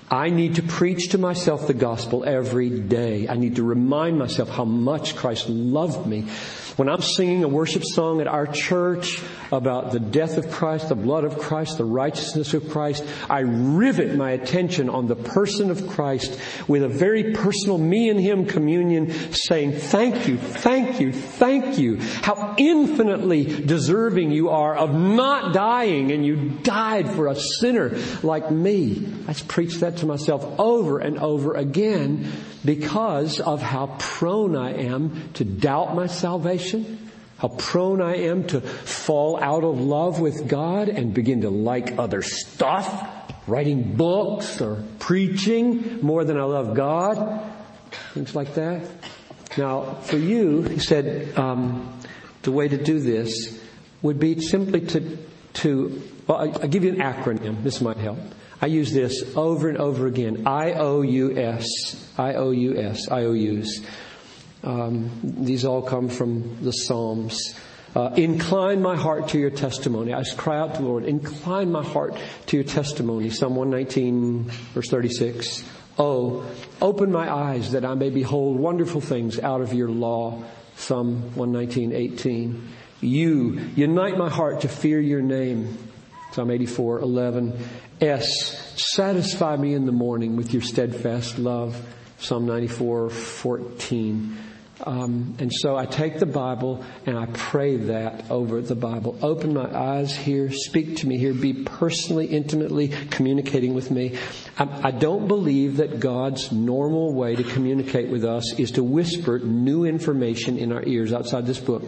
I 0.09 0.29
need 0.29 0.55
to 0.55 0.63
preach 0.63 1.09
to 1.09 1.17
myself 1.17 1.65
the 1.65 1.73
gospel 1.73 2.23
every 2.23 2.69
day. 2.69 3.27
I 3.27 3.35
need 3.35 3.55
to 3.55 3.63
remind 3.63 4.19
myself 4.19 4.49
how 4.49 4.65
much 4.65 5.15
Christ 5.15 5.49
loved 5.49 6.05
me 6.05 6.27
when 6.75 6.89
I'm 6.89 7.01
singing 7.01 7.43
a 7.43 7.47
worship 7.47 7.83
song 7.85 8.19
at 8.19 8.27
our 8.27 8.45
church 8.45 9.21
about 9.51 9.91
the 9.91 9.99
death 9.99 10.37
of 10.37 10.51
Christ, 10.51 10.89
the 10.89 10.95
blood 10.95 11.23
of 11.23 11.37
Christ, 11.37 11.77
the 11.77 11.85
righteousness 11.85 12.53
of 12.53 12.69
Christ, 12.69 13.05
I 13.29 13.39
rivet 13.39 14.15
my 14.15 14.31
attention 14.31 14.89
on 14.89 15.07
the 15.07 15.15
person 15.15 15.71
of 15.71 15.87
Christ 15.87 16.37
with 16.67 16.83
a 16.83 16.89
very 16.89 17.33
personal 17.33 17.77
me 17.77 18.09
and 18.09 18.19
him 18.19 18.45
communion 18.45 19.11
saying, 19.33 19.73
thank 19.73 20.27
you, 20.27 20.37
thank 20.37 20.99
you, 20.99 21.13
thank 21.13 21.77
you. 21.77 21.97
How 21.99 22.55
infinitely 22.57 23.45
deserving 23.45 24.31
you 24.31 24.49
are 24.49 24.75
of 24.75 24.93
not 24.93 25.53
dying 25.53 26.11
and 26.11 26.25
you 26.25 26.49
died 26.61 27.09
for 27.09 27.27
a 27.27 27.35
sinner 27.35 27.97
like 28.21 28.51
me. 28.51 29.13
I 29.27 29.33
preach 29.47 29.75
that 29.75 29.97
to 29.97 30.05
myself 30.05 30.59
over 30.59 30.99
and 30.99 31.19
over 31.19 31.53
again 31.53 32.31
because 32.65 33.39
of 33.39 33.61
how 33.61 33.95
prone 33.99 34.55
I 34.55 34.73
am 34.73 35.31
to 35.33 35.45
doubt 35.45 35.95
my 35.95 36.07
salvation, 36.07 36.64
how 37.37 37.49
prone 37.49 38.01
I 38.01 38.15
am 38.15 38.47
to 38.47 38.61
fall 38.61 39.41
out 39.41 39.63
of 39.63 39.79
love 39.79 40.19
with 40.19 40.47
God 40.47 40.87
and 40.87 41.13
begin 41.13 41.41
to 41.41 41.49
like 41.49 41.99
other 41.99 42.21
stuff, 42.21 43.07
writing 43.47 43.95
books 43.95 44.61
or 44.61 44.83
preaching 44.99 46.01
more 46.01 46.23
than 46.23 46.39
I 46.39 46.43
love 46.43 46.75
God, 46.75 47.41
things 48.13 48.35
like 48.35 48.53
that. 48.55 48.89
Now, 49.57 49.95
for 49.95 50.17
you, 50.17 50.63
he 50.63 50.79
said, 50.79 51.37
um, 51.37 51.99
the 52.43 52.51
way 52.51 52.67
to 52.67 52.81
do 52.81 52.99
this 52.99 53.61
would 54.01 54.19
be 54.19 54.39
simply 54.39 54.81
to, 54.81 55.17
to 55.53 56.01
well, 56.27 56.39
I'll 56.39 56.67
give 56.67 56.83
you 56.83 56.91
an 56.91 56.99
acronym. 56.99 57.63
This 57.63 57.81
might 57.81 57.97
help. 57.97 58.19
I 58.61 58.67
use 58.67 58.93
this 58.93 59.35
over 59.35 59.69
and 59.69 59.77
over 59.77 60.07
again. 60.07 60.47
I-O-U-S. 60.47 62.13
I-O-U-S. 62.17 63.07
I-O-U's. 63.09 63.85
Um, 64.65 65.11
these 65.23 65.63
all 65.63 65.81
come 65.81 66.09
from 66.09 66.63
the 66.63 66.71
Psalms. 66.71 67.55
Uh, 67.95 68.11
incline 68.17 68.81
my 68.81 68.97
heart 68.97 69.29
to 69.29 69.39
your 69.39 69.51
testimony. 69.51 70.13
I 70.13 70.23
cry 70.35 70.57
out 70.57 70.75
to 70.75 70.81
the 70.81 70.87
Lord, 70.87 71.05
incline 71.05 71.71
my 71.71 71.83
heart 71.83 72.17
to 72.47 72.57
your 72.57 72.65
testimony. 72.65 73.29
Psalm 73.29 73.55
119 73.55 74.43
verse 74.73 74.89
36. 74.89 75.63
Oh, 75.97 76.45
open 76.81 77.11
my 77.11 77.33
eyes 77.33 77.71
that 77.71 77.85
I 77.85 77.93
may 77.93 78.09
behold 78.09 78.59
wonderful 78.59 78.99
things 78.99 79.39
out 79.39 79.61
of 79.61 79.73
your 79.73 79.87
law. 79.87 80.43
Psalm 80.75 81.35
119, 81.35 81.93
18. 81.93 82.69
You 82.99 83.59
unite 83.75 84.17
my 84.17 84.29
heart 84.29 84.61
to 84.61 84.67
fear 84.67 84.99
your 84.99 85.21
name. 85.21 85.77
Psalm 86.33 86.51
84, 86.51 86.99
11. 86.99 87.57
S. 88.01 88.73
Satisfy 88.93 89.55
me 89.55 89.73
in 89.73 89.85
the 89.85 89.93
morning 89.93 90.35
with 90.35 90.51
your 90.51 90.61
steadfast 90.61 91.39
love. 91.39 91.81
Psalm 92.17 92.45
94, 92.45 93.09
14. 93.09 94.37
Um, 94.83 95.35
and 95.39 95.51
so 95.53 95.77
I 95.77 95.85
take 95.85 96.19
the 96.19 96.25
Bible 96.25 96.83
and 97.05 97.17
I 97.17 97.27
pray 97.27 97.77
that 97.77 98.29
over 98.29 98.61
the 98.61 98.75
Bible. 98.75 99.17
Open 99.21 99.53
my 99.53 99.73
eyes 99.73 100.15
here, 100.15 100.51
speak 100.51 100.97
to 100.97 101.07
me 101.07 101.17
here, 101.17 101.33
be 101.33 101.53
personally, 101.53 102.27
intimately 102.27 102.89
communicating 103.09 103.73
with 103.73 103.89
me. 103.89 104.17
I, 104.57 104.87
I 104.87 104.91
don't 104.91 105.27
believe 105.27 105.77
that 105.77 105.99
God's 105.99 106.51
normal 106.51 107.13
way 107.13 107.35
to 107.35 107.43
communicate 107.43 108.09
with 108.09 108.25
us 108.25 108.59
is 108.59 108.71
to 108.71 108.83
whisper 108.83 109.39
new 109.39 109.85
information 109.85 110.57
in 110.57 110.71
our 110.73 110.83
ears 110.83 111.13
outside 111.13 111.45
this 111.45 111.59
book. 111.59 111.83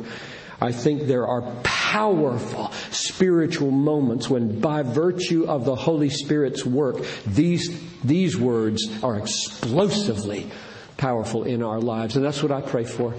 I 0.59 0.71
think 0.71 1.03
there 1.03 1.27
are 1.27 1.43
powerful 1.63 2.71
spiritual 2.89 3.69
moments 3.69 4.29
when 4.29 4.59
by 4.59 4.81
virtue 4.81 5.45
of 5.45 5.65
the 5.65 5.75
Holy 5.75 6.09
Spirit's 6.09 6.65
work, 6.65 7.05
these, 7.27 7.79
these 8.03 8.37
words 8.37 8.89
are 9.03 9.17
explosively 9.17 10.49
powerful 10.97 11.43
in 11.43 11.63
our 11.63 11.79
lives. 11.79 12.15
And 12.15 12.25
that's 12.25 12.41
what 12.41 12.51
I 12.51 12.61
pray 12.61 12.83
for 12.83 13.13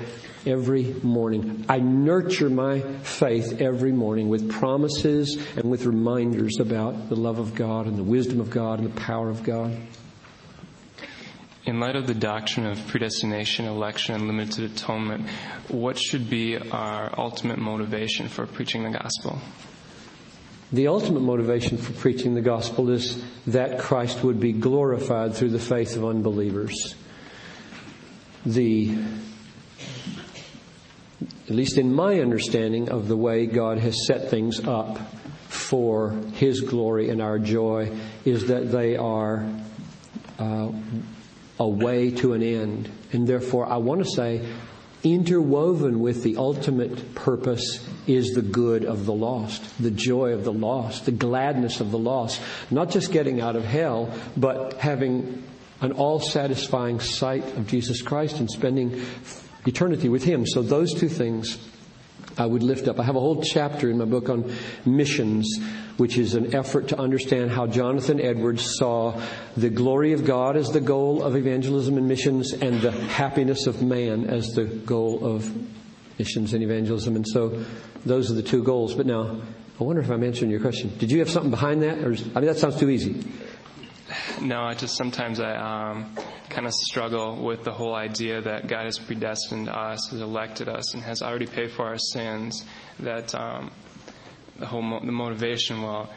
every 0.47 0.95
morning. 1.03 1.64
I 1.69 1.79
nurture 1.79 2.51
my 2.51 2.81
faith 2.81 3.61
every 3.61 3.93
morning 3.93 4.29
with 4.29 4.51
promises 4.51 5.38
and 5.57 5.71
with 5.71 5.85
reminders 5.85 6.59
about 6.61 7.09
the 7.09 7.17
love 7.17 7.38
of 7.38 7.55
God 7.55 7.87
and 7.87 7.97
the 7.97 8.03
wisdom 8.03 8.41
of 8.41 8.51
God 8.51 8.81
and 8.81 8.88
the 8.91 9.01
power 9.01 9.29
of 9.29 9.43
God. 9.43 9.77
In 11.64 11.81
light 11.81 11.97
of 11.97 12.07
the 12.07 12.14
doctrine 12.14 12.64
of 12.64 12.87
predestination, 12.87 13.67
election, 13.67 14.14
and 14.14 14.27
limited 14.27 14.71
atonement, 14.71 15.29
what 15.69 15.99
should 15.99 16.31
be 16.31 16.57
our 16.57 17.12
ultimate 17.19 17.59
motivation 17.59 18.29
for 18.29 18.47
preaching 18.47 18.85
the 18.85 18.99
gospel? 18.99 19.38
The 20.73 20.87
ultimate 20.88 21.21
motivation 21.21 21.77
for 21.77 21.93
preaching 21.93 22.35
the 22.35 22.41
gospel 22.41 22.91
is 22.91 23.23
that 23.47 23.79
Christ 23.79 24.25
would 24.25 24.41
be 24.41 24.53
glorified 24.53 25.35
through 25.35 25.51
the 25.51 25.59
faith 25.59 25.97
of 25.97 26.07
unbelievers. 26.07 26.95
The 28.48 28.96
at 31.48 31.54
least 31.54 31.78
in 31.78 31.92
my 31.94 32.20
understanding 32.20 32.90
of 32.90 33.08
the 33.08 33.16
way 33.16 33.46
God 33.46 33.78
has 33.78 34.06
set 34.06 34.28
things 34.28 34.61
up 34.61 34.98
for 35.48 36.11
His 36.34 36.61
glory 36.61 37.08
and 37.08 37.22
our 37.22 37.38
joy, 37.38 37.90
is 38.24 38.46
that 38.48 38.70
they 38.70 38.96
are 38.96 39.48
uh, 40.38 40.70
a 41.58 41.68
way 41.68 42.11
to 42.12 42.34
an 42.34 42.42
end. 42.42 42.90
And 43.12 43.26
therefore, 43.26 43.66
I 43.66 43.78
want 43.78 44.04
to 44.04 44.11
say, 44.11 44.46
interwoven 45.02 46.00
with 46.00 46.22
the 46.22 46.37
ultimate 46.37 47.14
purpose 47.14 47.87
is 48.06 48.34
the 48.34 48.42
good 48.42 48.84
of 48.84 49.06
the 49.06 49.12
lost, 49.12 49.82
the 49.82 49.90
joy 49.90 50.32
of 50.32 50.44
the 50.44 50.52
lost, 50.52 51.06
the 51.06 51.12
gladness 51.12 51.80
of 51.80 51.90
the 51.90 51.98
lost. 51.98 52.40
Not 52.70 52.90
just 52.90 53.11
getting 53.11 53.40
out 53.40 53.56
of 53.56 53.64
hell, 53.64 54.12
but 54.37 54.74
having 54.74 55.42
an 55.81 55.93
all 55.93 56.21
satisfying 56.21 57.01
sight 57.01 57.45
of 57.57 57.67
Jesus 57.67 58.03
Christ 58.03 58.41
and 58.41 58.51
spending 58.51 59.01
eternity 59.67 60.09
with 60.09 60.25
Him. 60.25 60.47
So 60.47 60.62
those 60.62 60.95
two 60.95 61.09
things 61.09 61.59
I 62.38 62.47
would 62.47 62.62
lift 62.62 62.87
up. 62.87 63.01
I 63.01 63.03
have 63.05 63.17
a 63.17 63.21
whole 63.21 63.43
chapter 63.43 63.91
in 63.91 63.99
my 63.99 64.05
book 64.05 64.29
on 64.29 64.53
missions, 64.85 65.59
which 65.97 66.17
is 66.19 66.35
an 66.35 66.55
effort 66.55 66.88
to 66.88 66.99
understand 66.99 67.51
how 67.51 67.67
Jonathan 67.67 68.21
Edwards 68.21 68.77
saw 68.79 69.21
the 69.57 69.71
glory 69.71 70.12
of 70.12 70.25
God 70.25 70.57
as 70.57 70.69
the 70.69 70.81
goal 70.81 71.23
of 71.23 71.35
evangelism 71.35 71.97
and 71.97 72.07
missions 72.07 72.53
and 72.53 72.81
the 72.81 72.93
happiness 72.93 73.67
of 73.67 73.83
man 73.83 74.27
as 74.27 74.49
the 74.51 74.64
goal 74.64 75.25
of 75.25 75.53
missions 76.19 76.55
and 76.55 76.62
evangelism. 76.62 77.17
And 77.17 77.27
so 77.27 77.64
those 78.07 78.31
are 78.31 78.35
the 78.35 78.43
two 78.43 78.62
goals. 78.62 78.95
But 78.95 79.07
now, 79.07 79.43
I 79.81 79.85
wonder 79.85 80.01
if 80.01 80.11
I'm 80.11 80.23
answering 80.23 80.51
your 80.51 80.61
question. 80.61 80.97
Did 80.99 81.11
you 81.11 81.19
have 81.19 81.31
something 81.31 81.51
behind 81.51 81.83
that? 81.83 81.99
Or, 81.99 82.12
I 82.12 82.41
mean, 82.41 82.47
that 82.47 82.59
sounds 82.59 82.79
too 82.79 82.91
easy. 82.91 83.25
No, 84.40 84.62
I 84.62 84.75
just 84.75 84.97
sometimes 84.97 85.40
I 85.40 85.55
um, 85.57 86.16
kind 86.49 86.66
of 86.66 86.73
struggle 86.73 87.37
with 87.37 87.64
the 87.64 87.73
whole 87.73 87.94
idea 87.94 88.40
that 88.40 88.66
God 88.66 88.85
has 88.85 88.99
predestined 88.99 89.68
us, 89.68 90.09
has 90.11 90.21
elected 90.21 90.68
us, 90.68 90.94
and 90.94 91.03
has 91.03 91.23
already 91.23 91.47
paid 91.47 91.73
for 91.73 91.87
our 91.87 91.99
sins. 91.99 92.64
That 93.01 93.35
um, 93.35 93.71
the 94.59 94.66
whole 94.66 94.83
mo- 94.83 95.05
the 95.05 95.12
motivation, 95.12 95.83
well, 95.83 96.11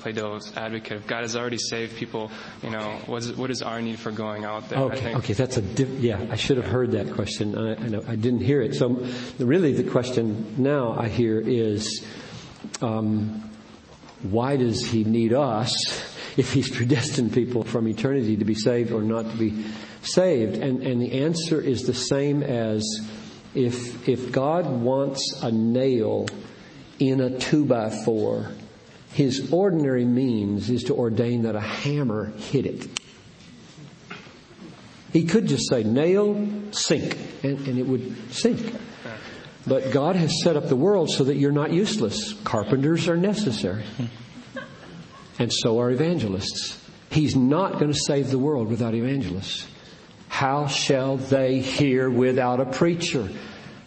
play 0.00 0.12
devil's 0.12 0.54
advocate. 0.56 0.98
If 0.98 1.06
God 1.06 1.22
has 1.22 1.36
already 1.36 1.58
saved 1.58 1.96
people, 1.96 2.30
you 2.62 2.70
know, 2.70 3.00
what 3.06 3.22
is, 3.22 3.32
what 3.34 3.50
is 3.50 3.62
our 3.62 3.80
need 3.80 3.98
for 3.98 4.10
going 4.10 4.44
out 4.44 4.68
there? 4.68 4.78
Okay, 4.78 5.14
okay, 5.14 5.32
that's 5.32 5.56
a 5.56 5.62
diff- 5.62 6.00
yeah. 6.00 6.26
I 6.30 6.36
should 6.36 6.56
have 6.56 6.66
heard 6.66 6.92
that 6.92 7.12
question. 7.14 7.56
I, 7.56 7.74
I, 7.76 7.88
know, 7.88 8.02
I 8.06 8.16
didn't 8.16 8.40
hear 8.40 8.60
it. 8.60 8.74
So, 8.74 9.06
really, 9.38 9.72
the 9.72 9.88
question 9.90 10.56
now 10.62 10.92
I 10.98 11.08
hear 11.08 11.40
is, 11.40 12.04
um, 12.82 13.50
why 14.22 14.56
does 14.56 14.84
He 14.84 15.04
need 15.04 15.32
us? 15.32 16.10
if 16.36 16.52
he's 16.52 16.68
predestined 16.68 17.32
people 17.32 17.62
from 17.62 17.86
eternity 17.88 18.36
to 18.36 18.44
be 18.44 18.54
saved 18.54 18.92
or 18.92 19.02
not 19.02 19.30
to 19.30 19.36
be 19.36 19.64
saved. 20.02 20.56
And, 20.56 20.82
and 20.82 21.00
the 21.00 21.22
answer 21.22 21.60
is 21.60 21.82
the 21.82 21.94
same 21.94 22.42
as 22.42 22.84
if, 23.54 24.08
if 24.08 24.32
God 24.32 24.66
wants 24.66 25.40
a 25.42 25.52
nail 25.52 26.26
in 26.98 27.20
a 27.20 27.38
two 27.38 27.64
by 27.64 27.90
four, 28.04 28.50
his 29.12 29.52
ordinary 29.52 30.04
means 30.04 30.70
is 30.70 30.84
to 30.84 30.94
ordain 30.94 31.42
that 31.42 31.54
a 31.54 31.60
hammer 31.60 32.32
hit 32.36 32.66
it. 32.66 32.88
He 35.12 35.26
could 35.26 35.46
just 35.46 35.68
say, 35.68 35.84
nail, 35.84 36.48
sink, 36.72 37.16
and, 37.44 37.68
and 37.68 37.78
it 37.78 37.86
would 37.86 38.32
sink. 38.32 38.74
But 39.64 39.92
God 39.92 40.16
has 40.16 40.42
set 40.42 40.56
up 40.56 40.68
the 40.68 40.76
world 40.76 41.10
so 41.10 41.24
that 41.24 41.36
you're 41.36 41.52
not 41.52 41.72
useless. 41.72 42.32
Carpenters 42.42 43.08
are 43.08 43.16
necessary 43.16 43.84
and 45.38 45.52
so 45.52 45.80
are 45.80 45.90
evangelists. 45.90 46.80
He's 47.10 47.36
not 47.36 47.74
going 47.74 47.92
to 47.92 47.98
save 47.98 48.30
the 48.30 48.38
world 48.38 48.68
without 48.68 48.94
evangelists. 48.94 49.66
How 50.28 50.66
shall 50.66 51.16
they 51.16 51.60
hear 51.60 52.10
without 52.10 52.60
a 52.60 52.66
preacher? 52.66 53.28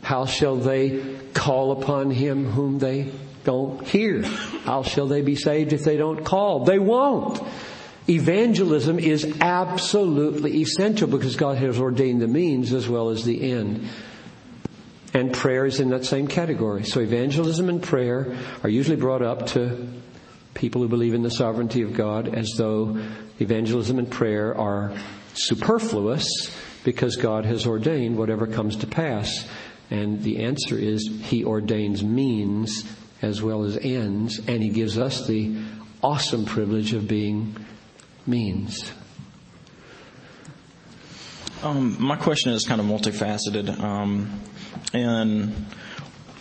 How 0.02 0.26
shall 0.26 0.56
they 0.56 1.04
call 1.34 1.74
upon 1.74 2.12
him 2.12 2.46
whom 2.46 2.80
they 2.80 3.12
don't 3.44 3.86
hear? 3.86 4.24
How 4.24 4.84
shall 4.84 5.08
they 5.08 5.22
be 5.22 5.36
saved 5.36 5.74
if 5.74 5.84
they 5.84 5.98
don't 5.98 6.24
call? 6.24 6.64
They 6.64 6.80
won't. 6.80 7.42
Evangelism 8.10 9.00
is 9.00 9.38
absolutely 9.42 10.62
essential 10.62 11.10
because 11.10 11.36
God 11.36 11.58
has 11.58 11.78
ordained 11.78 12.22
the 12.22 12.28
means 12.28 12.72
as 12.72 12.88
well 12.88 13.10
as 13.10 13.26
the 13.26 13.52
end. 13.52 13.90
And 15.14 15.34
prayer 15.34 15.66
is 15.66 15.82
in 15.82 15.90
that 15.90 16.06
same 16.06 16.28
category. 16.28 16.84
So 16.86 17.02
evangelism 17.02 17.68
and 17.68 17.84
prayer 17.84 18.38
are 18.64 18.70
usually 18.70 18.96
brought 18.96 19.22
up 19.22 19.48
to 19.48 19.88
people 20.58 20.82
who 20.82 20.88
believe 20.88 21.14
in 21.14 21.22
the 21.22 21.32
sovereignty 21.32 21.84
of 21.84 21.94
God 21.94 22.34
as 22.34 22.50
though 22.58 22.98
evangelism 23.40 24.00
and 24.00 24.10
prayer 24.10 24.58
are 24.58 24.92
superfluous 25.36 26.26
because 26.84 27.16
God 27.16 27.46
has 27.46 27.68
ordained 27.68 28.18
whatever 28.18 28.48
comes 28.48 28.76
to 28.78 28.88
pass. 28.88 29.48
And 29.92 30.24
the 30.24 30.44
answer 30.44 30.76
is 30.76 31.08
He 31.24 31.46
ordains 31.46 32.04
means 32.04 32.84
as 33.22 33.42
well 33.42 33.64
as 33.64 33.78
ends, 33.78 34.40
and 34.48 34.62
He 34.62 34.70
gives 34.70 34.98
us 34.98 35.28
the 35.28 35.56
awesome 36.02 36.46
privilege 36.46 36.94
of 36.94 37.08
being 37.08 37.56
means. 38.26 38.92
Um, 41.62 42.02
my 42.02 42.16
question 42.16 42.52
is 42.52 42.66
kind 42.66 42.82
of 42.82 42.88
multifaceted. 42.88 43.80
Um, 43.80 44.42
and 44.94 45.54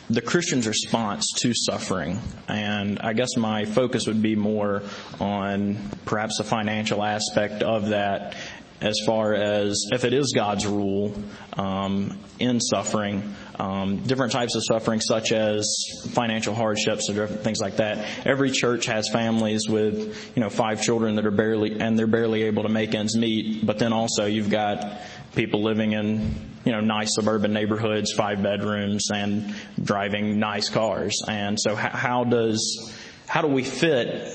the 0.08 0.20
Christian's 0.20 0.66
response 0.66 1.32
to 1.38 1.52
suffering. 1.54 2.20
And 2.48 2.98
I 3.00 3.12
guess 3.12 3.36
my 3.36 3.64
focus 3.64 4.06
would 4.06 4.22
be 4.22 4.36
more 4.36 4.82
on 5.20 5.78
perhaps 6.04 6.38
the 6.38 6.44
financial 6.44 7.02
aspect 7.02 7.62
of 7.62 7.88
that 7.88 8.36
as 8.80 9.00
far 9.06 9.34
as 9.34 9.86
if 9.90 10.04
it 10.04 10.12
is 10.12 10.32
God's 10.34 10.66
rule 10.66 11.14
um, 11.54 12.18
in 12.38 12.60
suffering, 12.60 13.34
um, 13.58 13.98
different 14.02 14.32
types 14.32 14.54
of 14.54 14.62
suffering, 14.64 15.00
such 15.00 15.32
as 15.32 15.66
financial 16.10 16.54
hardships 16.54 17.08
or 17.08 17.14
different 17.14 17.42
things 17.42 17.58
like 17.58 17.76
that. 17.76 18.26
Every 18.26 18.50
church 18.50 18.86
has 18.86 19.08
families 19.08 19.62
with 19.66 20.32
you 20.36 20.42
know 20.42 20.50
five 20.50 20.82
children 20.82 21.16
that 21.16 21.26
are 21.26 21.30
barely 21.30 21.80
and 21.80 21.98
they're 21.98 22.06
barely 22.06 22.44
able 22.44 22.64
to 22.64 22.68
make 22.68 22.94
ends 22.94 23.16
meet. 23.16 23.64
But 23.64 23.78
then 23.78 23.92
also 23.92 24.26
you've 24.26 24.50
got 24.50 25.00
people 25.34 25.62
living 25.62 25.92
in 25.92 26.34
you 26.66 26.72
know 26.72 26.80
nice 26.80 27.14
suburban 27.14 27.52
neighborhoods, 27.52 28.12
five 28.12 28.42
bedrooms, 28.42 29.08
and 29.10 29.54
driving 29.82 30.40
nice 30.40 30.68
cars. 30.68 31.22
And 31.26 31.58
so, 31.58 31.76
how 31.76 32.24
does 32.24 32.92
how 33.26 33.40
do 33.40 33.48
we 33.48 33.62
fit? 33.62 34.32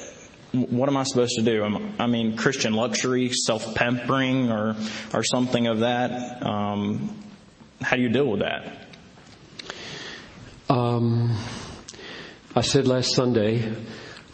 What 0.53 0.89
am 0.89 0.97
I 0.97 1.03
supposed 1.03 1.35
to 1.35 1.41
do? 1.43 1.63
I 1.99 2.07
mean, 2.07 2.37
Christian 2.37 2.73
luxury, 2.73 3.29
self 3.29 3.75
pampering, 3.75 4.49
or 4.49 4.77
or 5.13 5.23
something 5.23 5.67
of 5.67 5.81
that. 5.81 6.45
Um, 6.45 7.17
how 7.81 7.97
do 7.97 8.01
you 8.01 8.09
deal 8.09 8.27
with 8.27 8.39
that? 8.39 8.87
Um, 10.69 11.37
I 12.55 12.61
said 12.61 12.87
last 12.87 13.13
Sunday, 13.13 13.75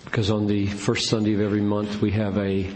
because 0.06 0.30
on 0.30 0.45
the 0.45 0.68
first 0.68 1.10
Sunday 1.10 1.34
of 1.34 1.41
every 1.41 1.62
month 1.62 2.00
we 2.00 2.12
have 2.12 2.38
a 2.38 2.72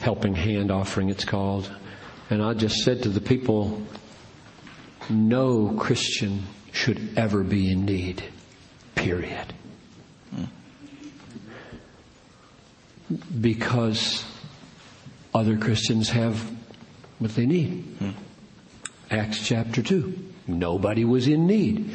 helping 0.00 0.36
hand 0.36 0.70
offering, 0.70 1.08
it's 1.08 1.24
called. 1.24 1.68
And 2.30 2.42
I 2.42 2.54
just 2.54 2.84
said 2.84 3.02
to 3.04 3.08
the 3.08 3.20
people, 3.20 3.82
no 5.08 5.74
Christian 5.78 6.44
should 6.72 7.16
ever 7.16 7.42
be 7.42 7.72
in 7.72 7.84
need. 7.84 8.22
Period. 8.94 9.54
Because 13.40 14.24
other 15.34 15.56
Christians 15.56 16.10
have 16.10 16.50
what 17.18 17.34
they 17.34 17.46
need. 17.46 17.84
Hmm. 17.98 18.10
Acts 19.10 19.46
chapter 19.46 19.82
2. 19.82 20.27
Nobody 20.48 21.04
was 21.04 21.28
in 21.28 21.46
need. 21.46 21.90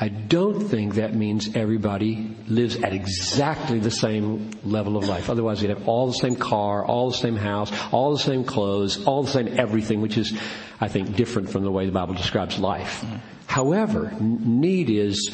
I 0.00 0.08
don't 0.08 0.60
think 0.60 0.94
that 0.94 1.14
means 1.14 1.54
everybody 1.54 2.34
lives 2.46 2.76
at 2.76 2.92
exactly 2.92 3.80
the 3.80 3.90
same 3.90 4.50
level 4.64 4.96
of 4.96 5.06
life. 5.06 5.28
Otherwise, 5.28 5.60
we'd 5.60 5.70
have 5.70 5.86
all 5.86 6.06
the 6.06 6.14
same 6.14 6.36
car, 6.36 6.84
all 6.86 7.10
the 7.10 7.16
same 7.16 7.36
house, 7.36 7.70
all 7.92 8.12
the 8.12 8.22
same 8.22 8.44
clothes, 8.44 9.04
all 9.04 9.24
the 9.24 9.30
same 9.30 9.58
everything, 9.58 10.00
which 10.00 10.16
is, 10.16 10.32
I 10.80 10.88
think, 10.88 11.16
different 11.16 11.50
from 11.50 11.64
the 11.64 11.70
way 11.70 11.84
the 11.84 11.92
Bible 11.92 12.14
describes 12.14 12.58
life. 12.58 13.04
However, 13.46 14.12
need 14.20 14.88
is 14.88 15.30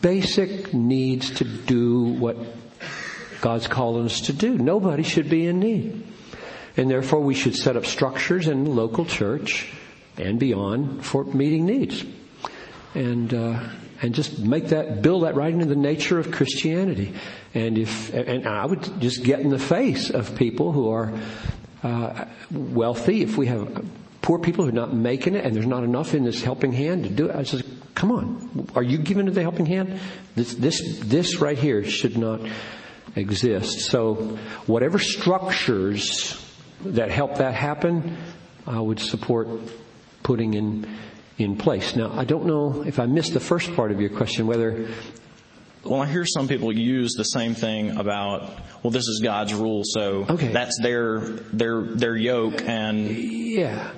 basic 0.00 0.72
needs 0.72 1.30
to 1.38 1.44
do 1.44 2.04
what 2.04 2.36
God's 3.40 3.66
calling 3.66 4.06
us 4.06 4.22
to 4.22 4.32
do. 4.32 4.56
Nobody 4.56 5.02
should 5.02 5.28
be 5.28 5.46
in 5.46 5.58
need. 5.60 6.06
And 6.76 6.90
therefore 6.90 7.20
we 7.20 7.34
should 7.34 7.54
set 7.54 7.76
up 7.76 7.86
structures 7.86 8.48
in 8.48 8.64
the 8.64 8.70
local 8.70 9.04
church 9.04 9.72
and 10.16 10.38
beyond 10.38 11.04
for 11.04 11.24
meeting 11.24 11.66
needs. 11.66 12.04
And, 12.94 13.32
uh, 13.34 13.60
and 14.02 14.14
just 14.14 14.38
make 14.38 14.68
that, 14.68 15.02
build 15.02 15.24
that 15.24 15.34
right 15.34 15.52
into 15.52 15.66
the 15.66 15.76
nature 15.76 16.18
of 16.18 16.30
Christianity. 16.30 17.14
And 17.54 17.78
if, 17.78 18.12
and 18.14 18.46
I 18.46 18.66
would 18.66 19.00
just 19.00 19.24
get 19.24 19.40
in 19.40 19.50
the 19.50 19.58
face 19.58 20.10
of 20.10 20.36
people 20.36 20.72
who 20.72 20.90
are, 20.90 21.12
uh, 21.82 22.24
wealthy. 22.50 23.22
If 23.22 23.36
we 23.36 23.46
have 23.46 23.84
poor 24.22 24.38
people 24.38 24.64
who 24.64 24.70
are 24.70 24.72
not 24.72 24.94
making 24.94 25.34
it 25.34 25.44
and 25.44 25.54
there's 25.54 25.66
not 25.66 25.84
enough 25.84 26.14
in 26.14 26.24
this 26.24 26.42
helping 26.42 26.72
hand 26.72 27.04
to 27.04 27.10
do 27.10 27.28
it, 27.28 27.36
I 27.36 27.42
says, 27.42 27.62
come 27.94 28.10
on, 28.10 28.68
are 28.74 28.82
you 28.82 28.98
giving 28.98 29.28
it 29.28 29.32
the 29.32 29.42
helping 29.42 29.66
hand? 29.66 30.00
This, 30.34 30.54
this, 30.54 31.00
this 31.00 31.40
right 31.40 31.58
here 31.58 31.84
should 31.84 32.16
not 32.16 32.40
exist. 33.16 33.80
So 33.80 34.14
whatever 34.66 34.98
structures 34.98 36.40
that 36.84 37.10
help 37.10 37.36
that 37.36 37.54
happen, 37.54 38.16
I 38.66 38.80
would 38.80 38.98
support 38.98 39.48
putting 40.24 40.54
in 40.54 40.84
in 41.38 41.56
place. 41.56 41.94
Now, 41.94 42.12
I 42.12 42.24
don't 42.24 42.46
know 42.46 42.82
if 42.82 42.98
I 42.98 43.06
missed 43.06 43.34
the 43.34 43.40
first 43.40 43.74
part 43.76 43.92
of 43.92 44.00
your 44.00 44.10
question, 44.10 44.48
whether. 44.48 44.88
Well, 45.84 46.00
I 46.00 46.06
hear 46.06 46.24
some 46.24 46.48
people 46.48 46.72
use 46.72 47.12
the 47.12 47.24
same 47.24 47.54
thing 47.54 47.98
about, 47.98 48.58
well, 48.82 48.90
this 48.90 49.06
is 49.06 49.20
God's 49.22 49.52
rule, 49.52 49.82
so 49.84 50.24
okay. 50.30 50.48
that's 50.48 50.80
their 50.80 51.20
their 51.52 51.82
their 51.82 52.16
yoke, 52.16 52.62
and 52.62 53.10
yeah, 53.10 53.92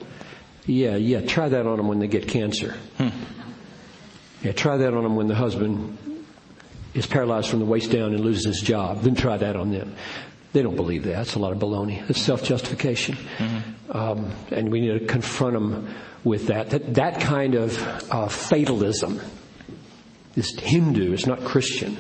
yeah, 0.66 0.97
yeah. 0.97 1.20
Try 1.20 1.49
that 1.49 1.64
on 1.64 1.77
them 1.77 1.87
when 1.87 2.01
they 2.01 2.09
get 2.09 2.27
cancer. 2.27 2.74
Hmm. 2.99 3.11
Yeah, 4.43 4.51
try 4.51 4.77
that 4.79 4.95
on 4.95 5.05
them 5.05 5.14
when 5.14 5.29
the 5.29 5.37
husband 5.37 5.97
is 6.93 7.07
paralyzed 7.07 7.51
from 7.51 7.61
the 7.61 7.66
waist 7.66 7.93
down 7.93 8.14
and 8.14 8.20
loses 8.20 8.47
his 8.47 8.61
job. 8.61 9.03
Then 9.03 9.14
try 9.14 9.37
that 9.37 9.55
on 9.55 9.70
them. 9.70 9.95
They 10.53 10.62
don't 10.62 10.77
believe 10.77 11.05
that. 11.05 11.20
It's 11.20 11.35
a 11.35 11.39
lot 11.39 11.53
of 11.53 11.59
baloney. 11.59 12.09
It's 12.09 12.20
self-justification. 12.20 13.14
Mm-hmm. 13.14 13.97
Um, 13.97 14.33
and 14.51 14.72
we 14.72 14.81
need 14.81 14.99
to 14.99 15.07
confront 15.07 15.55
them 15.55 15.95
with 16.27 16.49
that. 16.49 16.70
That, 16.70 16.95
that 16.95 17.20
kind 17.20 17.55
of 17.55 17.79
uh, 18.11 18.27
fatalism 18.27 19.20
is 20.35 20.59
Hindu. 20.59 21.12
It's 21.12 21.27
not 21.27 21.45
Christian. 21.45 21.97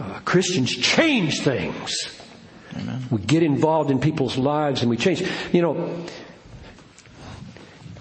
Uh, 0.00 0.18
Christians 0.24 0.76
change 0.76 1.40
things. 1.40 1.96
Amen. 2.76 3.06
We 3.10 3.18
get 3.18 3.44
involved 3.44 3.92
in 3.92 4.00
people's 4.00 4.36
lives 4.36 4.82
and 4.82 4.90
we 4.90 4.96
change. 4.96 5.22
You 5.52 5.62
know, 5.62 6.06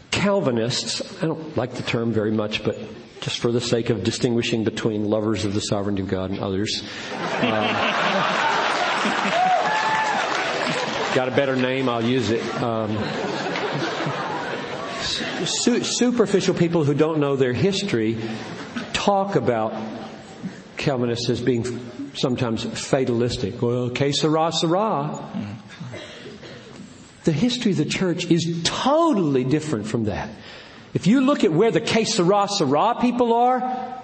Calvinists, 0.09 1.21
I 1.21 1.27
don't 1.27 1.55
like 1.55 1.75
the 1.75 1.83
term 1.83 2.11
very 2.11 2.31
much, 2.31 2.63
but 2.63 2.79
just 3.21 3.37
for 3.37 3.51
the 3.51 3.61
sake 3.61 3.91
of 3.91 4.03
distinguishing 4.03 4.63
between 4.63 5.05
lovers 5.05 5.45
of 5.45 5.53
the 5.53 5.61
sovereignty 5.61 6.01
of 6.01 6.07
God 6.07 6.31
and 6.31 6.39
others. 6.39 6.81
Uh, 7.13 7.93
got 11.13 11.27
a 11.27 11.31
better 11.35 11.55
name, 11.55 11.87
I'll 11.87 12.03
use 12.03 12.31
it. 12.31 12.43
Um, 12.61 12.97
su- 15.45 15.83
superficial 15.83 16.53
people 16.53 16.83
who 16.83 16.93
don't 16.93 17.19
know 17.19 17.35
their 17.35 17.53
history 17.53 18.17
talk 18.93 19.35
about 19.35 19.73
Calvinists 20.77 21.29
as 21.29 21.41
being 21.41 21.65
sometimes 22.13 22.63
fatalistic. 22.63 23.61
Well, 23.61 23.89
que 23.89 24.13
sera, 24.13 24.51
sera. 24.51 25.27
The 27.23 27.31
history 27.31 27.71
of 27.71 27.77
the 27.77 27.85
church 27.85 28.25
is 28.25 28.61
totally 28.63 29.43
different 29.43 29.87
from 29.87 30.05
that. 30.05 30.29
If 30.93 31.07
you 31.07 31.21
look 31.21 31.43
at 31.43 31.51
where 31.51 31.71
the 31.71 31.81
que 31.81 32.05
sera, 32.05 32.95
people 33.01 33.33
are, 33.33 34.01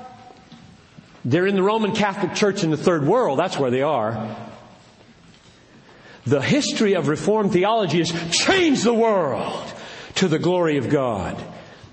they're 1.25 1.47
in 1.47 1.55
the 1.55 1.63
Roman 1.63 1.93
Catholic 1.93 2.35
Church 2.35 2.63
in 2.63 2.71
the 2.71 2.77
third 2.77 3.05
world. 3.05 3.39
That's 3.39 3.57
where 3.57 3.71
they 3.71 3.81
are. 3.81 4.35
The 6.25 6.41
history 6.41 6.93
of 6.93 7.07
Reformed 7.07 7.51
theology 7.51 7.99
has 7.99 8.11
changed 8.31 8.83
the 8.83 8.93
world 8.93 9.72
to 10.15 10.27
the 10.27 10.39
glory 10.39 10.77
of 10.77 10.89
God. 10.89 11.41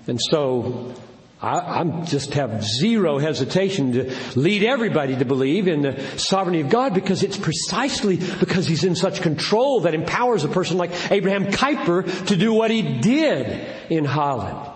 And 0.07 0.19
so, 0.21 0.93
I, 1.41 1.81
am 1.81 2.05
just 2.05 2.35
have 2.35 2.63
zero 2.63 3.17
hesitation 3.17 3.93
to 3.93 4.15
lead 4.35 4.63
everybody 4.63 5.15
to 5.15 5.25
believe 5.25 5.67
in 5.67 5.81
the 5.81 5.99
sovereignty 6.17 6.61
of 6.61 6.69
God 6.69 6.93
because 6.93 7.23
it's 7.23 7.37
precisely 7.37 8.17
because 8.17 8.67
He's 8.67 8.83
in 8.83 8.95
such 8.95 9.21
control 9.21 9.81
that 9.81 9.95
empowers 9.95 10.43
a 10.43 10.47
person 10.47 10.77
like 10.77 10.91
Abraham 11.11 11.47
Kuyper 11.47 12.27
to 12.27 12.35
do 12.35 12.53
what 12.53 12.69
he 12.69 12.83
did 12.99 13.67
in 13.89 14.05
Holland. 14.05 14.67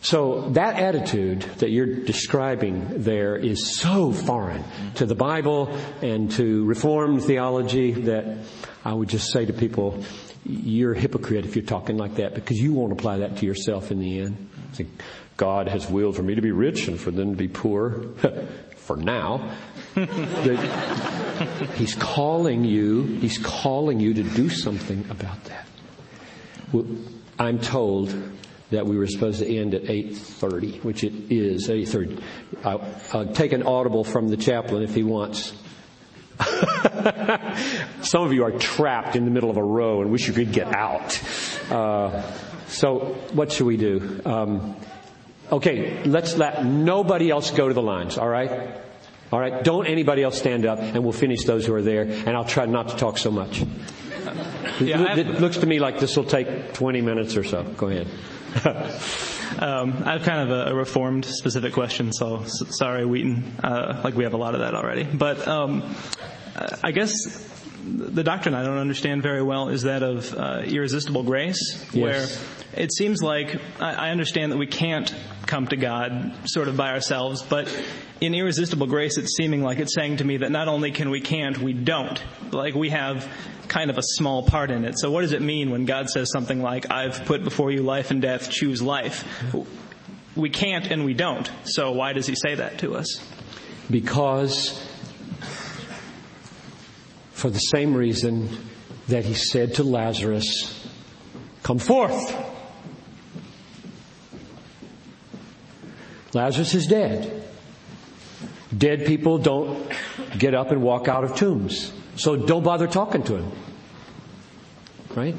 So 0.00 0.50
that 0.50 0.76
attitude 0.76 1.42
that 1.58 1.70
you're 1.70 2.04
describing 2.04 3.02
there 3.04 3.36
is 3.36 3.78
so 3.78 4.12
foreign 4.12 4.62
to 4.96 5.06
the 5.06 5.14
Bible 5.14 5.74
and 6.02 6.30
to 6.32 6.64
Reformed 6.64 7.24
theology 7.24 7.92
that 7.92 8.38
I 8.84 8.92
would 8.92 9.08
just 9.08 9.32
say 9.32 9.46
to 9.46 9.52
people, 9.54 10.04
you're 10.44 10.92
a 10.92 10.98
hypocrite 10.98 11.44
if 11.44 11.56
you're 11.56 11.64
talking 11.64 11.96
like 11.96 12.16
that 12.16 12.34
because 12.34 12.60
you 12.60 12.72
won't 12.72 12.92
apply 12.92 13.18
that 13.18 13.38
to 13.38 13.46
yourself 13.46 13.90
in 13.90 13.98
the 13.98 14.20
end. 14.20 14.50
God 15.36 15.68
has 15.68 15.88
willed 15.88 16.16
for 16.16 16.22
me 16.22 16.34
to 16.36 16.42
be 16.42 16.52
rich 16.52 16.86
and 16.86 17.00
for 17.00 17.10
them 17.10 17.30
to 17.30 17.36
be 17.36 17.48
poor. 17.48 18.04
for 18.84 18.96
now. 18.96 19.56
he's 21.74 21.94
calling 21.94 22.64
you, 22.64 23.02
he's 23.02 23.38
calling 23.38 23.98
you 23.98 24.14
to 24.14 24.22
do 24.22 24.48
something 24.50 25.06
about 25.10 25.42
that. 25.44 25.66
I'm 27.38 27.58
told 27.58 28.14
that 28.70 28.86
we 28.86 28.96
were 28.96 29.06
supposed 29.06 29.38
to 29.38 29.46
end 29.46 29.74
at 29.74 29.84
8.30, 29.84 30.84
which 30.84 31.04
it 31.04 31.12
is 31.30 31.68
8.30. 31.68 32.22
I'll, 32.64 32.84
I'll 33.12 33.32
take 33.32 33.52
an 33.52 33.62
audible 33.62 34.04
from 34.04 34.28
the 34.28 34.36
chaplain 34.36 34.82
if 34.82 34.94
he 34.94 35.02
wants. 35.02 35.52
Some 38.02 38.22
of 38.22 38.32
you 38.32 38.44
are 38.44 38.52
trapped 38.52 39.16
in 39.16 39.24
the 39.24 39.30
middle 39.30 39.50
of 39.50 39.56
a 39.56 39.62
row 39.62 40.02
and 40.02 40.10
wish 40.10 40.26
you 40.26 40.34
could 40.34 40.52
get 40.52 40.74
out. 40.74 41.20
Uh, 41.70 42.22
so 42.68 43.16
what 43.32 43.52
should 43.52 43.66
we 43.66 43.76
do? 43.76 44.20
Um, 44.24 44.76
okay, 45.50 46.02
let's 46.04 46.36
let 46.36 46.64
nobody 46.64 47.30
else 47.30 47.50
go 47.50 47.68
to 47.68 47.74
the 47.74 47.82
lines, 47.82 48.18
alright? 48.18 48.50
Alright, 49.32 49.64
don't 49.64 49.86
anybody 49.86 50.22
else 50.22 50.38
stand 50.38 50.66
up 50.66 50.78
and 50.78 51.02
we'll 51.02 51.12
finish 51.12 51.44
those 51.44 51.66
who 51.66 51.74
are 51.74 51.82
there 51.82 52.02
and 52.02 52.30
I'll 52.30 52.44
try 52.44 52.66
not 52.66 52.90
to 52.90 52.96
talk 52.96 53.18
so 53.18 53.30
much. 53.30 53.64
Yeah, 54.80 55.16
it, 55.16 55.40
looks 55.40 55.58
to 55.58 55.66
me 55.66 55.78
like 55.78 56.00
this 56.00 56.16
will 56.16 56.24
take 56.24 56.72
20 56.74 57.00
minutes 57.00 57.36
or 57.36 57.44
so. 57.44 57.62
Go 57.62 57.88
ahead. 57.88 58.08
um, 59.58 60.02
I 60.04 60.12
have 60.12 60.22
kind 60.22 60.50
of 60.50 60.50
a, 60.50 60.70
a, 60.70 60.74
reformed 60.74 61.24
specific 61.24 61.72
question, 61.72 62.12
so 62.12 62.42
s- 62.42 62.76
sorry, 62.76 63.04
Wheaton. 63.04 63.56
Uh, 63.62 64.00
like 64.04 64.14
we 64.14 64.24
have 64.24 64.34
a 64.34 64.36
lot 64.36 64.54
of 64.54 64.60
that 64.60 64.74
already. 64.74 65.04
But 65.04 65.46
um, 65.46 65.94
I 66.82 66.92
guess 66.92 67.12
the 67.84 68.22
doctrine 68.22 68.54
I 68.54 68.64
don't 68.64 68.78
understand 68.78 69.22
very 69.22 69.42
well 69.42 69.68
is 69.68 69.82
that 69.82 70.02
of 70.02 70.32
uh, 70.34 70.62
irresistible 70.64 71.22
grace, 71.22 71.84
yes. 71.92 71.94
where 71.94 72.82
it 72.82 72.92
seems 72.92 73.22
like 73.22 73.60
I, 73.80 74.08
I 74.08 74.10
understand 74.10 74.52
that 74.52 74.58
we 74.58 74.66
can't 74.66 75.14
come 75.46 75.66
to 75.68 75.76
God 75.76 76.32
sort 76.44 76.68
of 76.68 76.76
by 76.76 76.90
ourselves, 76.90 77.42
but 77.42 77.68
in 78.20 78.34
irresistible 78.34 78.86
grace, 78.86 79.18
it's 79.18 79.36
seeming 79.36 79.62
like 79.62 79.78
it's 79.78 79.94
saying 79.94 80.18
to 80.18 80.24
me 80.24 80.38
that 80.38 80.50
not 80.50 80.68
only 80.68 80.92
can 80.92 81.10
we 81.10 81.20
can't, 81.20 81.58
we 81.58 81.72
don't. 81.72 82.22
Like 82.52 82.74
we 82.74 82.90
have 82.90 83.30
kind 83.68 83.90
of 83.90 83.98
a 83.98 84.02
small 84.02 84.44
part 84.44 84.70
in 84.70 84.84
it. 84.84 84.98
So 84.98 85.10
what 85.10 85.22
does 85.22 85.32
it 85.32 85.42
mean 85.42 85.70
when 85.70 85.84
God 85.84 86.08
says 86.08 86.30
something 86.30 86.62
like, 86.62 86.90
I've 86.90 87.24
put 87.26 87.44
before 87.44 87.70
you 87.70 87.82
life 87.82 88.10
and 88.10 88.22
death, 88.22 88.50
choose 88.50 88.80
life? 88.80 89.24
We 90.36 90.50
can't 90.50 90.86
and 90.90 91.04
we 91.04 91.14
don't. 91.14 91.50
So 91.64 91.92
why 91.92 92.12
does 92.12 92.26
he 92.26 92.34
say 92.34 92.56
that 92.56 92.78
to 92.78 92.96
us? 92.96 93.22
Because 93.90 94.80
for 97.44 97.50
the 97.50 97.58
same 97.58 97.94
reason 97.94 98.48
that 99.08 99.22
he 99.26 99.34
said 99.34 99.74
to 99.74 99.82
Lazarus, 99.82 100.88
come 101.62 101.78
forth. 101.78 102.34
Lazarus 106.32 106.72
is 106.72 106.86
dead. 106.86 107.42
Dead 108.74 109.04
people 109.04 109.36
don't 109.36 109.92
get 110.38 110.54
up 110.54 110.70
and 110.70 110.80
walk 110.80 111.06
out 111.06 111.22
of 111.22 111.36
tombs. 111.36 111.92
So 112.16 112.34
don't 112.34 112.64
bother 112.64 112.86
talking 112.86 113.22
to 113.24 113.36
him. 113.36 113.52
Right? 115.14 115.36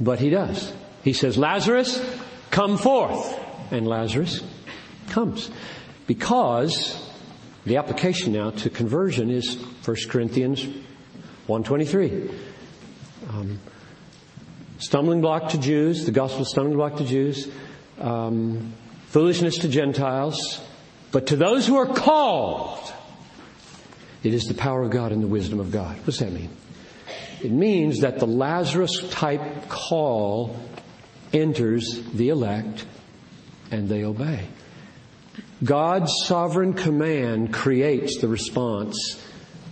But 0.00 0.18
he 0.18 0.30
does. 0.30 0.72
He 1.04 1.12
says, 1.12 1.36
Lazarus, 1.36 2.02
come 2.50 2.78
forth. 2.78 3.38
And 3.70 3.86
Lazarus 3.86 4.42
comes. 5.10 5.50
Because 6.06 7.09
the 7.64 7.76
application 7.76 8.32
now 8.32 8.50
to 8.50 8.70
conversion 8.70 9.30
is 9.30 9.56
1 9.84 9.96
Corinthians 10.08 10.64
123. 11.46 12.30
Um, 13.28 13.60
stumbling 14.78 15.20
block 15.20 15.50
to 15.50 15.58
Jews, 15.58 16.04
the 16.06 16.12
gospel 16.12 16.44
stumbling 16.44 16.76
block 16.76 16.96
to 16.96 17.04
Jews, 17.04 17.48
um, 17.98 18.72
foolishness 19.08 19.58
to 19.58 19.68
Gentiles, 19.68 20.60
but 21.12 21.26
to 21.28 21.36
those 21.36 21.66
who 21.66 21.76
are 21.76 21.86
called, 21.86 22.92
it 24.22 24.32
is 24.32 24.44
the 24.44 24.54
power 24.54 24.82
of 24.82 24.90
God 24.90 25.12
and 25.12 25.22
the 25.22 25.26
wisdom 25.26 25.60
of 25.60 25.70
God. 25.70 25.96
What 25.96 26.06
does 26.06 26.18
that 26.18 26.32
mean? 26.32 26.50
It 27.42 27.50
means 27.50 28.00
that 28.00 28.18
the 28.18 28.26
Lazarus 28.26 29.08
type 29.10 29.68
call 29.68 30.56
enters 31.32 32.02
the 32.12 32.28
elect 32.28 32.84
and 33.70 33.88
they 33.88 34.04
obey. 34.04 34.46
God's 35.62 36.12
sovereign 36.24 36.72
command 36.72 37.52
creates 37.52 38.18
the 38.18 38.28
response 38.28 39.22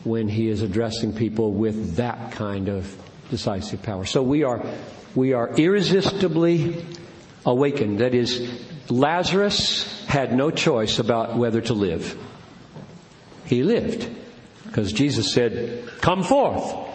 when 0.05 0.29
he 0.29 0.49
is 0.49 0.63
addressing 0.63 1.15
people 1.15 1.53
with 1.53 1.97
that 1.97 2.33
kind 2.33 2.69
of 2.69 2.95
decisive 3.31 3.83
power. 3.83 4.05
So 4.05 4.23
we 4.23 4.43
are, 4.43 4.65
we 5.15 5.33
are 5.33 5.49
irresistibly 5.55 6.85
awakened. 7.47 8.01
That 8.01 8.15
is, 8.15 8.63
Lazarus 8.91 10.07
had 10.07 10.35
no 10.35 10.51
choice 10.51 10.99
about 10.99 11.37
whether 11.37 11.61
to 11.63 11.75
live. 11.75 12.19
He 13.47 13.63
lived 13.63 14.09
because 14.67 14.93
Jesus 14.93 15.33
said, 15.33 15.89
come 16.03 16.23
forth. 16.23 16.87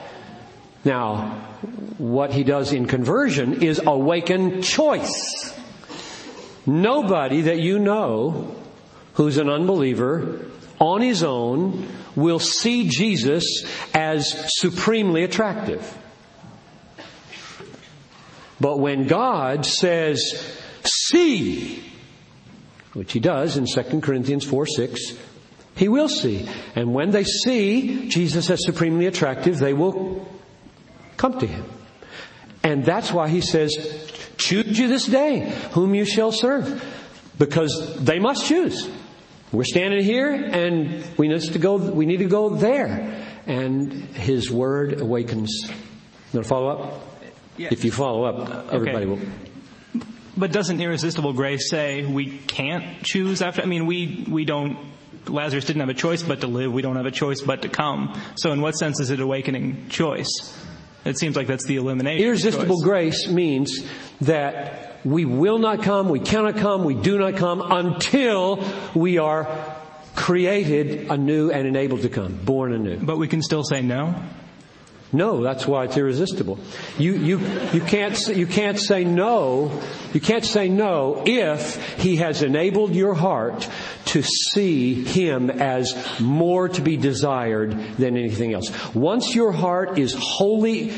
Now, 0.85 1.47
what 1.97 2.31
he 2.31 2.43
does 2.43 2.73
in 2.73 2.85
conversion 2.85 3.63
is 3.63 3.81
awaken 3.83 4.61
choice. 4.61 5.59
Nobody 6.65 7.41
that 7.41 7.59
you 7.59 7.79
know 7.79 8.55
who's 9.13 9.37
an 9.37 9.49
unbeliever 9.49 10.45
on 10.79 11.01
his 11.01 11.23
own 11.23 11.87
will 12.15 12.39
see 12.39 12.89
Jesus 12.89 13.65
as 13.93 14.53
supremely 14.59 15.23
attractive. 15.23 15.97
But 18.59 18.79
when 18.79 19.07
God 19.07 19.65
says, 19.65 20.21
see, 20.83 21.83
which 22.93 23.13
he 23.13 23.19
does 23.19 23.57
in 23.57 23.65
2 23.65 24.01
Corinthians 24.01 24.45
4 24.45 24.67
6, 24.67 25.01
he 25.75 25.87
will 25.87 26.09
see. 26.09 26.47
And 26.75 26.93
when 26.93 27.11
they 27.11 27.23
see 27.23 28.07
Jesus 28.09 28.49
as 28.49 28.63
supremely 28.63 29.07
attractive, 29.07 29.57
they 29.57 29.73
will 29.73 30.27
come 31.17 31.39
to 31.39 31.47
him. 31.47 31.65
And 32.63 32.85
that's 32.85 33.11
why 33.11 33.27
he 33.27 33.41
says, 33.41 33.75
choose 34.37 34.77
you 34.77 34.87
this 34.87 35.07
day 35.07 35.53
whom 35.71 35.95
you 35.95 36.05
shall 36.05 36.31
serve. 36.31 36.83
Because 37.37 37.97
they 37.99 38.19
must 38.19 38.45
choose. 38.45 38.87
We're 39.53 39.65
standing 39.65 40.03
here 40.03 40.31
and 40.31 41.05
we 41.15 41.27
need 41.27 41.41
to 41.41 41.59
go, 41.59 41.75
we 41.75 42.07
need 42.07 42.17
to 42.17 42.25
go 42.25 42.49
there. 42.49 43.23
And 43.45 43.93
his 43.93 44.49
word 44.49 44.99
awakens. 44.99 45.51
You 45.63 46.39
want 46.39 46.45
to 46.45 46.49
follow 46.49 46.67
up? 46.69 47.01
Yeah. 47.57 47.69
If 47.71 47.85
you 47.85 47.91
follow 47.91 48.23
up, 48.23 48.73
everybody 48.73 49.05
okay. 49.05 49.21
will. 49.21 50.01
But 50.35 50.51
doesn't 50.51 50.81
irresistible 50.81 51.33
grace 51.33 51.69
say 51.69 52.03
we 52.03 52.39
can't 52.39 53.03
choose 53.03 53.43
after? 53.43 53.61
I 53.61 53.65
mean, 53.65 53.85
we 53.85 54.25
we 54.27 54.45
don't. 54.45 54.91
Lazarus 55.27 55.65
didn't 55.65 55.81
have 55.81 55.89
a 55.89 55.93
choice 55.93 56.23
but 56.23 56.41
to 56.41 56.47
live. 56.47 56.73
We 56.73 56.81
don't 56.81 56.95
have 56.95 57.05
a 57.05 57.11
choice 57.11 57.41
but 57.41 57.61
to 57.61 57.69
come. 57.69 58.19
So, 58.35 58.51
in 58.51 58.61
what 58.61 58.71
sense 58.71 58.99
is 58.99 59.11
it 59.11 59.19
awakening 59.19 59.89
choice? 59.89 60.57
It 61.05 61.19
seems 61.19 61.35
like 61.35 61.45
that's 61.45 61.65
the 61.65 61.75
elimination. 61.75 62.25
Irresistible 62.25 62.81
grace 62.81 63.27
means 63.27 63.85
that 64.21 64.92
we 65.05 65.25
will 65.25 65.59
not 65.59 65.83
come, 65.83 66.09
we 66.09 66.19
cannot 66.19 66.57
come, 66.57 66.83
we 66.83 66.95
do 66.95 67.17
not 67.17 67.35
come 67.35 67.61
until 67.61 68.63
we 68.93 69.17
are 69.17 69.47
created 70.15 71.11
anew 71.11 71.51
and 71.51 71.67
enabled 71.67 72.01
to 72.01 72.09
come, 72.09 72.35
born 72.35 72.73
anew. 72.73 72.97
But 72.97 73.17
we 73.17 73.27
can 73.27 73.41
still 73.41 73.63
say 73.63 73.81
no. 73.81 74.15
No, 75.13 75.43
that's 75.43 75.67
why 75.67 75.83
it's 75.83 75.95
irresistible. 75.95 76.57
You, 76.97 77.13
you, 77.13 77.39
you 77.71 77.81
can't, 77.81 78.19
you 78.29 78.47
can't 78.47 78.79
say 78.79 79.03
no, 79.03 79.79
you 80.11 80.19
can't 80.19 80.43
say 80.43 80.69
no 80.69 81.21
if 81.27 81.99
He 81.99 82.15
has 82.15 82.41
enabled 82.41 82.95
your 82.95 83.13
heart 83.13 83.69
to 84.05 84.23
see 84.23 85.03
Him 85.03 85.51
as 85.51 86.19
more 86.19 86.67
to 86.69 86.81
be 86.81 86.97
desired 86.97 87.73
than 87.97 88.17
anything 88.17 88.55
else. 88.55 88.71
Once 88.95 89.35
your 89.35 89.51
heart 89.51 89.99
is 89.99 90.15
wholly 90.17 90.93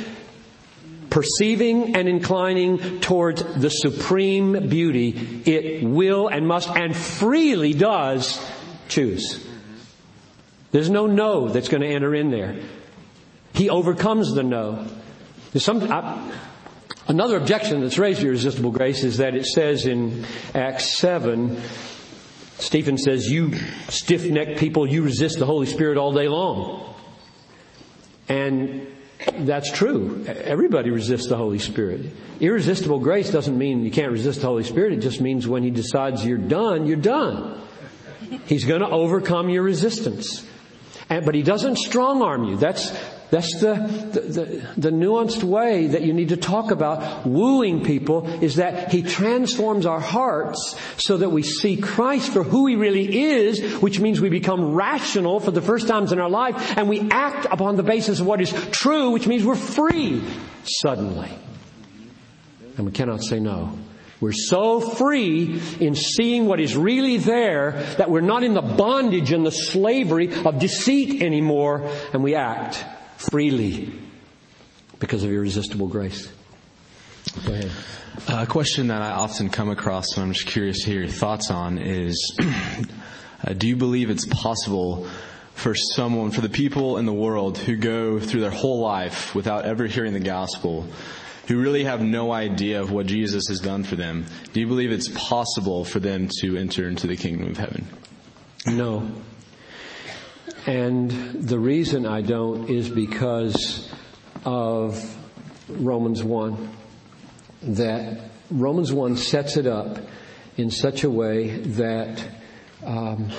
perceiving 1.16 1.95
and 1.95 2.09
inclining 2.09 2.99
towards 2.99 3.41
the 3.41 3.70
supreme 3.70 4.68
beauty, 4.68 5.41
it 5.45 5.82
will 5.82 6.28
and 6.28 6.45
must 6.45 6.68
and 6.72 6.93
freely 6.93 7.72
does 7.72 8.45
choose. 8.89 9.41
There's 10.72 10.89
no 10.89 11.07
no 11.07 11.47
that's 11.47 11.70
going 11.70 11.84
to 11.84 11.88
enter 11.88 12.13
in 12.13 12.32
there. 12.32 12.59
He 13.53 13.70
overcomes 13.70 14.34
the 14.34 14.43
no. 14.43 14.86
Some, 15.55 15.89
I, 15.89 16.34
another 17.07 17.38
objection 17.38 17.80
that's 17.80 17.97
raised 17.97 18.20
to 18.20 18.28
irresistible 18.28 18.72
grace 18.72 19.05
is 19.05 19.16
that 19.16 19.36
it 19.36 19.45
says 19.45 19.86
in 19.86 20.26
Acts 20.53 20.97
7, 20.97 21.61
Stephen 22.57 22.97
says, 22.97 23.32
you 23.32 23.53
stiff-necked 23.88 24.59
people, 24.59 24.86
you 24.86 25.01
resist 25.01 25.39
the 25.39 25.45
Holy 25.45 25.68
Spirit 25.68 25.97
all 25.97 26.11
day 26.11 26.28
long. 26.28 26.93
And 28.28 28.88
that's 29.34 29.71
true. 29.71 30.23
Everybody 30.28 30.89
resists 30.89 31.28
the 31.28 31.38
Holy 31.38 31.59
Spirit. 31.59 32.05
Irresistible 32.39 32.99
grace 32.99 33.32
doesn't 33.32 33.57
mean 33.57 33.84
you 33.84 33.91
can't 33.91 34.11
resist 34.11 34.41
the 34.41 34.47
Holy 34.47 34.63
Spirit. 34.63 34.93
It 34.93 34.99
just 34.99 35.21
means 35.21 35.47
when 35.47 35.63
He 35.63 35.71
decides 35.71 36.26
you're 36.26 36.38
done, 36.38 36.86
you're 36.86 36.97
done. 36.97 37.61
He's 38.45 38.65
going 38.65 38.82
to 38.82 38.89
overcome 38.89 39.49
your 39.49 39.63
resistance. 39.63 40.45
And, 41.09 41.26
but 41.26 41.36
He 41.36 41.43
doesn't 41.43 41.78
strong 41.78 42.21
arm 42.21 42.43
you. 42.43 42.57
That's, 42.57 42.91
that's 43.32 43.59
the, 43.59 43.73
the, 44.13 44.21
the, 44.21 44.67
the, 44.78 44.89
nuanced 44.91 45.43
way 45.43 45.88
that 45.88 46.03
you 46.03 46.13
need 46.13 46.30
to 46.30 46.38
talk 46.38 46.71
about 46.71 47.26
wooing 47.26 47.84
people 47.84 48.28
is 48.43 48.55
that 48.55 48.91
He 48.91 49.01
transforms 49.01 49.86
our 49.86 49.99
hearts 49.99 50.76
so 50.97 51.17
that 51.17 51.30
we 51.30 51.41
see 51.41 51.78
Christ 51.78 52.32
for 52.32 52.43
who 52.43 52.67
He 52.67 52.76
really 52.76 53.23
is, 53.23 53.82
which 53.82 53.99
means 53.99 54.21
we 54.21 54.30
become 54.30 54.76
rational 54.76 55.39
for 55.39 55.51
the 55.51 55.61
first 55.61 55.88
times 55.88 56.11
in 56.11 56.19
our 56.19 56.30
life 56.30 56.78
and 56.78 56.88
we 56.88 57.09
act 57.09 57.47
upon 57.49 57.78
the 57.78 57.84
basis 57.84 58.19
of 58.19 58.28
what 58.28 58.41
is 58.41 58.53
true, 58.71 59.09
which 59.11 59.28
means 59.28 59.43
we're 59.43 59.55
free 59.55 60.23
suddenly. 60.63 61.32
And 62.78 62.86
we 62.86 62.91
cannot 62.91 63.23
say 63.23 63.39
no. 63.39 63.78
We're 64.21 64.34
so 64.34 64.80
free 64.80 65.61
in 65.80 65.95
seeing 65.95 66.45
what 66.45 66.59
is 66.59 66.78
really 66.78 67.17
there 67.17 67.71
that 67.97 68.09
we're 68.09 68.21
not 68.21 68.43
in 68.43 68.53
the 68.53 68.61
bondage 68.61 69.32
and 69.32 69.45
the 69.45 69.51
slavery 69.51 70.34
of 70.34 70.59
deceit 70.59 71.21
anymore 71.21 71.89
and 72.13 72.23
we 72.23 72.36
act 72.36 72.86
freely 73.30 73.93
because 74.99 75.23
of 75.23 75.32
irresistible 75.32 75.88
grace. 75.88 76.32
Go 77.45 77.53
ahead. 77.53 77.71
A 78.28 78.45
question 78.45 78.88
that 78.88 79.01
I 79.01 79.11
often 79.11 79.49
come 79.49 79.69
across, 79.69 80.15
and 80.15 80.23
I'm 80.23 80.34
just 80.34 80.47
curious 80.47 80.84
to 80.84 80.86
hear 80.86 81.01
your 81.01 81.09
thoughts 81.09 81.51
on, 81.51 81.78
is 81.78 82.38
uh, 83.43 83.53
do 83.53 83.67
you 83.67 83.76
believe 83.76 84.09
it's 84.09 84.26
possible 84.26 85.07
for 85.53 85.73
someone, 85.76 86.32
for 86.32 86.41
the 86.41 86.49
people 86.49 86.97
in 86.97 87.05
the 87.05 87.13
world 87.13 87.57
who 87.57 87.76
go 87.76 88.19
through 88.19 88.41
their 88.41 88.51
whole 88.51 88.80
life 88.80 89.34
without 89.36 89.65
ever 89.65 89.86
hearing 89.88 90.13
the 90.13 90.19
gospel, 90.19 90.86
who 91.47 91.59
really 91.61 91.84
have 91.84 92.01
no 92.01 92.32
idea 92.32 92.82
of 92.82 92.91
what 92.91 93.05
Jesus 93.05 93.47
has 93.47 93.59
done 93.59 93.84
for 93.84 93.95
them, 93.95 94.26
do 94.53 94.59
you 94.59 94.67
believe 94.67 94.91
it's 94.91 95.09
possible 95.09 95.86
for 95.86 95.99
them 95.99 96.30
to 96.41 96.57
enter 96.57 96.88
into 96.88 97.07
the 97.07 97.15
kingdom 97.15 97.49
of 97.49 97.57
heaven? 97.57 97.88
No. 98.65 99.09
And 100.68 101.12
the 101.12 101.60
reason 101.60 102.06
I 102.06 102.22
don't 102.22 102.70
is 102.70 102.89
because 102.89 103.91
of 104.46 105.16
Romans 105.70 106.24
1. 106.24 106.70
That 107.64 108.20
Romans 108.52 108.93
1 108.93 109.18
sets 109.18 109.58
it 109.58 109.68
up 109.68 110.00
in 110.58 110.70
such 110.72 111.04
a 111.04 111.10
way 111.10 111.58
that 111.58 112.24
um, 112.84 113.32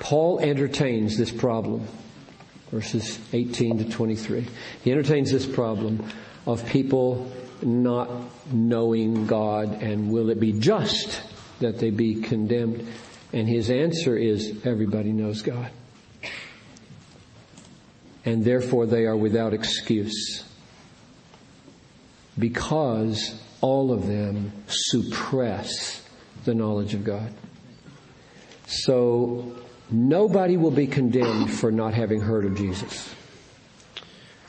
Paul 0.00 0.40
entertains 0.40 1.16
this 1.16 1.30
problem. 1.30 1.86
Verses 2.70 3.18
18 3.32 3.78
to 3.78 3.84
23. 3.88 4.46
He 4.82 4.92
entertains 4.92 5.30
this 5.30 5.46
problem 5.46 6.04
of 6.46 6.66
people 6.66 7.30
not 7.62 8.10
knowing 8.52 9.26
God 9.26 9.82
and 9.82 10.10
will 10.10 10.30
it 10.30 10.40
be 10.40 10.52
just 10.52 11.22
that 11.60 11.78
they 11.78 11.90
be 11.90 12.16
condemned? 12.16 12.86
And 13.32 13.48
his 13.48 13.70
answer 13.70 14.16
is 14.16 14.60
everybody 14.64 15.12
knows 15.12 15.42
God 15.42 15.70
and 18.26 18.44
therefore 18.44 18.86
they 18.86 19.06
are 19.06 19.16
without 19.16 19.54
excuse. 19.54 20.44
Because 22.38 23.40
all 23.60 23.92
of 23.92 24.06
them 24.06 24.52
suppress 24.66 26.06
the 26.44 26.54
knowledge 26.54 26.92
of 26.92 27.04
God. 27.04 27.32
So 28.66 29.56
nobody 29.90 30.56
will 30.56 30.72
be 30.72 30.88
condemned 30.88 31.50
for 31.50 31.70
not 31.70 31.94
having 31.94 32.20
heard 32.20 32.44
of 32.44 32.56
Jesus. 32.56 33.14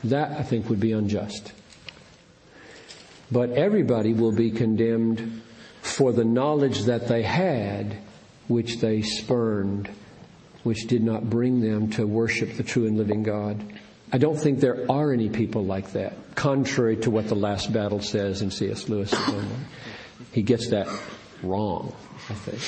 That 0.04 0.32
I 0.32 0.42
think 0.42 0.68
would 0.68 0.80
be 0.80 0.92
unjust. 0.92 1.52
But 3.30 3.50
everybody 3.50 4.12
will 4.12 4.32
be 4.32 4.50
condemned 4.50 5.42
for 5.82 6.12
the 6.12 6.24
knowledge 6.24 6.82
that 6.82 7.08
they 7.08 7.22
had, 7.22 7.98
which 8.48 8.78
they 8.78 9.02
spurned 9.02 9.88
which 10.68 10.86
did 10.86 11.02
not 11.02 11.30
bring 11.30 11.62
them 11.62 11.88
to 11.88 12.06
worship 12.06 12.58
the 12.58 12.62
true 12.62 12.86
and 12.86 12.98
living 12.98 13.22
God. 13.22 13.64
I 14.12 14.18
don't 14.18 14.36
think 14.36 14.60
there 14.60 14.84
are 14.92 15.14
any 15.14 15.30
people 15.30 15.64
like 15.64 15.92
that, 15.92 16.34
contrary 16.34 16.98
to 16.98 17.10
what 17.10 17.26
the 17.26 17.34
last 17.34 17.72
battle 17.72 18.02
says 18.02 18.42
in 18.42 18.50
C.S. 18.50 18.86
Lewis. 18.86 19.14
He 20.30 20.42
gets 20.42 20.68
that 20.68 20.86
wrong, 21.42 21.94
I 22.28 22.34
think. 22.34 22.60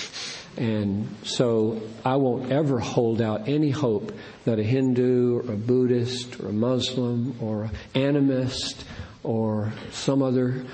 And 0.57 1.15
so 1.25 1.83
I 2.03 2.17
won't 2.17 2.51
ever 2.51 2.79
hold 2.79 3.21
out 3.21 3.49
any 3.49 3.69
hope 3.69 4.13
that 4.47 4.59
a 4.59 4.63
Hindu 4.63 5.37
or 5.37 5.41
a 5.41 5.57
Buddhist 5.57 6.41
or 6.41 6.49
a 6.49 6.55
Muslim 6.55 7.37
or 7.39 7.65
an 7.65 7.71
animist 7.95 8.85
or 9.23 9.75
some 9.93 10.23
other 10.23 10.65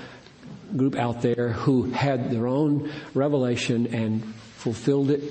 group 0.77 0.95
out 0.95 1.21
there 1.21 1.49
who 1.49 1.91
had 1.91 2.31
their 2.31 2.47
own 2.47 2.89
revelation 3.13 3.93
and 3.93 4.23
fulfilled 4.55 5.11
it 5.11 5.21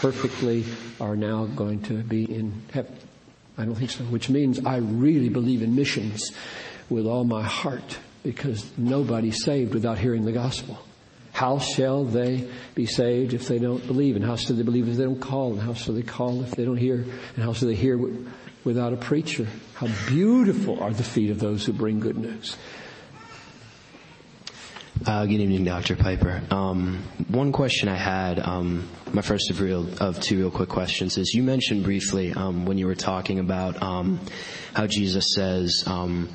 perfectly 0.00 0.64
are 1.00 1.14
now 1.14 1.44
going 1.44 1.82
to 1.82 1.94
be 1.94 2.24
in 2.24 2.62
heaven. 2.72 2.96
I 3.58 3.64
don't 3.66 3.74
think 3.74 3.90
so, 3.90 4.04
which 4.04 4.30
means 4.30 4.64
I 4.64 4.78
really 4.78 5.28
believe 5.28 5.62
in 5.62 5.76
missions 5.76 6.32
with 6.88 7.06
all 7.06 7.24
my 7.24 7.42
heart 7.42 7.98
because 8.22 8.66
nobody's 8.78 9.44
saved 9.44 9.74
without 9.74 9.98
hearing 9.98 10.24
the 10.24 10.32
gospel. 10.32 10.78
How 11.32 11.58
shall 11.58 12.04
they 12.04 12.48
be 12.74 12.86
saved 12.86 13.34
if 13.34 13.46
they 13.46 13.58
don't 13.58 13.86
believe? 13.86 14.16
And 14.16 14.24
how 14.24 14.36
shall 14.36 14.56
they 14.56 14.62
believe 14.62 14.88
if 14.88 14.96
they 14.96 15.04
don't 15.04 15.20
call? 15.20 15.52
And 15.52 15.60
how 15.60 15.74
shall 15.74 15.94
they 15.94 16.02
call 16.02 16.42
if 16.42 16.52
they 16.52 16.64
don't 16.64 16.76
hear? 16.76 17.04
And 17.36 17.44
how 17.44 17.52
shall 17.52 17.68
they 17.68 17.74
hear 17.74 17.98
without 18.64 18.92
a 18.92 18.96
preacher? 18.96 19.46
How 19.74 19.88
beautiful 20.08 20.82
are 20.82 20.92
the 20.92 21.04
feet 21.04 21.30
of 21.30 21.38
those 21.38 21.64
who 21.64 21.72
bring 21.72 22.00
good 22.00 22.18
news. 22.18 22.56
Uh, 25.06 25.24
good 25.24 25.40
evening, 25.40 25.64
Dr. 25.64 25.96
Piper. 25.96 26.42
Um, 26.50 27.02
one 27.28 27.52
question 27.52 27.88
I 27.88 27.96
had, 27.96 28.38
um, 28.38 28.86
my 29.14 29.22
first 29.22 29.48
of, 29.48 29.62
real, 29.62 29.88
of 29.98 30.20
two 30.20 30.36
real 30.36 30.50
quick 30.50 30.68
questions, 30.68 31.16
is 31.16 31.32
you 31.32 31.42
mentioned 31.42 31.84
briefly 31.84 32.34
um, 32.34 32.66
when 32.66 32.76
you 32.76 32.86
were 32.86 32.94
talking 32.94 33.38
about 33.38 33.82
um, 33.82 34.20
how 34.74 34.86
Jesus 34.86 35.32
says, 35.34 35.84
um, 35.86 36.28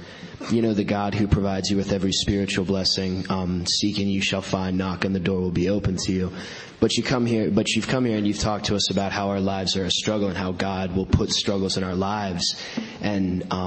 you 0.49 0.63
know, 0.63 0.73
the 0.73 0.83
God 0.83 1.13
who 1.13 1.27
provides 1.27 1.69
you 1.69 1.77
with 1.77 1.91
every 1.91 2.11
spiritual 2.11 2.65
blessing, 2.65 3.29
um, 3.29 3.67
seek 3.67 3.99
and 3.99 4.09
you 4.09 4.19
shall 4.19 4.41
find, 4.41 4.79
knock 4.79 5.05
and 5.05 5.13
the 5.13 5.19
door 5.19 5.41
will 5.41 5.51
be 5.51 5.69
open 5.69 5.95
to 5.97 6.11
you. 6.11 6.33
But 6.79 6.97
you 6.97 7.03
come 7.03 7.27
here, 7.27 7.51
but 7.51 7.69
you've 7.69 7.87
come 7.87 8.03
here 8.03 8.17
and 8.17 8.25
you've 8.25 8.39
talked 8.39 8.65
to 8.65 8.75
us 8.75 8.89
about 8.89 9.11
how 9.11 9.29
our 9.29 9.39
lives 9.39 9.77
are 9.77 9.85
a 9.85 9.91
struggle 9.91 10.27
and 10.27 10.37
how 10.37 10.53
God 10.53 10.95
will 10.95 11.05
put 11.05 11.29
struggles 11.29 11.77
in 11.77 11.83
our 11.83 11.95
lives. 11.95 12.59
And 13.01 13.43
I 13.51 13.57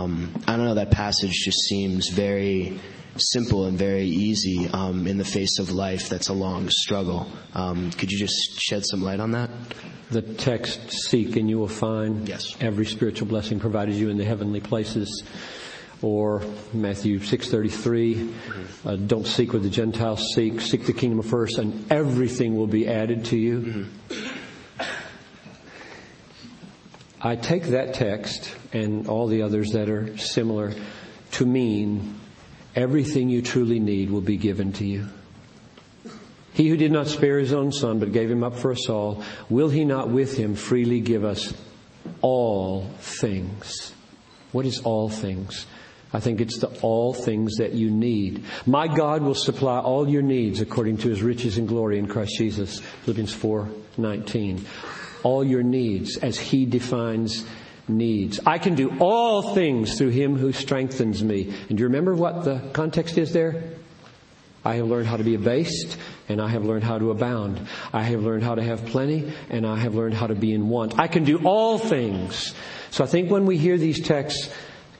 don't 0.56 0.64
know, 0.64 0.74
that 0.74 0.90
passage 0.90 1.34
just 1.44 1.60
seems 1.68 2.08
very 2.08 2.80
simple 3.20 3.66
and 3.66 3.78
very 3.78 4.06
easy 4.06 4.68
um, 4.68 5.06
in 5.06 5.18
the 5.18 5.24
face 5.24 5.58
of 5.58 5.70
life 5.70 6.08
that's 6.08 6.28
a 6.28 6.32
long 6.32 6.68
struggle. 6.70 7.30
Um, 7.54 7.90
could 7.92 8.10
you 8.10 8.18
just 8.18 8.60
shed 8.60 8.84
some 8.84 9.02
light 9.02 9.20
on 9.20 9.32
that? 9.32 9.50
The 10.10 10.22
text, 10.22 10.90
seek 10.90 11.36
and 11.36 11.48
you 11.48 11.58
will 11.58 11.68
find. 11.68 12.28
Yes. 12.28 12.56
Every 12.60 12.86
spiritual 12.86 13.28
blessing 13.28 13.60
provided 13.60 13.94
you 13.94 14.08
in 14.08 14.16
the 14.16 14.24
heavenly 14.24 14.60
places. 14.60 15.24
Or 16.00 16.42
Matthew 16.72 17.18
6.33, 17.18 18.14
mm-hmm. 18.14 18.88
uh, 18.88 18.96
don't 18.96 19.26
seek 19.26 19.52
what 19.52 19.62
the 19.62 19.70
Gentiles 19.70 20.32
seek, 20.34 20.60
seek 20.60 20.86
the 20.86 20.92
kingdom 20.92 21.22
first 21.22 21.58
and 21.58 21.90
everything 21.90 22.56
will 22.56 22.68
be 22.68 22.86
added 22.86 23.24
to 23.26 23.36
you. 23.36 23.60
Mm-hmm. 23.60 24.28
I 27.20 27.34
take 27.34 27.64
that 27.64 27.94
text 27.94 28.54
and 28.72 29.08
all 29.08 29.26
the 29.26 29.42
others 29.42 29.72
that 29.72 29.90
are 29.90 30.16
similar 30.18 30.72
to 31.32 31.46
mean 31.46 32.14
everything 32.74 33.28
you 33.28 33.42
truly 33.42 33.80
need 33.80 34.10
will 34.10 34.20
be 34.20 34.36
given 34.36 34.72
to 34.74 34.84
you. 34.84 35.06
He 36.52 36.68
who 36.68 36.76
did 36.76 36.90
not 36.90 37.06
spare 37.06 37.38
his 37.38 37.52
own 37.52 37.70
son, 37.70 38.00
but 38.00 38.12
gave 38.12 38.30
him 38.30 38.42
up 38.42 38.56
for 38.56 38.72
us 38.72 38.88
all, 38.88 39.22
will 39.48 39.68
he 39.68 39.84
not 39.84 40.10
with 40.10 40.36
him 40.36 40.54
freely 40.56 41.00
give 41.00 41.24
us 41.24 41.54
all 42.20 42.88
things? 42.98 43.94
What 44.52 44.66
is 44.66 44.80
all 44.80 45.08
things? 45.08 45.66
I 46.12 46.20
think 46.20 46.40
it's 46.40 46.58
the 46.58 46.68
all 46.80 47.12
things 47.12 47.56
that 47.56 47.74
you 47.74 47.90
need. 47.90 48.44
My 48.66 48.88
God 48.88 49.22
will 49.22 49.34
supply 49.34 49.78
all 49.78 50.08
your 50.08 50.22
needs 50.22 50.60
according 50.60 50.96
to 50.98 51.08
his 51.08 51.22
riches 51.22 51.58
and 51.58 51.68
glory 51.68 51.98
in 51.98 52.08
Christ 52.08 52.32
Jesus. 52.38 52.80
Philippians 52.80 53.32
4, 53.32 53.68
19. 53.98 54.64
All 55.22 55.44
your 55.44 55.62
needs 55.62 56.16
as 56.16 56.38
he 56.38 56.64
defines 56.64 57.44
needs. 57.88 58.40
I 58.44 58.58
can 58.58 58.74
do 58.74 58.96
all 58.98 59.54
things 59.54 59.98
through 59.98 60.10
him 60.10 60.36
who 60.36 60.52
strengthens 60.52 61.22
me. 61.22 61.52
And 61.68 61.78
do 61.78 61.82
you 61.82 61.88
remember 61.88 62.14
what 62.14 62.44
the 62.44 62.62
context 62.72 63.18
is 63.18 63.32
there? 63.32 63.62
I 64.64 64.74
have 64.76 64.86
learned 64.86 65.06
how 65.06 65.16
to 65.16 65.24
be 65.24 65.34
abased 65.34 65.96
and 66.28 66.40
I 66.42 66.48
have 66.48 66.64
learned 66.64 66.84
how 66.84 66.98
to 66.98 67.10
abound. 67.10 67.66
I 67.92 68.02
have 68.02 68.22
learned 68.22 68.42
how 68.42 68.54
to 68.54 68.62
have 68.62 68.84
plenty 68.86 69.32
and 69.48 69.66
I 69.66 69.76
have 69.76 69.94
learned 69.94 70.14
how 70.14 70.26
to 70.26 70.34
be 70.34 70.52
in 70.52 70.68
want. 70.68 70.98
I 70.98 71.06
can 71.06 71.24
do 71.24 71.38
all 71.44 71.78
things. 71.78 72.54
So 72.90 73.04
I 73.04 73.06
think 73.06 73.30
when 73.30 73.46
we 73.46 73.56
hear 73.56 73.78
these 73.78 74.00
texts, 74.00 74.52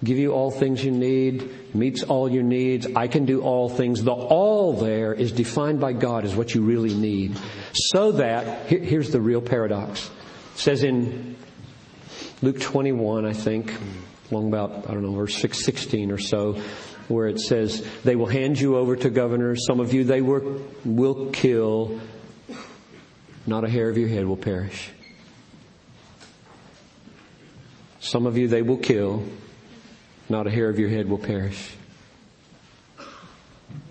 give 0.05 0.17
you 0.17 0.33
all 0.33 0.51
things 0.51 0.85
you 0.85 0.93
need, 0.93 1.75
meets 1.75 2.03
all 2.03 2.31
your 2.31 2.45
needs, 2.45 2.87
I 2.95 3.09
can 3.09 3.25
do 3.25 3.43
all 3.43 3.69
things. 3.69 4.03
The 4.03 4.13
all 4.13 4.75
there 4.75 5.13
is 5.13 5.33
defined 5.33 5.81
by 5.81 5.93
God 5.93 6.25
as 6.25 6.37
what 6.37 6.55
you 6.55 6.63
really 6.63 6.95
need. 6.95 7.37
So 7.73 8.13
that, 8.13 8.67
here's 8.69 9.11
the 9.11 9.21
real 9.21 9.41
paradox. 9.41 10.09
It 10.55 10.59
says 10.61 10.83
in 10.83 11.37
Luke 12.41 12.61
21, 12.61 13.27
I 13.27 13.33
think, 13.33 13.73
along 14.31 14.49
about, 14.49 14.89
I 14.89 14.95
don't 14.95 15.03
know, 15.03 15.13
verse 15.13 15.37
16 15.37 16.13
or 16.13 16.19
so, 16.19 16.61
where 17.09 17.27
it 17.27 17.41
says, 17.41 17.85
they 18.05 18.15
will 18.15 18.27
hand 18.27 18.61
you 18.61 18.77
over 18.77 18.95
to 18.95 19.11
governors. 19.11 19.67
Some 19.67 19.81
of 19.81 19.93
you 19.93 20.05
they 20.05 20.21
will 20.21 21.31
kill. 21.33 22.01
Not 23.45 23.65
a 23.65 23.69
hair 23.69 23.89
of 23.89 23.99
your 23.99 24.09
head 24.09 24.25
will 24.25 24.37
perish. 24.37 24.91
Some 27.99 28.27
of 28.27 28.39
you 28.39 28.47
they 28.47 28.63
will 28.63 28.77
kill. 28.77 29.25
Not 30.29 30.47
a 30.47 30.51
hair 30.51 30.69
of 30.69 30.79
your 30.79 30.91
head 30.91 31.09
will 31.09 31.19
perish. 31.19 31.75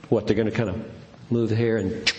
What, 0.07 0.25
they're 0.25 0.37
going 0.37 0.49
to 0.49 0.55
kind 0.55 0.69
of 0.69 0.89
move 1.29 1.49
the 1.49 1.55
hair 1.55 1.77
and 1.77 2.09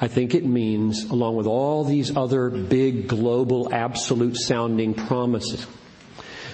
I 0.00 0.08
think 0.08 0.34
it 0.34 0.44
means, 0.44 1.04
along 1.04 1.36
with 1.36 1.46
all 1.46 1.84
these 1.84 2.16
other 2.16 2.50
big 2.50 3.08
global 3.08 3.72
absolute 3.72 4.36
sounding 4.36 4.92
promises, 4.92 5.66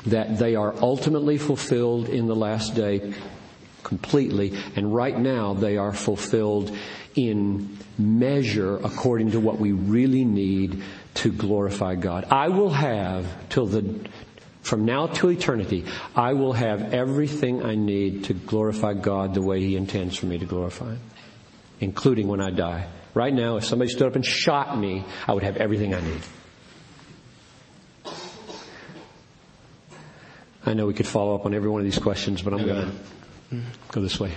that 0.06 0.38
they 0.38 0.54
are 0.54 0.74
ultimately 0.80 1.38
fulfilled 1.38 2.08
in 2.08 2.26
the 2.26 2.36
last 2.36 2.74
day 2.74 3.14
completely, 3.82 4.56
and 4.76 4.94
right 4.94 5.18
now 5.18 5.54
they 5.54 5.76
are 5.76 5.92
fulfilled 5.92 6.76
in 7.14 7.78
measure 7.98 8.76
according 8.76 9.32
to 9.32 9.40
what 9.40 9.58
we 9.58 9.72
really 9.72 10.24
need 10.24 10.82
to 11.14 11.30
glorify 11.30 11.94
God. 11.94 12.24
I 12.30 12.48
will 12.48 12.70
have 12.70 13.26
till 13.48 13.66
the 13.66 14.08
from 14.62 14.84
now 14.84 15.08
to 15.08 15.28
eternity, 15.28 15.84
I 16.14 16.34
will 16.34 16.52
have 16.52 16.94
everything 16.94 17.64
I 17.64 17.74
need 17.74 18.24
to 18.24 18.34
glorify 18.34 18.94
God 18.94 19.34
the 19.34 19.42
way 19.42 19.60
He 19.60 19.76
intends 19.76 20.16
for 20.16 20.26
me 20.26 20.38
to 20.38 20.46
glorify 20.46 20.92
Him, 20.92 21.00
including 21.80 22.28
when 22.28 22.40
I 22.40 22.50
die. 22.50 22.86
Right 23.14 23.32
now, 23.32 23.56
if 23.56 23.64
somebody 23.64 23.90
stood 23.90 24.06
up 24.06 24.16
and 24.16 24.24
shot 24.24 24.78
me, 24.78 25.04
I 25.28 25.34
would 25.34 25.42
have 25.42 25.58
everything 25.58 25.94
I 25.94 26.00
need. 26.00 26.22
I 30.64 30.74
know 30.74 30.86
we 30.86 30.94
could 30.94 31.06
follow 31.06 31.34
up 31.34 31.44
on 31.44 31.54
every 31.54 31.68
one 31.68 31.80
of 31.80 31.84
these 31.84 31.98
questions, 31.98 32.40
but 32.40 32.54
I'm 32.54 32.64
going 32.64 32.92
to 33.50 33.62
go 33.90 34.00
this 34.00 34.18
way. 34.18 34.32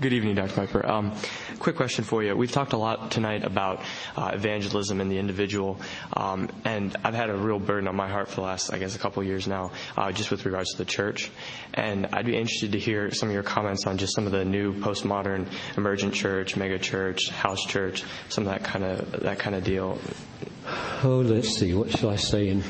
Good 0.00 0.12
evening, 0.12 0.36
Dr. 0.36 0.54
Piper. 0.54 0.86
Um, 0.86 1.16
quick 1.58 1.74
question 1.74 2.04
for 2.04 2.22
you. 2.22 2.36
We've 2.36 2.52
talked 2.52 2.72
a 2.74 2.76
lot 2.76 3.10
tonight 3.10 3.42
about 3.44 3.82
uh, 4.16 4.30
evangelism 4.32 5.00
and 5.00 5.10
the 5.10 5.18
individual, 5.18 5.80
um, 6.12 6.48
and 6.64 6.96
I've 7.02 7.14
had 7.14 7.28
a 7.28 7.36
real 7.36 7.58
burden 7.58 7.88
on 7.88 7.96
my 7.96 8.08
heart 8.08 8.28
for 8.28 8.36
the 8.36 8.42
last, 8.42 8.72
I 8.72 8.78
guess, 8.78 8.94
a 8.94 9.00
couple 9.00 9.22
years 9.24 9.48
now, 9.48 9.72
uh, 9.96 10.12
just 10.12 10.30
with 10.30 10.46
regards 10.46 10.70
to 10.72 10.78
the 10.78 10.84
church. 10.84 11.30
And 11.74 12.06
I'd 12.12 12.26
be 12.26 12.36
interested 12.36 12.72
to 12.72 12.78
hear 12.78 13.10
some 13.10 13.28
of 13.30 13.34
your 13.34 13.42
comments 13.42 13.86
on 13.86 13.98
just 13.98 14.14
some 14.14 14.26
of 14.26 14.32
the 14.32 14.44
new 14.44 14.74
postmodern 14.74 15.48
emergent 15.76 16.14
church, 16.14 16.56
mega 16.56 16.78
church, 16.78 17.28
house 17.30 17.64
church, 17.64 18.04
some 18.28 18.46
of 18.46 18.52
that 18.52 18.62
kind 18.62 18.84
of 18.84 19.10
that 19.22 19.40
kind 19.40 19.56
of 19.56 19.64
deal. 19.64 19.98
Oh, 21.02 21.20
let's 21.24 21.48
see. 21.48 21.74
What 21.74 21.90
shall 21.90 22.10
I 22.10 22.16
say 22.16 22.48
in 22.48 22.62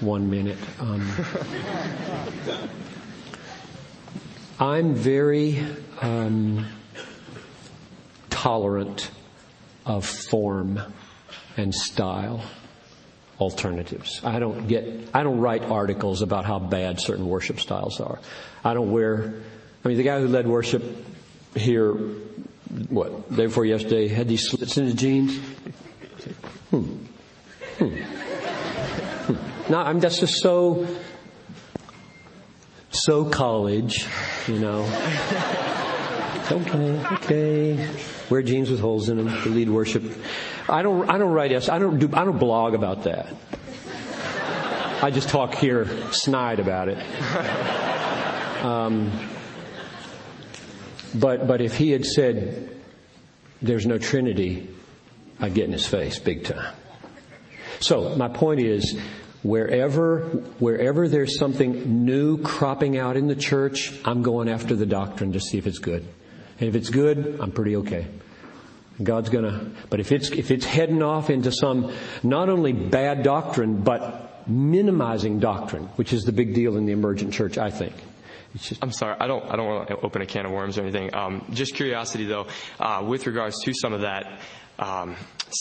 one 0.00 0.30
minute? 0.30 0.58
Um, 0.78 1.10
I'm 4.58 4.94
very 4.94 5.62
um, 6.00 6.66
tolerant 8.30 9.10
of 9.84 10.06
form 10.06 10.80
and 11.58 11.74
style 11.74 12.42
alternatives. 13.38 14.22
I 14.24 14.38
don't 14.38 14.66
get, 14.66 15.10
I 15.12 15.22
don't 15.24 15.40
write 15.40 15.62
articles 15.64 16.22
about 16.22 16.46
how 16.46 16.58
bad 16.58 17.00
certain 17.00 17.26
worship 17.28 17.60
styles 17.60 18.00
are. 18.00 18.18
I 18.64 18.72
don't 18.72 18.92
wear, 18.92 19.34
I 19.84 19.88
mean, 19.88 19.98
the 19.98 20.02
guy 20.02 20.20
who 20.20 20.28
led 20.28 20.46
worship 20.46 20.82
here, 21.54 21.92
what, 21.92 23.28
day 23.36 23.46
before 23.46 23.66
yesterday, 23.66 24.08
had 24.08 24.26
these 24.26 24.48
slits 24.48 24.78
in 24.78 24.84
his 24.84 24.94
jeans. 24.94 25.38
Hmm. 26.70 26.96
Hmm. 27.76 27.84
hmm. 27.84 29.70
No, 29.70 29.78
I'm, 29.80 30.00
that's 30.00 30.18
just 30.18 30.40
so, 30.40 30.86
so 33.04 33.24
college 33.24 34.06
you 34.48 34.58
know. 34.58 34.82
okay, 36.50 37.06
okay. 37.14 37.90
Wear 38.30 38.42
jeans 38.42 38.70
with 38.70 38.80
holes 38.80 39.08
in 39.08 39.16
them 39.16 39.28
to 39.42 39.48
lead 39.48 39.68
worship. 39.68 40.02
I 40.68 40.82
don't, 40.82 41.08
I 41.08 41.18
don't 41.18 41.32
write, 41.32 41.52
I 41.68 41.78
don't 41.78 41.98
do, 41.98 42.10
I 42.12 42.24
don't 42.24 42.38
blog 42.38 42.74
about 42.74 43.04
that. 43.04 43.28
I 45.02 45.10
just 45.10 45.28
talk 45.28 45.54
here 45.54 45.86
snide 46.12 46.58
about 46.58 46.88
it. 46.88 46.98
Um, 48.64 49.12
but 51.14 51.46
but 51.46 51.60
if 51.60 51.76
he 51.76 51.90
had 51.90 52.04
said 52.04 52.70
there's 53.62 53.86
no 53.86 53.98
Trinity, 53.98 54.68
I'd 55.38 55.54
get 55.54 55.66
in 55.66 55.72
his 55.72 55.86
face 55.86 56.18
big 56.18 56.44
time. 56.44 56.74
So 57.80 58.16
my 58.16 58.28
point 58.28 58.60
is, 58.60 58.98
wherever 59.46 60.20
wherever 60.58 61.08
there's 61.08 61.38
something 61.38 62.04
new 62.04 62.38
cropping 62.42 62.98
out 62.98 63.16
in 63.16 63.28
the 63.28 63.36
church, 63.36 63.92
I'm 64.04 64.22
going 64.22 64.48
after 64.48 64.74
the 64.74 64.86
doctrine 64.86 65.32
to 65.32 65.40
see 65.40 65.58
if 65.58 65.66
it's 65.66 65.78
good. 65.78 66.06
And 66.58 66.68
if 66.68 66.74
it's 66.74 66.90
good, 66.90 67.38
I'm 67.40 67.52
pretty 67.52 67.76
okay. 67.76 68.06
God's 69.02 69.28
gonna, 69.28 69.72
but 69.90 70.00
if 70.00 70.10
it's, 70.10 70.30
if 70.30 70.50
it's 70.50 70.64
heading 70.64 71.02
off 71.02 71.28
into 71.28 71.52
some, 71.52 71.92
not 72.22 72.48
only 72.48 72.72
bad 72.72 73.22
doctrine, 73.22 73.82
but 73.82 74.48
minimizing 74.48 75.38
doctrine, 75.38 75.84
which 75.96 76.12
is 76.12 76.22
the 76.22 76.32
big 76.32 76.54
deal 76.54 76.76
in 76.78 76.86
the 76.86 76.92
emergent 76.92 77.34
church, 77.34 77.58
I 77.58 77.70
think. 77.70 77.94
Just, 78.56 78.82
I'm 78.82 78.92
sorry, 78.92 79.16
I 79.20 79.26
don't, 79.26 79.44
I 79.50 79.56
don't 79.56 79.66
want 79.66 79.88
to 79.88 80.00
open 80.00 80.22
a 80.22 80.26
can 80.26 80.46
of 80.46 80.52
worms 80.52 80.78
or 80.78 80.82
anything. 80.82 81.14
Um, 81.14 81.44
just 81.50 81.74
curiosity 81.74 82.24
though, 82.24 82.46
uh, 82.80 83.04
with 83.06 83.26
regards 83.26 83.62
to 83.64 83.74
some 83.74 83.92
of 83.92 84.00
that, 84.00 84.40
um, 84.78 85.16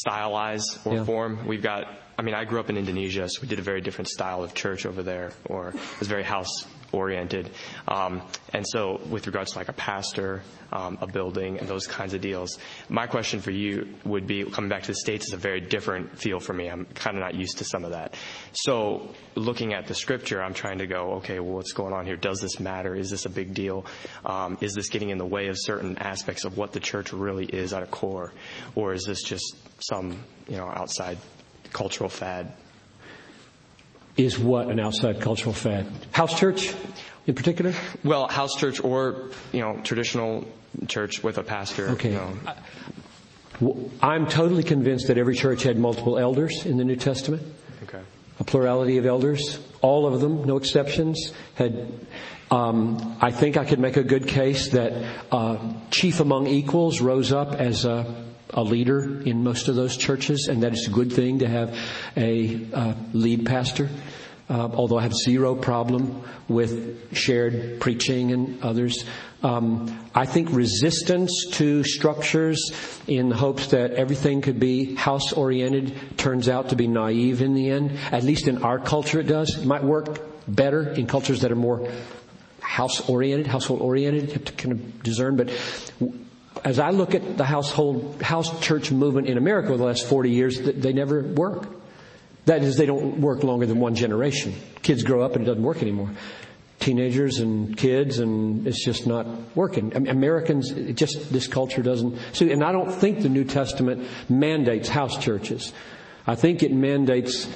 stylize 0.07 0.85
or 0.85 0.95
yeah. 0.95 1.03
form, 1.03 1.45
we've 1.45 1.63
got, 1.63 1.87
I 2.17 2.21
mean, 2.21 2.33
I 2.33 2.45
grew 2.45 2.59
up 2.59 2.69
in 2.69 2.77
Indonesia, 2.77 3.27
so 3.27 3.41
we 3.41 3.47
did 3.47 3.59
a 3.59 3.63
very 3.63 3.81
different 3.81 4.07
style 4.07 4.43
of 4.43 4.53
church 4.53 4.85
over 4.85 5.03
there, 5.03 5.31
or 5.45 5.69
it 5.69 5.99
was 5.99 6.07
very 6.07 6.23
house 6.23 6.65
oriented. 6.93 7.51
Um, 7.87 8.21
and 8.53 8.65
so, 8.65 9.01
with 9.09 9.27
regards 9.27 9.51
to 9.51 9.57
like 9.57 9.67
a 9.67 9.73
pastor, 9.73 10.41
um, 10.71 10.97
a 11.01 11.07
building, 11.07 11.59
and 11.59 11.67
those 11.67 11.87
kinds 11.87 12.13
of 12.13 12.21
deals, 12.21 12.57
my 12.87 13.05
question 13.05 13.41
for 13.41 13.51
you 13.51 13.93
would 14.05 14.27
be 14.27 14.45
coming 14.45 14.69
back 14.69 14.83
to 14.83 14.91
the 14.91 14.95
States 14.95 15.27
is 15.27 15.33
a 15.33 15.37
very 15.37 15.59
different 15.59 16.17
feel 16.17 16.39
for 16.39 16.53
me. 16.53 16.69
I'm 16.69 16.85
kind 16.85 17.17
of 17.17 17.21
not 17.21 17.35
used 17.35 17.57
to 17.57 17.65
some 17.65 17.83
of 17.83 17.91
that. 17.91 18.15
So, 18.53 19.09
looking 19.35 19.73
at 19.73 19.87
the 19.87 19.93
scripture, 19.93 20.41
I'm 20.41 20.53
trying 20.53 20.77
to 20.77 20.87
go, 20.87 21.15
okay, 21.15 21.39
well, 21.39 21.55
what's 21.55 21.73
going 21.73 21.93
on 21.93 22.05
here? 22.05 22.15
Does 22.15 22.39
this 22.39 22.59
matter? 22.59 22.95
Is 22.95 23.09
this 23.09 23.25
a 23.25 23.29
big 23.29 23.53
deal? 23.53 23.85
Um, 24.25 24.57
is 24.61 24.73
this 24.73 24.89
getting 24.89 25.09
in 25.09 25.17
the 25.17 25.25
way 25.25 25.47
of 25.47 25.57
certain 25.59 25.97
aspects 25.97 26.45
of 26.45 26.57
what 26.57 26.71
the 26.71 26.79
church 26.79 27.11
really 27.11 27.45
is 27.45 27.73
at 27.73 27.83
a 27.83 27.87
core? 27.87 28.33
Or 28.75 28.93
is 28.93 29.03
this 29.03 29.21
just 29.21 29.55
some, 29.79 30.23
you 30.47 30.55
know, 30.57 30.67
outside 30.67 31.17
cultural 31.75 32.09
fad 32.09 32.53
is 34.15 34.39
what 34.39 34.69
an 34.69 34.79
outside 34.79 35.19
cultural 35.19 35.51
fad? 35.51 35.85
House 36.13 36.39
church 36.39 36.73
in 37.27 37.35
particular? 37.35 37.73
Well, 38.01 38.29
house 38.29 38.55
church 38.55 38.81
or, 38.81 39.31
you 39.51 39.59
know, 39.59 39.81
traditional 39.83 40.47
church 40.87 41.21
with 41.21 41.37
a 41.37 41.43
pastor. 41.43 41.89
Okay. 41.89 42.13
You 42.13 42.39
know. 43.61 43.89
I'm 44.01 44.27
totally 44.27 44.63
convinced 44.63 45.07
that 45.07 45.17
every 45.17 45.35
church 45.35 45.63
had 45.63 45.77
multiple 45.77 46.17
elders 46.17 46.65
in 46.65 46.77
the 46.77 46.85
New 46.85 46.95
Testament. 46.95 47.43
Okay. 47.83 48.01
A 48.39 48.43
plurality 48.45 48.97
of 48.97 49.05
elders. 49.05 49.59
All 49.81 50.07
of 50.07 50.21
them, 50.21 50.45
no 50.45 50.55
exceptions, 50.55 51.33
had 51.55 51.91
um, 52.51 53.17
I 53.19 53.31
think 53.31 53.57
I 53.57 53.65
could 53.65 53.79
make 53.79 53.97
a 53.97 54.03
good 54.03 54.27
case 54.27 54.69
that 54.69 54.93
uh, 55.29 55.57
chief 55.91 56.21
among 56.21 56.47
equals 56.47 57.01
rose 57.01 57.33
up 57.33 57.53
as 57.53 57.83
a 57.83 58.05
a 58.51 58.63
leader 58.63 59.21
in 59.21 59.43
most 59.43 59.67
of 59.67 59.75
those 59.75 59.97
churches, 59.97 60.47
and 60.49 60.63
that 60.63 60.73
it's 60.73 60.87
a 60.87 60.91
good 60.91 61.11
thing 61.11 61.39
to 61.39 61.47
have 61.47 61.77
a 62.15 62.67
uh, 62.73 62.93
lead 63.13 63.45
pastor. 63.45 63.89
Uh, 64.47 64.69
although 64.73 64.99
I 64.99 65.01
have 65.01 65.15
zero 65.15 65.55
problem 65.55 66.23
with 66.47 67.15
shared 67.15 67.79
preaching 67.79 68.31
and 68.31 68.61
others. 68.63 69.03
Um, 69.41 70.09
I 70.13 70.25
think 70.25 70.49
resistance 70.51 71.47
to 71.53 71.83
structures 71.83 72.71
in 73.07 73.31
hopes 73.31 73.67
that 73.67 73.91
everything 73.91 74.41
could 74.41 74.59
be 74.59 74.93
house 74.95 75.33
oriented 75.33 76.17
turns 76.17 76.47
out 76.47 76.69
to 76.69 76.75
be 76.75 76.87
naive 76.87 77.41
in 77.41 77.55
the 77.55 77.69
end. 77.69 77.97
At 78.11 78.23
least 78.23 78.47
in 78.47 78.63
our 78.63 78.77
culture 78.77 79.19
it 79.19 79.27
does. 79.27 79.57
It 79.57 79.65
might 79.65 79.83
work 79.83 80.19
better 80.47 80.89
in 80.89 81.07
cultures 81.07 81.41
that 81.41 81.51
are 81.51 81.55
more 81.55 81.91
house 82.59 83.09
oriented, 83.09 83.47
household 83.47 83.81
oriented. 83.81 84.31
Have 84.31 84.45
to 84.45 84.53
kind 84.53 84.73
of 84.73 85.03
discern, 85.03 85.37
but 85.37 85.49
as 86.65 86.79
I 86.79 86.89
look 86.89 87.13
at 87.13 87.37
the 87.37 87.45
household, 87.45 88.19
house 88.23 88.59
church 88.59 88.91
movement 88.91 89.27
in 89.27 89.37
America 89.37 89.69
over 89.69 89.77
the 89.77 89.83
last 89.83 90.07
40 90.07 90.31
years, 90.31 90.59
they 90.59 90.93
never 90.93 91.21
work. 91.21 91.67
That 92.45 92.63
is, 92.63 92.75
they 92.75 92.87
don't 92.87 93.21
work 93.21 93.43
longer 93.43 93.67
than 93.67 93.79
one 93.79 93.93
generation. 93.93 94.55
Kids 94.81 95.03
grow 95.03 95.23
up 95.23 95.35
and 95.35 95.43
it 95.43 95.45
doesn't 95.45 95.63
work 95.63 95.83
anymore. 95.83 96.09
Teenagers 96.79 97.37
and 97.37 97.77
kids 97.77 98.17
and 98.17 98.65
it's 98.67 98.83
just 98.83 99.05
not 99.05 99.27
working. 99.55 99.95
Americans, 100.07 100.71
just, 100.95 101.31
this 101.31 101.47
culture 101.47 101.83
doesn't, 101.83 102.17
so, 102.33 102.47
and 102.47 102.63
I 102.63 102.71
don't 102.71 102.91
think 102.91 103.21
the 103.21 103.29
New 103.29 103.43
Testament 103.43 104.07
mandates 104.27 104.89
house 104.89 105.23
churches. 105.23 105.71
I 106.25 106.33
think 106.33 106.63
it 106.63 106.73
mandates 106.73 107.47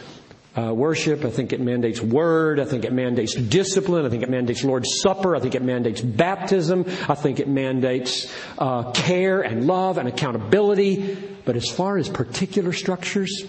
uh, 0.60 0.74
worship. 0.74 1.24
I 1.26 1.30
think 1.30 1.54
it 1.54 1.60
mandates 1.60 2.02
word. 2.02 2.60
I 2.60 2.66
think 2.66 2.84
it 2.86 2.94
mandates 2.94 3.36
discipline. 3.36 4.06
I 4.06 4.10
think 4.10 4.24
it 4.24 4.30
mandates 4.30 4.64
Lord's 4.64 5.00
Supper. 5.02 5.36
I 5.36 5.40
think 5.40 5.56
it 5.56 5.62
mandates 5.62 6.02
baptism. 6.02 6.86
I 7.08 7.16
think 7.16 7.40
it 7.40 7.48
mandates 7.48 8.32
uh, 8.58 8.92
care 8.92 9.42
and 9.42 9.68
love 9.68 9.98
and 9.98 10.08
accountability. 10.08 11.16
But 11.46 11.56
as 11.56 11.70
far 11.70 11.98
as 11.98 12.10
particular 12.10 12.74
structures, 12.74 13.46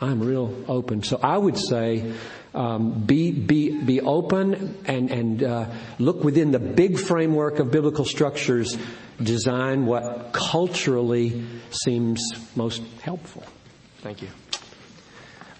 I'm 0.00 0.20
real 0.20 0.54
open. 0.68 1.02
So 1.02 1.20
I 1.22 1.36
would 1.36 1.58
say 1.58 2.12
um, 2.54 3.04
be 3.04 3.30
be 3.30 3.82
be 3.82 4.00
open 4.00 4.76
and 4.86 5.10
and 5.10 5.42
uh, 5.42 5.66
look 5.98 6.24
within 6.24 6.50
the 6.52 6.58
big 6.58 6.98
framework 6.98 7.58
of 7.58 7.70
biblical 7.70 8.04
structures. 8.04 8.76
Design 9.22 9.84
what 9.84 10.32
culturally 10.32 11.44
seems 11.70 12.22
most 12.56 12.82
helpful. 13.02 13.44
Thank 14.00 14.22
you. 14.22 14.28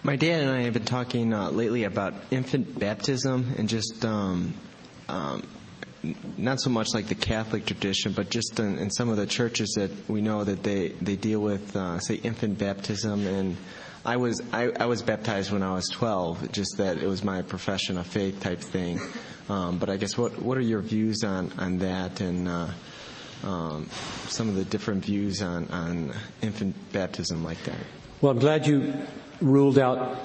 My 0.02 0.16
dad 0.16 0.40
and 0.40 0.50
I 0.50 0.62
have 0.62 0.72
been 0.72 0.86
talking 0.86 1.34
uh, 1.34 1.50
lately 1.50 1.84
about 1.84 2.14
infant 2.30 2.78
baptism 2.78 3.52
and 3.58 3.68
just 3.68 4.02
um, 4.02 4.54
um, 5.10 5.42
not 6.38 6.58
so 6.58 6.70
much 6.70 6.94
like 6.94 7.08
the 7.08 7.14
Catholic 7.14 7.66
tradition, 7.66 8.12
but 8.12 8.30
just 8.30 8.58
in, 8.58 8.78
in, 8.78 8.90
some 8.90 9.10
of 9.10 9.18
the 9.18 9.26
churches 9.26 9.74
that 9.76 9.90
we 10.08 10.22
know 10.22 10.42
that 10.42 10.62
they 10.62 10.88
they 11.02 11.16
deal 11.16 11.40
with, 11.40 11.76
uh, 11.76 11.98
say, 12.00 12.14
infant 12.14 12.58
baptism. 12.58 13.26
And 13.26 13.58
I 14.02 14.16
was 14.16 14.40
I, 14.54 14.70
I, 14.70 14.86
was 14.86 15.02
baptized 15.02 15.52
when 15.52 15.62
I 15.62 15.74
was 15.74 15.86
12, 15.90 16.50
just 16.50 16.78
that 16.78 16.96
it 16.96 17.06
was 17.06 17.22
my 17.22 17.42
profession 17.42 17.98
of 17.98 18.06
faith 18.06 18.40
type 18.40 18.60
thing. 18.60 19.00
Um, 19.50 19.76
but 19.76 19.90
I 19.90 19.98
guess 19.98 20.16
what 20.16 20.40
what 20.40 20.56
are 20.56 20.62
your 20.62 20.80
views 20.80 21.24
on 21.24 21.52
on 21.58 21.76
that 21.80 22.22
and 22.22 22.48
uh, 22.48 22.68
um, 23.44 23.90
some 24.28 24.48
of 24.48 24.54
the 24.54 24.64
different 24.64 25.04
views 25.04 25.42
on 25.42 25.68
on 25.68 26.14
infant 26.40 26.74
baptism 26.90 27.44
like 27.44 27.62
that? 27.64 27.84
Well, 28.22 28.32
I'm 28.32 28.38
glad 28.38 28.66
you 28.66 28.94
ruled 29.40 29.78
out 29.78 30.18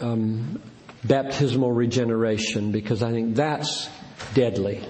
um, 0.00 0.60
baptismal 1.04 1.72
regeneration 1.72 2.72
because 2.72 3.02
I 3.02 3.10
think 3.10 3.36
that's 3.36 3.88
deadly, 4.34 4.84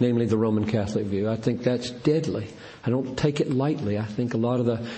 namely 0.00 0.26
the 0.26 0.36
Roman 0.36 0.66
Catholic 0.66 1.06
view. 1.06 1.28
I 1.28 1.36
think 1.36 1.62
that's 1.62 1.90
deadly. 1.90 2.48
I 2.84 2.90
don't 2.90 3.16
take 3.16 3.40
it 3.40 3.50
lightly. 3.50 3.98
I 3.98 4.04
think 4.04 4.34
a 4.34 4.38
lot 4.38 4.60
of 4.60 4.66
the 4.66 4.88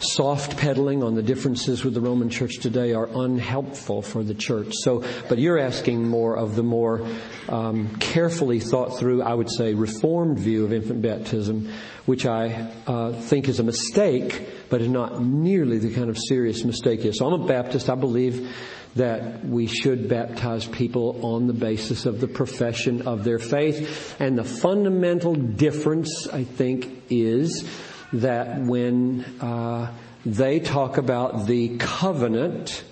soft 0.00 0.56
pedaling 0.56 1.02
on 1.02 1.14
the 1.14 1.22
differences 1.22 1.84
with 1.84 1.94
the 1.94 2.00
Roman 2.00 2.30
Church 2.30 2.58
today 2.58 2.94
are 2.94 3.06
unhelpful 3.06 4.02
for 4.02 4.22
the 4.24 4.34
church. 4.34 4.72
So, 4.82 5.04
but 5.28 5.38
you're 5.38 5.58
asking 5.58 6.08
more 6.08 6.36
of 6.36 6.56
the 6.56 6.62
more 6.62 7.06
um, 7.48 7.94
carefully 7.96 8.60
thought 8.60 8.98
through, 8.98 9.22
I 9.22 9.34
would 9.34 9.50
say, 9.50 9.74
reformed 9.74 10.38
view 10.38 10.64
of 10.64 10.72
infant 10.72 11.02
baptism, 11.02 11.70
which 12.06 12.24
I 12.24 12.72
uh, 12.86 13.12
think 13.12 13.48
is 13.48 13.60
a 13.60 13.62
mistake, 13.62 14.48
but 14.70 14.80
is 14.80 14.88
not 14.88 15.22
nearly 15.22 15.78
the 15.78 15.94
kind 15.94 16.08
of 16.08 16.18
serious 16.18 16.64
mistake 16.64 17.04
is. 17.04 17.18
So 17.18 17.26
I'm 17.26 17.42
a 17.42 17.46
Baptist. 17.46 17.90
I 17.90 17.94
believe 17.94 18.54
that 18.96 19.44
we 19.44 19.66
should 19.66 20.08
baptize 20.08 20.66
people 20.66 21.24
on 21.24 21.46
the 21.46 21.52
basis 21.52 22.06
of 22.06 22.20
the 22.20 22.26
profession 22.26 23.06
of 23.06 23.22
their 23.22 23.38
faith. 23.38 24.16
And 24.18 24.36
the 24.36 24.44
fundamental 24.44 25.34
difference, 25.34 26.26
I 26.26 26.44
think, 26.44 27.04
is 27.08 27.68
that 28.12 28.60
when 28.60 29.24
uh, 29.40 29.92
they 30.26 30.60
talk 30.60 30.98
about 30.98 31.46
the 31.46 31.76
covenant, 31.78 32.84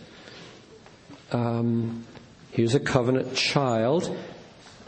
um, 1.32 2.04
here's 2.52 2.74
a 2.74 2.80
covenant 2.80 3.34
child, 3.34 4.16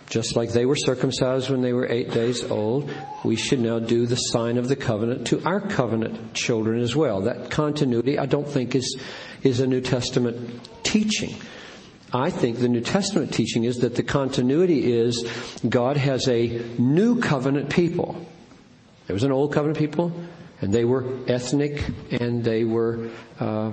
just 0.09 0.37
like 0.37 0.53
they 0.53 0.67
were 0.67 0.77
circumcised 0.77 1.51
when 1.51 1.63
they 1.63 1.73
were 1.73 1.87
eight 1.89 2.11
days 2.11 2.43
old, 2.51 2.91
we 3.25 3.37
should 3.37 3.61
now 3.61 3.79
do 3.79 4.07
the 4.07 4.17
sign 4.17 4.59
of 4.59 4.69
the 4.69 4.77
covenant 4.77 5.27
to 5.29 5.43
our 5.45 5.61
covenant 5.61 6.35
children 6.35 6.81
as 6.81 6.97
well. 6.97 7.23
That 7.23 7.51
continuity, 7.51 8.19
I 8.19 8.27
don't 8.27 8.49
think, 8.49 8.75
is, 8.75 8.99
is 9.43 9.61
a 9.61 9.67
New 9.67 9.81
Testament 9.81 10.69
teaching. 10.83 11.35
I 12.13 12.31
think 12.31 12.59
the 12.59 12.69
New 12.69 12.81
Testament 12.81 13.33
teaching 13.33 13.65
is 13.65 13.79
that 13.79 13.95
the 13.95 14.03
continuity 14.03 14.93
is 14.93 15.29
God 15.69 15.97
has 15.97 16.29
a 16.29 16.49
new 16.77 17.21
covenant 17.21 17.71
people. 17.71 18.27
There 19.11 19.15
was 19.15 19.25
an 19.25 19.33
old 19.33 19.53
covenant 19.53 19.77
people, 19.77 20.13
and 20.61 20.73
they 20.73 20.85
were 20.85 21.05
ethnic, 21.27 21.85
and 22.13 22.45
they 22.45 22.63
were 22.63 23.11
uh, 23.41 23.73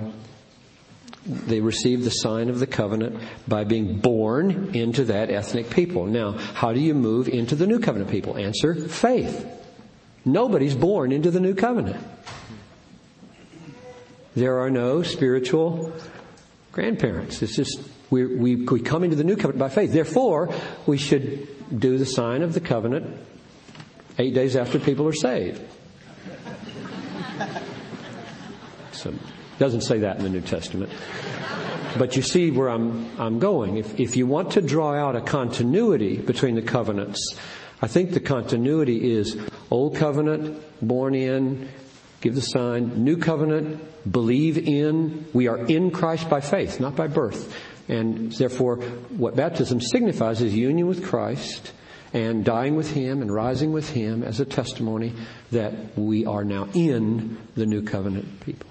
they 1.24 1.60
received 1.60 2.02
the 2.02 2.10
sign 2.10 2.48
of 2.48 2.58
the 2.58 2.66
covenant 2.66 3.22
by 3.46 3.62
being 3.62 4.00
born 4.00 4.74
into 4.74 5.04
that 5.04 5.30
ethnic 5.30 5.70
people. 5.70 6.06
Now, 6.06 6.32
how 6.32 6.72
do 6.72 6.80
you 6.80 6.92
move 6.92 7.28
into 7.28 7.54
the 7.54 7.68
new 7.68 7.78
covenant 7.78 8.10
people? 8.10 8.36
Answer: 8.36 8.74
faith. 8.74 9.46
Nobody's 10.24 10.74
born 10.74 11.12
into 11.12 11.30
the 11.30 11.38
new 11.38 11.54
covenant. 11.54 12.04
There 14.34 14.58
are 14.58 14.70
no 14.70 15.04
spiritual 15.04 15.92
grandparents. 16.72 17.42
It's 17.42 17.54
just 17.54 17.78
We, 18.10 18.26
we, 18.26 18.56
we 18.56 18.80
come 18.80 19.04
into 19.04 19.14
the 19.14 19.22
new 19.22 19.36
covenant 19.36 19.60
by 19.60 19.68
faith. 19.68 19.92
Therefore, 19.92 20.52
we 20.84 20.98
should 20.98 21.46
do 21.78 21.96
the 21.96 22.06
sign 22.06 22.42
of 22.42 22.54
the 22.54 22.60
covenant 22.60 23.06
eight 24.18 24.34
days 24.34 24.56
after 24.56 24.78
people 24.78 25.06
are 25.06 25.12
saved. 25.12 25.62
So, 28.92 29.14
doesn't 29.58 29.82
say 29.82 29.98
that 30.00 30.16
in 30.16 30.24
the 30.24 30.28
New 30.28 30.40
Testament. 30.40 30.90
But 31.96 32.16
you 32.16 32.22
see 32.22 32.50
where 32.50 32.68
I'm, 32.68 33.08
I'm 33.18 33.38
going. 33.38 33.76
If, 33.76 33.98
if 33.98 34.16
you 34.16 34.26
want 34.26 34.52
to 34.52 34.60
draw 34.60 34.94
out 34.94 35.16
a 35.16 35.20
continuity 35.20 36.16
between 36.16 36.54
the 36.54 36.62
covenants, 36.62 37.36
I 37.80 37.86
think 37.86 38.10
the 38.10 38.20
continuity 38.20 39.12
is 39.12 39.36
Old 39.70 39.96
Covenant, 39.96 40.60
born 40.82 41.14
in, 41.14 41.68
give 42.20 42.34
the 42.34 42.40
sign. 42.40 43.04
New 43.04 43.16
Covenant, 43.16 44.10
believe 44.10 44.58
in. 44.58 45.26
We 45.32 45.46
are 45.46 45.58
in 45.58 45.92
Christ 45.92 46.28
by 46.28 46.40
faith, 46.40 46.80
not 46.80 46.96
by 46.96 47.06
birth. 47.06 47.56
And 47.88 48.32
therefore, 48.32 48.76
what 48.76 49.36
baptism 49.36 49.80
signifies 49.80 50.42
is 50.42 50.54
union 50.54 50.88
with 50.88 51.04
Christ 51.04 51.72
and 52.12 52.44
dying 52.44 52.76
with 52.76 52.90
Him 52.92 53.22
and 53.22 53.32
rising 53.32 53.72
with 53.72 53.90
Him 53.90 54.22
as 54.22 54.40
a 54.40 54.44
testimony 54.44 55.12
that 55.50 55.96
we 55.96 56.26
are 56.26 56.44
now 56.44 56.68
in 56.74 57.38
the 57.54 57.66
new 57.66 57.82
covenant 57.82 58.40
people. 58.40 58.68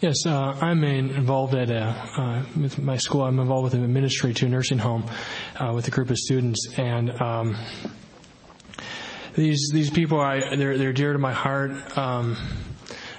Yes, 0.00 0.26
uh, 0.26 0.54
I'm 0.60 0.84
involved 0.84 1.54
at 1.54 1.70
a, 1.70 1.82
uh, 1.82 2.44
with 2.60 2.78
my 2.78 2.98
school. 2.98 3.22
I'm 3.22 3.38
involved 3.38 3.72
with 3.72 3.82
a 3.82 3.88
ministry 3.88 4.34
to 4.34 4.46
a 4.46 4.48
nursing 4.48 4.78
home 4.78 5.08
uh, 5.58 5.72
with 5.74 5.88
a 5.88 5.90
group 5.90 6.10
of 6.10 6.18
students, 6.18 6.68
and 6.76 7.10
um, 7.18 7.56
these 9.34 9.70
these 9.72 9.88
people, 9.88 10.20
I, 10.20 10.54
they're 10.54 10.76
they're 10.76 10.92
dear 10.92 11.14
to 11.14 11.18
my 11.18 11.32
heart. 11.32 11.96
Um, 11.96 12.36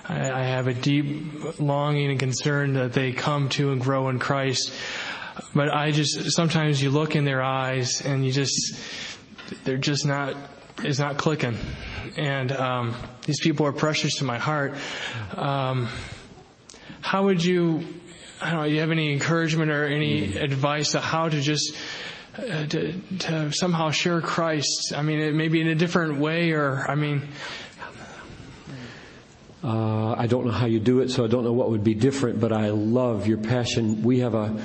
I, 0.08 0.30
I 0.30 0.44
have 0.44 0.68
a 0.68 0.74
deep 0.74 1.60
longing 1.60 2.12
and 2.12 2.20
concern 2.20 2.74
that 2.74 2.94
they 2.94 3.12
come 3.12 3.50
to 3.50 3.72
and 3.72 3.82
grow 3.82 4.10
in 4.10 4.20
Christ. 4.20 4.72
But 5.54 5.70
I 5.74 5.92
just 5.92 6.32
sometimes 6.32 6.82
you 6.82 6.90
look 6.90 7.16
in 7.16 7.26
their 7.26 7.42
eyes 7.42 8.02
and 8.06 8.26
you 8.26 8.32
just 8.32 8.80
they're 9.64 9.78
just 9.78 10.06
not 10.06 10.36
it's 10.84 11.00
not 11.00 11.18
clicking, 11.18 11.58
and 12.18 12.52
um, 12.52 12.96
these 13.26 13.40
people 13.40 13.66
are 13.66 13.74
precious 13.74 14.18
to 14.18 14.24
my 14.24 14.38
heart. 14.38 14.76
Um, 15.36 15.90
how 17.02 17.24
would 17.24 17.44
you, 17.44 17.86
I 18.42 18.52
don't 18.52 18.60
know, 18.60 18.66
you 18.66 18.80
have 18.82 18.92
any 18.92 19.14
encouragement 19.14 19.72
or 19.72 19.86
any 19.86 20.28
mm. 20.28 20.42
advice 20.42 20.94
on 20.94 21.02
how 21.02 21.30
to 21.30 21.42
just, 21.42 21.74
uh, 22.38 22.66
to, 22.66 23.02
to, 23.20 23.52
somehow 23.52 23.92
share 23.92 24.22
Christ? 24.22 24.94
I 24.96 25.02
mean, 25.02 25.20
it 25.20 25.34
maybe 25.34 25.62
in 25.62 25.68
a 25.68 25.76
different 25.76 26.20
way 26.20 26.52
or, 26.52 26.86
I 26.88 26.96
mean, 26.96 27.28
uh, 29.64 30.16
I 30.18 30.28
don't 30.28 30.46
know 30.46 30.52
how 30.52 30.66
you 30.66 30.80
do 30.80 31.00
it, 31.00 31.10
so 31.10 31.24
I 31.24 31.28
don't 31.28 31.44
know 31.44 31.54
what 31.54 31.70
would 31.72 31.84
be 31.84 31.94
different, 31.94 32.40
but 32.40 32.52
I 32.52 32.70
love 32.70 33.26
your 33.26 33.40
passion. 33.40 34.04
We 34.04 34.20
have 34.20 34.36
a, 34.36 34.62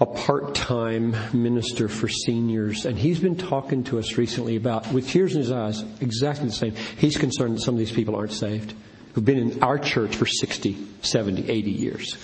a 0.00 0.06
part-time 0.06 1.14
minister 1.34 1.86
for 1.86 2.08
seniors, 2.08 2.86
and 2.86 2.98
he's 2.98 3.20
been 3.20 3.36
talking 3.36 3.84
to 3.84 3.98
us 3.98 4.16
recently 4.16 4.56
about, 4.56 4.90
with 4.92 5.06
tears 5.08 5.34
in 5.34 5.40
his 5.40 5.52
eyes, 5.52 5.82
exactly 6.00 6.46
the 6.46 6.52
same. 6.52 6.74
He's 6.96 7.18
concerned 7.18 7.56
that 7.56 7.60
some 7.60 7.74
of 7.74 7.78
these 7.78 7.92
people 7.92 8.16
aren't 8.16 8.32
saved 8.32 8.74
who've 9.12 9.24
been 9.24 9.38
in 9.38 9.62
our 9.62 9.78
church 9.78 10.16
for 10.16 10.24
60, 10.26 10.76
70, 11.02 11.50
80 11.50 11.70
years 11.70 12.16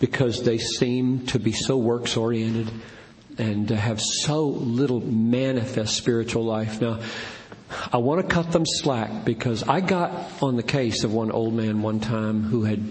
because 0.00 0.42
they 0.42 0.58
seem 0.58 1.24
to 1.26 1.38
be 1.38 1.52
so 1.52 1.78
works 1.78 2.16
oriented 2.16 2.70
and 3.38 3.70
have 3.70 4.00
so 4.00 4.46
little 4.46 5.00
manifest 5.00 5.96
spiritual 5.96 6.44
life. 6.44 6.80
Now, 6.80 7.00
I 7.92 7.96
want 7.96 8.20
to 8.20 8.34
cut 8.34 8.52
them 8.52 8.64
slack 8.66 9.24
because 9.24 9.62
I 9.62 9.80
got 9.80 10.42
on 10.42 10.56
the 10.56 10.62
case 10.62 11.04
of 11.04 11.14
one 11.14 11.30
old 11.30 11.54
man 11.54 11.80
one 11.82 12.00
time 12.00 12.42
who 12.42 12.64
had 12.64 12.84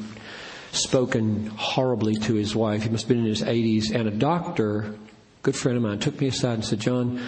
spoken 0.75 1.47
horribly 1.47 2.15
to 2.15 2.33
his 2.33 2.55
wife. 2.55 2.83
He 2.83 2.89
must 2.89 3.03
have 3.03 3.09
been 3.09 3.19
in 3.19 3.25
his 3.25 3.41
80s 3.41 3.93
and 3.93 4.07
a 4.07 4.11
doctor, 4.11 4.95
good 5.41 5.55
friend 5.55 5.77
of 5.77 5.83
mine, 5.83 5.99
took 5.99 6.19
me 6.19 6.27
aside 6.27 6.55
and 6.55 6.65
said, 6.65 6.79
John, 6.79 7.21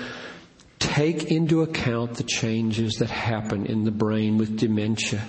take 0.79 1.31
into 1.31 1.61
account 1.61 2.15
the 2.15 2.23
changes 2.23 2.95
that 2.95 3.09
happen 3.09 3.65
in 3.65 3.83
the 3.83 3.91
brain 3.91 4.37
with 4.37 4.57
dementia 4.57 5.21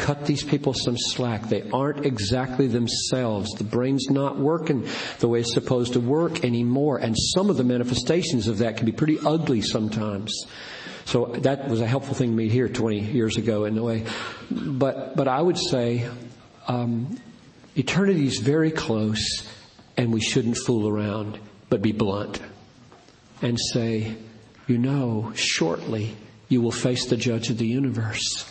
cut 0.00 0.24
these 0.24 0.42
people 0.42 0.72
some 0.72 0.96
slack. 0.96 1.48
They 1.48 1.68
aren't 1.70 2.06
exactly 2.06 2.66
themselves. 2.66 3.50
The 3.52 3.64
brain's 3.64 4.08
not 4.08 4.38
working 4.38 4.88
the 5.18 5.28
way 5.28 5.40
it's 5.40 5.52
supposed 5.52 5.92
to 5.92 6.00
work 6.00 6.42
anymore. 6.42 6.96
And 6.96 7.14
some 7.34 7.50
of 7.50 7.58
the 7.58 7.64
manifestations 7.64 8.48
of 8.48 8.58
that 8.58 8.78
can 8.78 8.86
be 8.86 8.92
pretty 8.92 9.18
ugly 9.24 9.60
sometimes. 9.60 10.46
So 11.04 11.26
that 11.40 11.68
was 11.68 11.82
a 11.82 11.86
helpful 11.86 12.14
thing 12.14 12.30
to 12.30 12.36
me 12.36 12.48
here 12.48 12.68
20 12.68 12.98
years 12.98 13.36
ago 13.36 13.66
in 13.66 13.76
a 13.76 13.82
way. 13.82 14.06
But, 14.50 15.16
but 15.16 15.28
I 15.28 15.42
would 15.42 15.58
say, 15.58 16.08
um, 16.66 17.18
eternity 17.76 18.26
is 18.26 18.38
very 18.38 18.70
close 18.70 19.48
and 19.96 20.12
we 20.12 20.20
shouldn't 20.20 20.56
fool 20.56 20.88
around, 20.88 21.38
but 21.68 21.82
be 21.82 21.92
blunt 21.92 22.40
and 23.42 23.58
say, 23.72 24.16
you 24.66 24.78
know, 24.78 25.32
shortly 25.34 26.16
you 26.48 26.60
will 26.60 26.72
face 26.72 27.06
the 27.06 27.16
judge 27.16 27.50
of 27.50 27.58
the 27.58 27.66
universe 27.66 28.46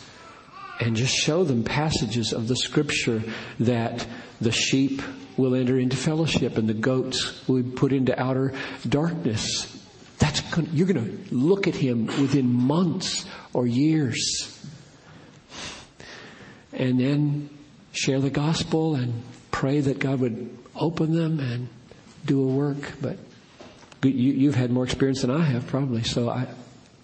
and 0.80 0.95
just 0.95 1.13
show 1.13 1.43
them 1.43 1.63
passages 1.63 2.34
of 2.34 2.47
the 2.47 2.55
scripture 2.55 3.22
that 3.59 4.05
the 4.39 4.51
sheep 4.51 5.01
will 5.38 5.55
enter 5.55 5.78
into 5.78 5.97
fellowship 5.97 6.57
and 6.57 6.67
the 6.67 6.74
goats 6.74 7.47
will 7.47 7.61
be 7.61 7.72
put 7.72 7.91
into 7.93 8.17
outer 8.20 8.53
darkness. 8.88 9.76
That's 10.17 10.41
you're 10.74 10.88
going 10.88 11.28
to 11.28 11.36
look 11.36 11.67
at 11.67 11.76
him 11.76 12.07
within 12.07 12.51
months 12.51 13.26
or 13.53 13.67
years. 13.67 14.55
And 16.74 16.99
then 16.99 17.49
share 17.91 18.19
the 18.19 18.29
gospel 18.29 18.95
and 18.95 19.23
pray 19.51 19.79
that 19.79 19.99
God 19.99 20.19
would 20.19 20.57
open 20.75 21.13
them 21.13 21.39
and 21.39 21.69
do 22.25 22.41
a 22.41 22.47
work. 22.47 22.93
But 23.01 23.17
you, 24.03 24.47
have 24.47 24.55
had 24.55 24.71
more 24.71 24.83
experience 24.83 25.21
than 25.21 25.31
I 25.31 25.43
have, 25.43 25.67
probably. 25.67 26.03
So 26.03 26.29
I, 26.29 26.47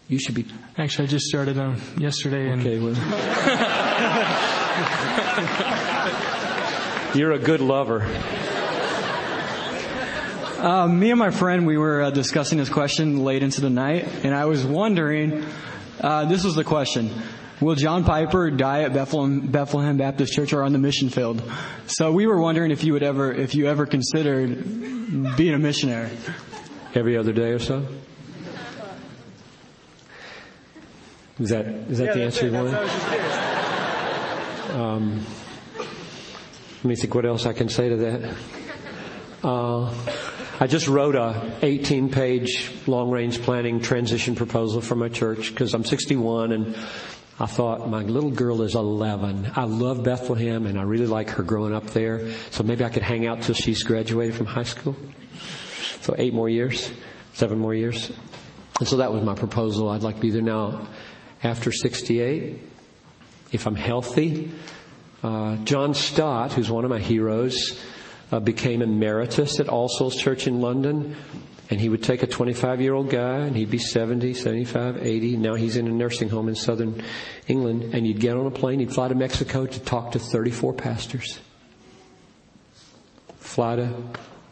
you 0.08 0.20
should 0.20 0.36
be. 0.36 0.46
Actually, 0.78 1.08
I 1.08 1.12
just 1.12 1.26
started 1.26 1.58
on 1.58 1.82
yesterday. 1.98 2.50
And 2.50 2.62
okay, 2.62 2.80
well. 2.80 2.96
You're 7.16 7.32
a 7.32 7.40
good 7.40 7.62
lover. 7.62 8.02
Uh, 10.58 10.88
me 10.88 11.12
and 11.12 11.20
my 11.20 11.32
friend, 11.32 11.68
we 11.68 11.78
were 11.78 12.02
uh, 12.02 12.12
discussing 12.12 12.58
this 12.58 12.70
question 12.70 13.24
late 13.24 13.44
into 13.44 13.62
the 13.62 13.70
night, 13.70 14.08
and 14.24 14.34
I 14.34 14.46
was 14.46 14.66
wondering. 14.66 15.46
Uh, 16.00 16.26
this 16.26 16.44
was 16.44 16.56
the 16.56 16.64
question: 16.64 17.12
Will 17.62 17.76
John 17.76 18.04
Piper 18.04 18.52
die 18.52 18.82
at 18.84 18.94
Bethlehem, 18.94 19.48
Bethlehem 19.48 19.98
Baptist 19.98 20.34
Church 20.34 20.52
or 20.52 20.64
on 20.64 20.74
the 20.74 20.80
mission 20.80 21.10
field? 21.10 21.42
So 21.88 22.12
we 22.12 22.28
were 22.28 22.40
wondering 22.40 22.72
if 22.72 22.84
you 22.84 22.94
would 22.94 23.04
ever, 23.04 23.32
if 23.32 23.56
you 23.56 23.68
ever 23.68 23.86
considered 23.86 25.38
being 25.38 25.54
a 25.54 25.60
missionary. 25.60 26.12
Every 26.94 27.18
other 27.18 27.34
day 27.34 27.52
or 27.52 27.60
so. 27.60 27.86
Is 31.40 31.50
that 31.50 31.66
is 31.66 31.98
that 31.98 32.06
yeah, 32.06 32.14
the 32.14 32.24
answer 32.24 32.46
it. 32.46 32.52
you 32.52 32.58
wanted? 32.58 32.74
Um, 34.74 35.26
let 36.78 36.86
me 36.86 36.96
think 36.96 37.14
what 37.14 37.26
else 37.26 37.46
I 37.46 37.52
can 37.52 37.68
say 37.68 37.90
to 37.90 37.98
that. 37.98 38.36
Uh, 39.44 39.94
I 40.60 40.68
just 40.68 40.88
wrote 40.88 41.16
a 41.16 41.52
18 41.62 42.10
page 42.10 42.72
long 42.88 43.12
range 43.12 43.42
planning 43.42 43.82
transition 43.82 44.36
proposal 44.36 44.80
for 44.82 44.96
my 44.96 45.10
church 45.10 45.50
because 45.50 45.74
I'm 45.74 45.84
61 45.84 46.54
and 46.54 46.76
I 47.38 47.48
thought 47.48 47.90
my 47.90 48.02
little 48.02 48.32
girl 48.32 48.62
is 48.62 48.76
11. 48.76 49.52
I 49.56 49.66
love 49.66 50.04
Bethlehem 50.04 50.66
and 50.66 50.80
I 50.80 50.84
really 50.84 51.06
like 51.06 51.30
her 51.32 51.44
growing 51.44 51.74
up 51.74 51.88
there. 51.88 52.32
So 52.52 52.64
maybe 52.64 52.86
I 52.86 52.90
could 52.90 53.04
hang 53.04 53.28
out 53.28 53.42
till 53.42 53.56
she's 53.56 53.84
graduated 53.84 54.36
from 54.36 54.46
high 54.46 54.64
school. 54.64 54.96
So 56.02 56.16
eight 56.18 56.34
more 56.34 56.48
years, 56.48 56.92
seven 57.34 57.60
more 57.60 57.74
years. 57.74 58.12
And 58.80 58.88
so 58.88 58.98
that 58.98 59.12
was 59.12 59.24
my 59.24 59.36
proposal. 59.36 59.90
I'd 59.90 60.04
like 60.04 60.16
to 60.16 60.22
be 60.22 60.30
there 60.30 60.42
now 60.42 60.88
after 61.44 61.74
68, 61.74 62.62
if 63.52 63.68
I'm 63.68 63.76
healthy. 63.76 64.52
Uh, 65.22 65.58
John 65.58 65.94
Stott, 65.94 66.54
who's 66.54 66.72
one 66.72 66.86
of 66.86 66.90
my 66.90 67.00
heroes, 67.00 67.82
uh, 68.32 68.40
became 68.40 68.82
emeritus 68.82 69.60
at 69.60 69.68
All 69.68 69.90
Souls 69.90 70.16
Church 70.16 70.48
in 70.48 70.62
London. 70.62 71.16
And 71.70 71.82
he 71.82 71.90
would 71.90 72.04
take 72.04 72.22
a 72.22 72.28
25 72.28 72.82
year 72.82 72.94
old 72.94 73.10
guy 73.10 73.40
and 73.40 73.56
he'd 73.56 73.72
be 73.72 73.80
70, 73.80 74.34
75, 74.34 74.98
80. 74.98 75.38
Now 75.38 75.56
he's 75.56 75.78
in 75.78 75.88
a 75.88 75.92
nursing 75.92 76.30
home 76.30 76.48
in 76.48 76.56
southern 76.56 77.04
England. 77.48 77.96
And 77.96 78.06
he'd 78.06 78.20
get 78.20 78.38
on 78.38 78.46
a 78.46 78.52
plane, 78.52 78.80
he'd 78.80 78.94
fly 78.94 79.08
to 79.08 79.16
Mexico 79.16 79.66
to 79.66 79.80
talk 79.80 80.12
to 80.12 80.20
34 80.20 80.74
pastors. 80.74 81.40
Fly 83.40 83.78
to 83.78 83.88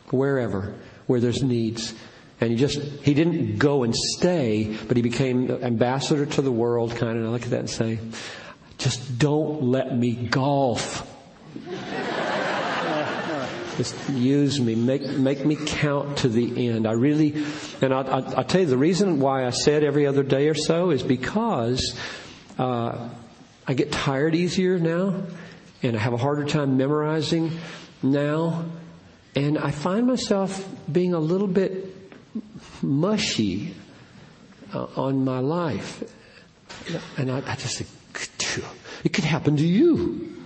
wherever, 0.09 0.73
where 1.07 1.19
there's 1.19 1.43
needs. 1.43 1.93
And 2.41 2.51
he 2.51 2.57
just, 2.57 2.81
he 2.81 3.13
didn't 3.13 3.57
go 3.57 3.83
and 3.83 3.95
stay, 3.95 4.75
but 4.87 4.97
he 4.97 5.03
became 5.03 5.49
ambassador 5.49 6.25
to 6.25 6.41
the 6.41 6.51
world 6.51 6.95
kind 6.95 7.17
of. 7.17 7.25
I 7.25 7.29
look 7.29 7.43
at 7.43 7.51
that 7.51 7.59
and 7.59 7.69
say, 7.69 7.99
just 8.77 9.17
don't 9.17 9.63
let 9.63 9.95
me 9.97 10.13
golf. 10.13 11.09
Just 13.77 13.95
use 14.09 14.59
me, 14.59 14.75
make 14.75 15.01
make 15.17 15.45
me 15.45 15.55
count 15.55 16.17
to 16.19 16.29
the 16.29 16.69
end. 16.69 16.87
I 16.87 16.91
really, 16.91 17.43
and 17.81 17.93
I, 17.93 18.01
I, 18.01 18.19
I'll 18.35 18.43
tell 18.43 18.61
you 18.61 18.67
the 18.67 18.77
reason 18.77 19.19
why 19.19 19.45
I 19.45 19.49
said 19.49 19.83
every 19.83 20.05
other 20.05 20.23
day 20.23 20.47
or 20.47 20.53
so 20.53 20.91
is 20.91 21.03
because 21.03 21.97
uh, 22.57 23.09
I 23.67 23.73
get 23.73 23.91
tired 23.91 24.35
easier 24.35 24.77
now, 24.77 25.23
and 25.81 25.95
I 25.95 25.99
have 25.99 26.13
a 26.13 26.17
harder 26.17 26.45
time 26.45 26.77
memorizing 26.77 27.51
now 28.03 28.65
And 29.35 29.57
I 29.57 29.71
find 29.71 30.05
myself 30.05 30.67
being 30.91 31.13
a 31.13 31.19
little 31.19 31.47
bit 31.47 31.95
mushy 32.81 33.73
uh, 34.73 34.85
on 34.95 35.25
my 35.25 35.39
life. 35.39 36.03
And 37.17 37.31
I, 37.31 37.37
I 37.51 37.55
just 37.55 37.79
think, 37.79 37.89
it 39.03 39.13
could 39.13 39.23
happen 39.23 39.57
to 39.57 39.65
you. 39.65 40.42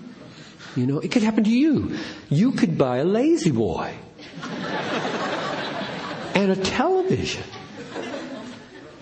You 0.77 0.85
know, 0.85 0.99
it 0.99 1.11
could 1.11 1.23
happen 1.23 1.43
to 1.43 1.49
you. 1.49 1.97
You 2.29 2.51
could 2.51 2.77
buy 2.77 2.97
a 2.97 3.03
La-Z-Boy 3.03 3.93
and 6.35 6.51
a 6.51 6.55
television 6.55 7.43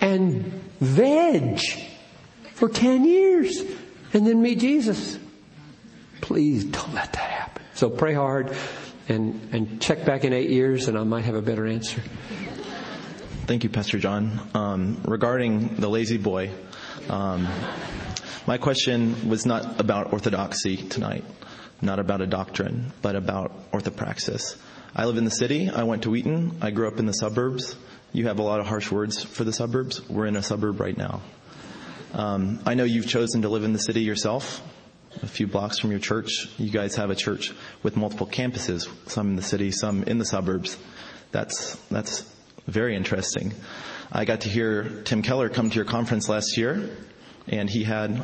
and 0.00 0.44
veg 0.80 1.60
for 2.54 2.70
10 2.70 3.04
years 3.04 3.60
and 4.14 4.26
then 4.26 4.40
meet 4.40 4.58
Jesus. 4.58 5.18
Please 6.22 6.64
don't 6.64 6.94
let 6.94 7.12
that 7.12 7.30
happen. 7.30 7.62
So 7.74 7.90
pray 7.90 8.14
hard 8.14 8.56
and, 9.08 9.48
and 9.52 9.80
check 9.80 10.06
back 10.06 10.24
in 10.24 10.32
eight 10.32 10.48
years 10.48 10.88
and 10.88 10.98
I 10.98 11.04
might 11.04 11.26
have 11.26 11.34
a 11.34 11.42
better 11.42 11.66
answer. 11.66 12.02
Thank 13.46 13.64
you, 13.64 13.70
Pastor 13.70 13.98
John. 13.98 14.40
Um, 14.54 15.02
regarding 15.04 15.76
the 15.76 15.88
La-Z-Boy, 15.88 16.50
um, 17.10 17.46
my 18.46 18.58
question 18.58 19.28
was 19.28 19.44
not 19.44 19.78
about 19.78 20.12
orthodoxy 20.12 20.76
tonight, 20.78 21.24
not 21.82 21.98
about 21.98 22.20
a 22.20 22.26
doctrine, 22.26 22.92
but 23.02 23.16
about 23.16 23.70
orthopraxis. 23.72 24.56
I 24.94 25.04
live 25.04 25.18
in 25.18 25.24
the 25.24 25.30
city. 25.30 25.68
I 25.68 25.82
went 25.82 26.04
to 26.04 26.10
Wheaton. 26.10 26.58
I 26.62 26.70
grew 26.70 26.88
up 26.88 26.98
in 26.98 27.06
the 27.06 27.12
suburbs. 27.12 27.76
You 28.12 28.28
have 28.28 28.38
a 28.38 28.42
lot 28.42 28.60
of 28.60 28.66
harsh 28.66 28.90
words 28.90 29.22
for 29.22 29.44
the 29.44 29.52
suburbs. 29.52 30.08
We're 30.08 30.26
in 30.26 30.36
a 30.36 30.42
suburb 30.42 30.80
right 30.80 30.96
now. 30.96 31.20
Um, 32.14 32.60
I 32.64 32.74
know 32.74 32.84
you've 32.84 33.06
chosen 33.06 33.42
to 33.42 33.50
live 33.50 33.64
in 33.64 33.74
the 33.74 33.78
city 33.78 34.00
yourself, 34.00 34.62
a 35.22 35.26
few 35.26 35.46
blocks 35.46 35.78
from 35.78 35.90
your 35.90 36.00
church. 36.00 36.48
You 36.56 36.70
guys 36.70 36.96
have 36.96 37.10
a 37.10 37.14
church 37.14 37.52
with 37.82 37.96
multiple 37.96 38.26
campuses, 38.26 38.88
some 39.08 39.28
in 39.28 39.36
the 39.36 39.42
city, 39.42 39.70
some 39.70 40.02
in 40.04 40.16
the 40.16 40.24
suburbs. 40.24 40.78
That's 41.30 41.76
that's 41.90 42.22
very 42.66 42.96
interesting. 42.96 43.52
I 44.10 44.24
got 44.24 44.42
to 44.42 44.48
hear 44.48 45.02
Tim 45.04 45.20
Keller 45.20 45.50
come 45.50 45.68
to 45.68 45.76
your 45.76 45.84
conference 45.84 46.28
last 46.28 46.56
year, 46.56 46.88
and 47.48 47.68
he 47.68 47.84
had 47.84 48.22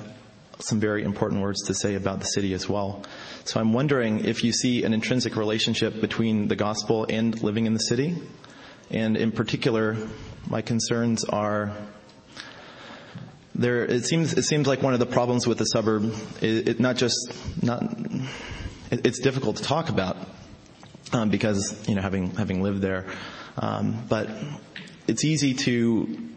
some 0.58 0.80
very 0.80 1.02
important 1.02 1.42
words 1.42 1.62
to 1.62 1.74
say 1.74 1.94
about 1.94 2.20
the 2.20 2.26
city 2.26 2.54
as 2.54 2.68
well. 2.68 3.04
So 3.44 3.60
I'm 3.60 3.72
wondering 3.72 4.24
if 4.24 4.44
you 4.44 4.52
see 4.52 4.84
an 4.84 4.92
intrinsic 4.92 5.36
relationship 5.36 6.00
between 6.00 6.48
the 6.48 6.56
gospel 6.56 7.06
and 7.08 7.40
living 7.42 7.66
in 7.66 7.74
the 7.74 7.80
city. 7.80 8.16
And 8.90 9.16
in 9.16 9.32
particular, 9.32 9.96
my 10.48 10.62
concerns 10.62 11.24
are 11.24 11.72
there, 13.54 13.84
it 13.84 14.04
seems, 14.04 14.32
it 14.34 14.44
seems 14.44 14.66
like 14.66 14.82
one 14.82 14.94
of 14.94 15.00
the 15.00 15.06
problems 15.06 15.46
with 15.46 15.58
the 15.58 15.64
suburb, 15.64 16.14
it, 16.40 16.68
it 16.68 16.80
not 16.80 16.96
just, 16.96 17.34
not, 17.62 17.82
it, 18.90 19.06
it's 19.06 19.20
difficult 19.20 19.56
to 19.56 19.62
talk 19.62 19.88
about, 19.88 20.16
um, 21.12 21.28
because, 21.28 21.86
you 21.88 21.94
know, 21.94 22.00
having, 22.00 22.30
having 22.34 22.62
lived 22.62 22.80
there, 22.80 23.06
um, 23.58 24.04
but 24.08 24.30
it's 25.06 25.24
easy 25.24 25.52
to 25.54 26.30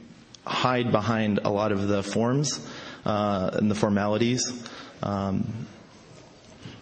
hide 0.45 0.91
behind 0.91 1.39
a 1.43 1.49
lot 1.49 1.71
of 1.71 1.87
the 1.87 2.03
forms 2.03 2.67
uh, 3.05 3.51
and 3.53 3.69
the 3.69 3.75
formalities, 3.75 4.63
um, 5.03 5.67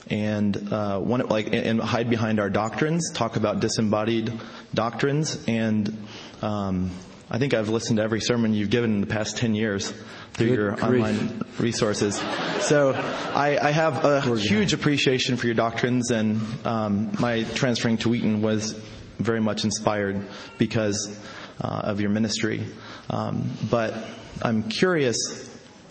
and 0.09 0.71
uh, 0.71 0.99
one 0.99 1.21
like 1.27 1.53
and 1.53 1.81
hide 1.81 2.09
behind 2.09 2.39
our 2.39 2.49
doctrines. 2.49 3.11
Talk 3.13 3.35
about 3.35 3.59
disembodied 3.59 4.31
doctrines, 4.73 5.43
and 5.47 6.05
um, 6.41 6.91
I 7.29 7.37
think 7.39 7.53
I've 7.53 7.69
listened 7.69 7.97
to 7.97 8.03
every 8.03 8.21
sermon 8.21 8.53
you've 8.53 8.69
given 8.69 8.93
in 8.93 9.01
the 9.01 9.07
past 9.07 9.37
ten 9.37 9.55
years 9.55 9.93
through 10.33 10.47
Good 10.47 10.55
your 10.55 10.71
grief. 10.71 11.03
online 11.03 11.41
resources. 11.59 12.15
So 12.61 12.93
I, 12.93 13.57
I 13.61 13.71
have 13.71 14.03
a 14.03 14.35
huge 14.35 14.73
appreciation 14.73 15.37
for 15.37 15.45
your 15.45 15.55
doctrines, 15.55 16.09
and 16.11 16.41
um, 16.65 17.11
my 17.19 17.43
transferring 17.43 17.97
to 17.99 18.09
Wheaton 18.09 18.41
was 18.41 18.73
very 19.19 19.39
much 19.39 19.63
inspired 19.63 20.25
because 20.57 21.19
uh, 21.61 21.67
of 21.67 22.01
your 22.01 22.09
ministry. 22.09 22.65
Um, 23.09 23.51
but 23.69 23.93
I'm 24.41 24.63
curious, 24.63 25.15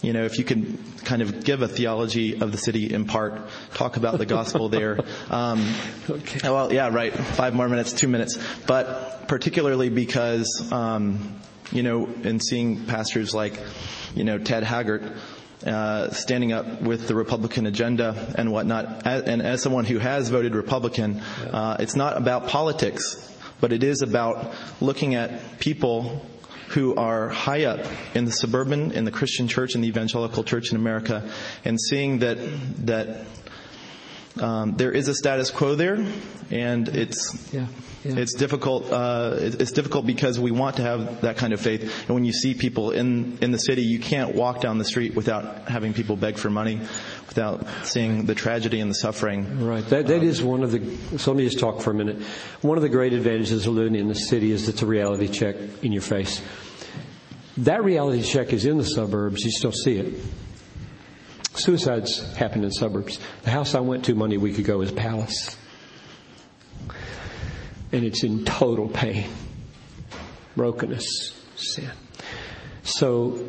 you 0.03 0.13
know, 0.13 0.25
if 0.25 0.37
you 0.39 0.45
can 0.45 0.79
kind 1.05 1.23
of 1.23 1.45
give 1.45 1.63
a 1.63 1.69
theology 1.69 2.41
of 2.41 2.51
the 2.53 2.59
city 2.59 2.93
in 2.93 3.07
part, 3.07 3.41
talk 3.75 3.97
about 3.97 4.19
the 4.19 4.27
gospel 4.27 4.69
there. 4.69 4.99
Um, 5.31 5.75
okay. 6.11 6.51
Well, 6.51 6.73
yeah, 6.73 6.91
right. 6.93 7.13
Five 7.13 7.55
more 7.55 7.69
minutes, 7.69 7.93
two 7.93 8.09
minutes. 8.09 8.39
But 8.67 9.29
particularly 9.29 9.89
because, 9.89 10.71
um, 10.71 11.41
you 11.71 11.83
know, 11.83 12.07
in 12.23 12.39
seeing 12.39 12.85
pastors 12.85 13.35
like, 13.35 13.59
you 14.15 14.25
know, 14.25 14.39
Ted 14.39 14.63
Haggard, 14.63 15.11
uh, 15.67 16.11
standing 16.11 16.53
up 16.53 16.83
with 16.83 17.09
the 17.09 17.15
Republican 17.15 17.67
agenda 17.67 18.35
and 18.37 18.53
whatnot. 18.53 19.07
As, 19.07 19.23
and 19.23 19.41
as 19.41 19.63
someone 19.63 19.85
who 19.85 19.99
has 19.99 20.29
voted 20.29 20.55
Republican, 20.55 21.21
uh, 21.21 21.77
it's 21.79 21.97
not 21.97 22.17
about 22.17 22.49
politics, 22.49 23.35
but 23.61 23.73
it 23.73 23.83
is 23.83 24.03
about 24.03 24.53
looking 24.81 25.15
at 25.15 25.61
people 25.61 26.25
who 26.73 26.95
are 26.97 27.29
high 27.29 27.65
up 27.65 27.81
in 28.15 28.25
the 28.25 28.33
suburban, 28.33 28.93
in 28.93 29.05
the 29.05 29.11
Christian 29.11 29.49
church, 29.49 29.75
in 29.75 29.81
the 29.81 29.89
evangelical 29.89 30.45
church 30.45 30.71
in 30.71 30.77
America, 30.77 31.29
and 31.65 31.81
seeing 31.81 32.19
that 32.21 32.39
that 32.87 33.27
um, 34.41 34.77
there 34.77 34.91
is 34.93 35.09
a 35.09 35.15
status 35.15 35.51
quo 35.51 35.75
there, 35.75 36.07
and 36.51 36.89
it's 36.89 37.53
yeah, 37.53 37.67
yeah. 38.03 38.17
it's 38.17 38.33
difficult. 38.35 38.91
Uh, 38.91 39.37
it- 39.39 39.61
it's 39.61 39.73
difficult 39.73 40.07
because 40.07 40.41
we 40.41 40.51
want 40.51 40.77
to 40.77 40.83
have 40.83 41.21
that 41.21 41.37
kind 41.37 41.53
of 41.53 41.61
faith, 41.61 41.83
and 42.07 42.15
when 42.15 42.25
you 42.25 42.33
see 42.33 42.55
people 42.55 42.93
in 42.93 43.37
in 43.43 43.51
the 43.53 43.59
city, 43.59 43.83
you 43.83 43.99
can't 43.99 44.35
walk 44.35 44.63
down 44.63 44.79
the 44.79 44.87
street 44.87 45.15
without 45.15 45.69
having 45.69 45.93
people 45.93 46.17
beg 46.17 46.39
for 46.39 46.49
money, 46.49 46.81
without 47.33 47.67
seeing 47.85 48.27
the 48.27 48.35
tragedy 48.35 48.81
and 48.81 48.91
the 48.91 48.95
suffering. 48.95 49.65
Right. 49.65 49.85
That, 49.87 50.07
that 50.09 50.23
is 50.23 50.43
one 50.43 50.63
of 50.63 50.71
the, 50.71 51.19
so 51.19 51.33
let 51.33 51.39
me 51.39 51.45
just 51.45 51.59
talk 51.59 51.81
for 51.81 51.91
a 51.91 51.95
minute. 51.95 52.21
One 52.61 52.77
of 52.77 52.83
the 52.83 52.91
great 52.91 53.15
advantages 53.15 53.67
of 53.67 53.73
living 53.73 53.95
in 53.95 54.09
the 54.09 54.15
city 54.15 54.53
is 54.53 54.69
it's 54.69 54.83
a 54.83 54.87
reality 54.87 55.29
check 55.29 55.57
in 55.83 55.93
your 55.93 56.03
face. 56.03 56.43
That 57.59 57.85
reality 57.85 58.23
check 58.23 58.53
is 58.53 58.67
in 58.67 58.77
the 58.77 58.85
suburbs, 58.85 59.45
you 59.45 59.51
still 59.51 59.73
see 59.73 59.97
it. 59.97 60.23
Suicides 61.55 62.35
happen 62.35 62.65
in 62.65 62.71
suburbs. 62.71 63.19
The 63.43 63.51
house 63.51 63.75
I 63.75 63.81
went 63.81 64.05
to 64.07 64.15
Monday 64.15 64.37
week 64.37 64.59
ago 64.59 64.81
is 64.83 64.93
Palace. 64.93 65.57
And 67.93 68.05
it's 68.05 68.25
in 68.25 68.45
total 68.45 68.89
pain, 68.89 69.29
brokenness, 70.57 71.39
sin. 71.57 71.91
So, 72.85 73.47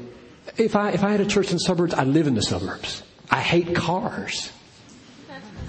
if 0.58 0.76
I, 0.76 0.92
if 0.92 1.04
I 1.04 1.12
had 1.12 1.22
a 1.22 1.26
church 1.26 1.48
in 1.48 1.54
the 1.54 1.60
suburbs, 1.60 1.94
I 1.94 2.04
live 2.04 2.28
in 2.28 2.36
the 2.36 2.42
suburbs. 2.42 3.03
I 3.30 3.40
hate 3.40 3.76
cars. 3.76 4.52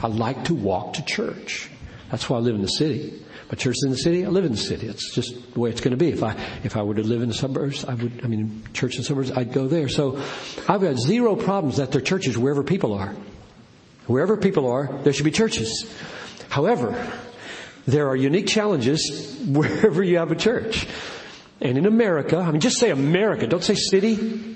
I 0.03 0.09
like 0.09 0.45
to 0.45 0.55
walk 0.55 0.95
to 0.95 1.05
church. 1.05 1.71
That's 2.11 2.29
why 2.29 2.37
I 2.37 2.41
live 2.41 2.55
in 2.55 2.63
the 2.63 2.69
city. 2.69 3.25
My 3.51 3.57
church 3.57 3.77
is 3.77 3.85
in 3.85 3.91
the 3.91 3.99
city. 3.99 4.25
I 4.25 4.29
live 4.29 4.45
in 4.45 4.53
the 4.53 4.59
city. 4.59 4.87
It's 4.87 5.15
just 5.15 5.53
the 5.55 5.61
way 5.61 5.71
it's 5.71 5.81
going 5.81 5.93
to 5.93 5.97
be. 5.97 6.11
If 6.11 6.23
I 6.23 6.37
if 6.63 6.77
I 6.77 6.83
were 6.83 6.95
to 6.95 7.03
live 7.03 7.23
in 7.23 7.29
the 7.29 7.35
suburbs, 7.35 7.85
I 7.85 7.95
would. 7.95 8.25
I 8.25 8.27
mean, 8.27 8.63
church 8.73 8.95
in 8.95 9.01
the 9.01 9.05
suburbs, 9.05 9.31
I'd 9.31 9.53
go 9.53 9.69
there. 9.69 9.89
So 9.89 10.23
I've 10.69 10.81
got 10.81 10.97
zero 10.97 11.37
problems 11.37 11.77
that 11.77 11.93
there 11.93 12.01
are 12.01 12.05
churches 12.05 12.39
wherever 12.39 12.63
people 12.63 12.95
are. 12.95 13.15
Wherever 14.07 14.37
people 14.37 14.71
are, 14.71 15.01
there 15.03 15.13
should 15.13 15.25
be 15.25 15.31
churches. 15.31 15.91
However, 16.49 17.11
there 17.87 18.09
are 18.09 18.17
unique 18.17 18.47
challenges 18.47 19.39
wherever 19.47 20.03
you 20.03 20.19
have 20.19 20.31
a 20.31 20.37
church. 20.37 20.87
And 21.61 21.79
in 21.79 21.87
America, 21.87 22.39
I 22.39 22.51
mean, 22.51 22.61
just 22.61 22.79
say 22.79 22.91
America. 22.91 23.47
Don't 23.47 23.65
say 23.65 23.75
city. 23.75 24.54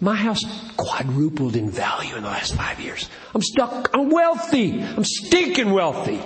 My 0.00 0.14
house 0.14 0.42
quadrupled 0.76 1.56
in 1.56 1.70
value 1.70 2.16
in 2.16 2.22
the 2.22 2.28
last 2.28 2.54
five 2.54 2.80
years. 2.80 3.08
I'm 3.34 3.42
stuck. 3.42 3.90
I'm 3.92 4.08
wealthy. 4.08 4.82
I'm 4.82 5.04
stinking 5.04 5.70
wealthy. 5.72 6.22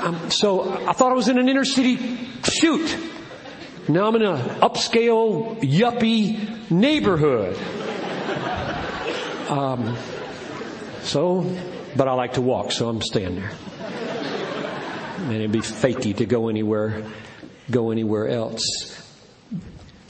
Um, 0.00 0.30
so 0.30 0.72
I 0.86 0.94
thought 0.94 1.12
I 1.12 1.14
was 1.14 1.28
in 1.28 1.38
an 1.38 1.48
inner 1.48 1.64
city 1.64 2.18
shoot. 2.42 2.96
Now 3.88 4.06
I'm 4.06 4.16
in 4.16 4.22
an 4.22 4.60
upscale, 4.60 5.60
yuppie 5.60 6.70
neighborhood. 6.70 7.56
Um, 9.50 9.96
so, 11.02 11.44
but 11.96 12.08
I 12.08 12.12
like 12.12 12.34
to 12.34 12.40
walk, 12.40 12.72
so 12.72 12.88
I'm 12.88 13.02
staying 13.02 13.34
there. 13.34 13.50
And 15.18 15.32
it'd 15.32 15.52
be 15.52 15.58
fakey 15.58 16.16
to 16.16 16.24
go 16.24 16.48
anywhere, 16.48 17.04
go 17.70 17.90
anywhere 17.90 18.28
else. 18.28 18.99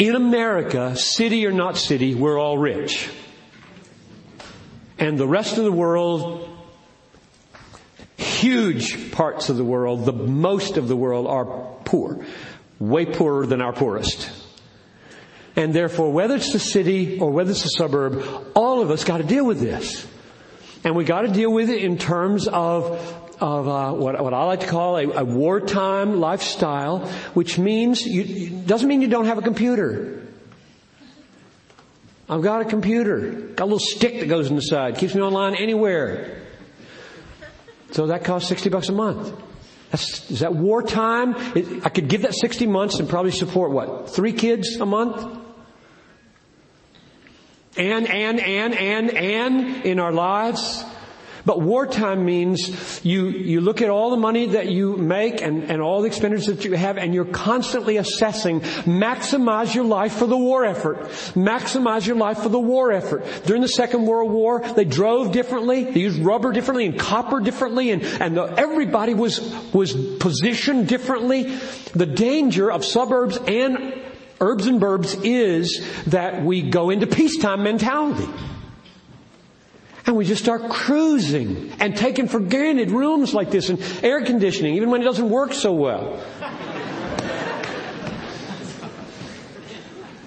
In 0.00 0.16
America, 0.16 0.96
city 0.96 1.46
or 1.46 1.52
not 1.52 1.76
city, 1.76 2.14
we're 2.14 2.40
all 2.40 2.56
rich. 2.56 3.10
And 4.98 5.18
the 5.18 5.28
rest 5.28 5.58
of 5.58 5.64
the 5.64 5.72
world, 5.72 6.48
huge 8.16 9.12
parts 9.12 9.50
of 9.50 9.58
the 9.58 9.64
world, 9.64 10.06
the 10.06 10.14
most 10.14 10.78
of 10.78 10.88
the 10.88 10.96
world 10.96 11.26
are 11.26 11.44
poor. 11.84 12.24
Way 12.78 13.04
poorer 13.04 13.46
than 13.46 13.60
our 13.60 13.74
poorest. 13.74 14.30
And 15.54 15.74
therefore, 15.74 16.10
whether 16.10 16.36
it's 16.36 16.54
the 16.54 16.58
city 16.58 17.18
or 17.18 17.30
whether 17.30 17.50
it's 17.50 17.64
the 17.64 17.68
suburb, 17.68 18.24
all 18.54 18.80
of 18.80 18.90
us 18.90 19.04
got 19.04 19.18
to 19.18 19.24
deal 19.24 19.44
with 19.44 19.60
this. 19.60 20.06
And 20.82 20.96
we 20.96 21.04
got 21.04 21.22
to 21.22 21.28
deal 21.28 21.52
with 21.52 21.68
it 21.68 21.84
in 21.84 21.98
terms 21.98 22.48
of, 22.48 23.19
of 23.40 23.68
uh, 23.68 23.92
what, 23.92 24.22
what 24.22 24.34
I 24.34 24.44
like 24.44 24.60
to 24.60 24.66
call 24.66 24.98
a, 24.98 25.04
a 25.08 25.24
wartime 25.24 26.20
lifestyle, 26.20 27.06
which 27.34 27.58
means 27.58 28.04
you, 28.06 28.50
doesn't 28.50 28.88
mean 28.88 29.00
you 29.00 29.08
don't 29.08 29.26
have 29.26 29.38
a 29.38 29.42
computer. 29.42 30.26
I've 32.28 32.42
got 32.42 32.62
a 32.62 32.64
computer, 32.64 33.30
got 33.30 33.64
a 33.64 33.66
little 33.66 33.78
stick 33.78 34.20
that 34.20 34.28
goes 34.28 34.48
in 34.48 34.56
the 34.56 34.62
side, 34.62 34.98
keeps 34.98 35.14
me 35.14 35.22
online 35.22 35.54
anywhere. 35.56 36.42
So 37.92 38.06
that 38.08 38.24
costs 38.24 38.48
sixty 38.48 38.68
bucks 38.68 38.88
a 38.88 38.92
month. 38.92 39.34
That's, 39.90 40.30
is 40.30 40.40
that 40.40 40.54
wartime? 40.54 41.34
It, 41.56 41.84
I 41.84 41.88
could 41.88 42.08
give 42.08 42.22
that 42.22 42.34
60 42.34 42.66
months 42.66 43.00
and 43.00 43.08
probably 43.08 43.32
support 43.32 43.72
what? 43.72 44.10
Three 44.10 44.32
kids 44.32 44.76
a 44.76 44.86
month? 44.86 45.38
And, 47.76 48.08
and, 48.08 48.38
and, 48.38 48.74
and, 48.74 49.10
and 49.10 49.84
in 49.84 49.98
our 49.98 50.12
lives? 50.12 50.84
But 51.44 51.60
wartime 51.60 52.24
means 52.24 53.00
you, 53.04 53.28
you 53.28 53.60
look 53.60 53.82
at 53.82 53.88
all 53.88 54.10
the 54.10 54.16
money 54.16 54.46
that 54.46 54.70
you 54.70 54.96
make 54.96 55.40
and, 55.42 55.70
and 55.70 55.80
all 55.80 56.02
the 56.02 56.06
expenditures 56.06 56.46
that 56.46 56.64
you 56.64 56.72
have 56.74 56.98
and 56.98 57.14
you're 57.14 57.24
constantly 57.24 57.96
assessing, 57.96 58.60
maximize 58.60 59.74
your 59.74 59.84
life 59.84 60.14
for 60.14 60.26
the 60.26 60.36
war 60.36 60.64
effort. 60.64 60.98
Maximize 61.34 62.06
your 62.06 62.16
life 62.16 62.38
for 62.38 62.48
the 62.48 62.60
war 62.60 62.92
effort. 62.92 63.24
During 63.46 63.62
the 63.62 63.68
Second 63.68 64.06
World 64.06 64.30
War, 64.30 64.60
they 64.60 64.84
drove 64.84 65.32
differently, 65.32 65.84
they 65.84 66.00
used 66.00 66.18
rubber 66.20 66.52
differently 66.52 66.86
and 66.86 66.98
copper 66.98 67.40
differently 67.40 67.90
and, 67.90 68.02
and 68.02 68.36
the, 68.36 68.42
everybody 68.42 69.14
was, 69.14 69.40
was 69.72 69.94
positioned 70.18 70.88
differently. 70.88 71.56
The 71.94 72.06
danger 72.06 72.70
of 72.70 72.84
suburbs 72.84 73.38
and 73.46 74.00
herbs 74.40 74.66
and 74.66 74.80
burbs 74.80 75.20
is 75.24 75.84
that 76.06 76.42
we 76.42 76.62
go 76.62 76.90
into 76.90 77.06
peacetime 77.06 77.62
mentality. 77.62 78.28
And 80.10 80.16
we 80.16 80.24
just 80.24 80.42
start 80.42 80.68
cruising 80.68 81.70
and 81.78 81.96
taking 81.96 82.26
for 82.26 82.40
granted 82.40 82.90
rooms 82.90 83.32
like 83.32 83.52
this 83.52 83.68
and 83.68 83.80
air 84.02 84.20
conditioning, 84.24 84.74
even 84.74 84.90
when 84.90 85.02
it 85.02 85.04
doesn't 85.04 85.30
work 85.30 85.52
so 85.54 85.72
well. 85.72 86.20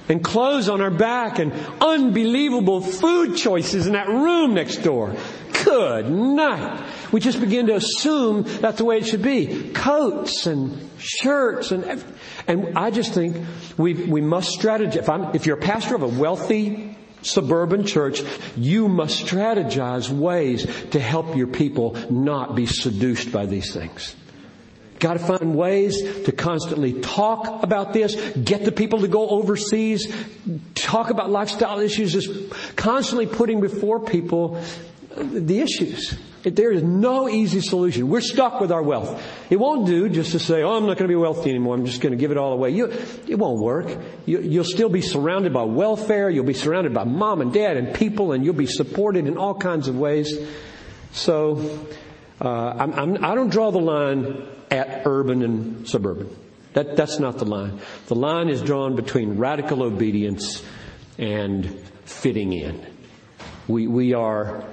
and 0.07 0.23
clothes 0.23 0.69
on 0.69 0.79
our 0.79 0.89
back 0.89 1.37
and 1.37 1.51
unbelievable 1.81 2.79
food 2.79 3.35
choices 3.35 3.85
in 3.85 3.91
that 3.91 4.07
room 4.07 4.53
next 4.53 4.77
door. 4.77 5.17
Good 5.65 6.09
night. 6.09 6.81
We 7.11 7.19
just 7.19 7.41
begin 7.41 7.67
to 7.67 7.75
assume 7.75 8.43
that's 8.43 8.77
the 8.77 8.85
way 8.85 8.99
it 8.99 9.05
should 9.05 9.21
be. 9.21 9.73
Coats 9.73 10.47
and 10.47 10.91
shirts 10.97 11.73
and, 11.73 12.01
and 12.47 12.77
I 12.77 12.89
just 12.89 13.13
think 13.13 13.45
we, 13.77 13.95
we 13.95 14.21
must 14.21 14.57
strategize. 14.57 14.95
If, 14.95 15.09
I'm, 15.09 15.35
if 15.35 15.45
you're 15.45 15.57
a 15.57 15.61
pastor 15.61 15.95
of 15.95 16.03
a 16.03 16.07
wealthy 16.07 16.92
suburban 17.23 17.85
church, 17.85 18.21
you 18.55 18.87
must 18.87 19.25
strategize 19.25 20.09
ways 20.09 20.65
to 20.91 20.99
help 20.99 21.35
your 21.35 21.47
people 21.47 21.97
not 22.09 22.55
be 22.55 22.65
seduced 22.65 23.31
by 23.31 23.45
these 23.45 23.73
things. 23.73 24.15
Got 24.99 25.13
to 25.13 25.19
find 25.19 25.55
ways 25.55 26.01
to 26.23 26.31
constantly 26.31 26.93
talk 27.01 27.63
about 27.63 27.91
this, 27.91 28.15
get 28.37 28.63
the 28.63 28.71
people 28.71 29.01
to 29.01 29.07
go 29.07 29.27
overseas, 29.27 30.13
talk 30.75 31.09
about 31.09 31.29
lifestyle 31.29 31.79
issues, 31.79 32.13
just 32.13 32.75
constantly 32.77 33.25
putting 33.25 33.59
before 33.59 33.99
people 33.99 34.61
the 35.17 35.59
issues. 35.59 36.17
There 36.43 36.71
is 36.71 36.83
no 36.83 37.29
easy 37.29 37.61
solution. 37.61 38.09
We're 38.09 38.19
stuck 38.19 38.59
with 38.59 38.71
our 38.71 38.83
wealth. 38.83 39.21
It 39.49 39.55
won't 39.55 39.87
do 39.87 40.09
just 40.09 40.33
to 40.33 40.39
say, 40.39 40.61
oh, 40.61 40.75
I'm 40.75 40.85
not 40.85 40.97
going 40.97 41.07
to 41.07 41.07
be 41.07 41.15
wealthy 41.15 41.49
anymore. 41.49 41.75
I'm 41.75 41.85
just 41.85 42.01
going 42.01 42.11
to 42.11 42.17
give 42.17 42.31
it 42.31 42.37
all 42.37 42.51
away. 42.51 42.71
You, 42.71 42.91
it 43.27 43.35
won't 43.35 43.61
work. 43.61 43.97
You, 44.25 44.41
you'll 44.41 44.65
still 44.65 44.89
be 44.89 45.01
surrounded 45.01 45.53
by 45.53 45.63
welfare. 45.63 46.29
You'll 46.29 46.43
be 46.43 46.53
surrounded 46.53 46.93
by 46.93 47.05
mom 47.05 47.39
and 47.39 47.53
dad 47.53 47.77
and 47.77 47.95
people 47.95 48.33
and 48.33 48.43
you'll 48.43 48.55
be 48.55 48.65
supported 48.65 49.25
in 49.25 49.37
all 49.37 49.55
kinds 49.55 49.87
of 49.87 49.97
ways. 49.97 50.37
So, 51.13 51.87
uh, 52.41 52.49
I'm, 52.49 52.93
I'm, 52.93 53.23
I 53.23 53.35
don't 53.35 53.49
draw 53.49 53.71
the 53.71 53.79
line 53.79 54.45
at 54.69 55.03
urban 55.05 55.43
and 55.43 55.87
suburban. 55.87 56.35
That, 56.73 56.97
that's 56.97 57.19
not 57.19 57.37
the 57.37 57.45
line. 57.45 57.79
The 58.07 58.15
line 58.15 58.49
is 58.49 58.61
drawn 58.61 58.95
between 58.95 59.37
radical 59.37 59.83
obedience 59.83 60.63
and 61.17 61.79
fitting 62.03 62.51
in. 62.51 62.85
We, 63.67 63.87
we 63.87 64.13
are 64.13 64.65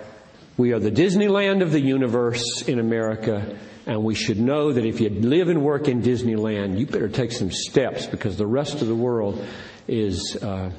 we 0.60 0.74
are 0.74 0.78
the 0.78 0.90
Disneyland 0.90 1.62
of 1.62 1.72
the 1.72 1.80
universe 1.80 2.62
in 2.68 2.78
America, 2.78 3.56
and 3.86 4.04
we 4.04 4.14
should 4.14 4.38
know 4.38 4.70
that 4.70 4.84
if 4.84 5.00
you 5.00 5.08
live 5.08 5.48
and 5.48 5.62
work 5.62 5.88
in 5.88 6.02
Disneyland, 6.02 6.78
you 6.78 6.84
better 6.84 7.08
take 7.08 7.32
some 7.32 7.50
steps 7.50 8.06
because 8.06 8.36
the 8.36 8.46
rest 8.46 8.82
of 8.82 8.86
the 8.86 8.94
world 8.94 9.42
is 9.88 10.36
uh, 10.36 10.70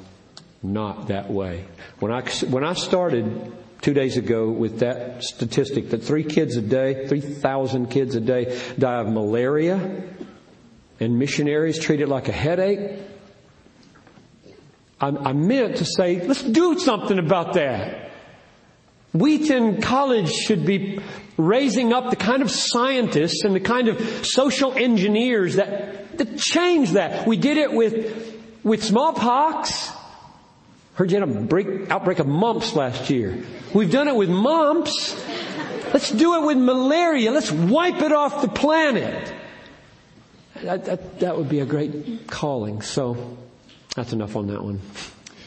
not 0.62 1.08
that 1.08 1.28
way. 1.28 1.64
When 1.98 2.12
I 2.12 2.22
when 2.48 2.62
I 2.62 2.74
started 2.74 3.52
two 3.80 3.92
days 3.92 4.16
ago 4.16 4.50
with 4.50 4.78
that 4.78 5.24
statistic 5.24 5.90
that 5.90 6.04
three 6.04 6.22
kids 6.22 6.56
a 6.56 6.62
day, 6.62 7.08
three 7.08 7.20
thousand 7.20 7.90
kids 7.90 8.14
a 8.14 8.20
day 8.20 8.56
die 8.78 9.00
of 9.00 9.08
malaria, 9.08 10.04
and 11.00 11.18
missionaries 11.18 11.80
treat 11.80 12.00
it 12.00 12.08
like 12.08 12.28
a 12.28 12.32
headache. 12.32 13.00
I, 15.00 15.08
I 15.08 15.32
meant 15.32 15.78
to 15.78 15.84
say, 15.84 16.24
let's 16.24 16.44
do 16.44 16.78
something 16.78 17.18
about 17.18 17.54
that. 17.54 18.01
Wheaton 19.12 19.82
College 19.82 20.30
should 20.32 20.64
be 20.64 20.98
raising 21.36 21.92
up 21.92 22.10
the 22.10 22.16
kind 22.16 22.42
of 22.42 22.50
scientists 22.50 23.44
and 23.44 23.54
the 23.54 23.60
kind 23.60 23.88
of 23.88 24.26
social 24.26 24.72
engineers 24.72 25.56
that, 25.56 26.16
that 26.18 26.38
change 26.38 26.92
that. 26.92 27.26
We 27.26 27.36
did 27.36 27.58
it 27.58 27.72
with, 27.72 28.40
with 28.62 28.82
smallpox. 28.82 29.90
Heard 30.94 31.10
you 31.10 31.20
had 31.20 31.28
a 31.28 31.40
break, 31.40 31.90
outbreak 31.90 32.18
of 32.18 32.26
mumps 32.26 32.74
last 32.74 33.10
year. 33.10 33.44
We've 33.74 33.90
done 33.90 34.08
it 34.08 34.16
with 34.16 34.30
mumps. 34.30 35.14
Let's 35.92 36.10
do 36.10 36.36
it 36.36 36.46
with 36.46 36.58
malaria. 36.58 37.32
Let's 37.32 37.52
wipe 37.52 38.00
it 38.00 38.12
off 38.12 38.40
the 38.40 38.48
planet. 38.48 39.32
That, 40.62 40.84
that, 40.86 41.20
that 41.20 41.36
would 41.36 41.48
be 41.48 41.60
a 41.60 41.66
great 41.66 42.26
calling. 42.28 42.82
So 42.82 43.36
that's 43.94 44.12
enough 44.12 44.36
on 44.36 44.46
that 44.48 44.62
one. 44.62 44.80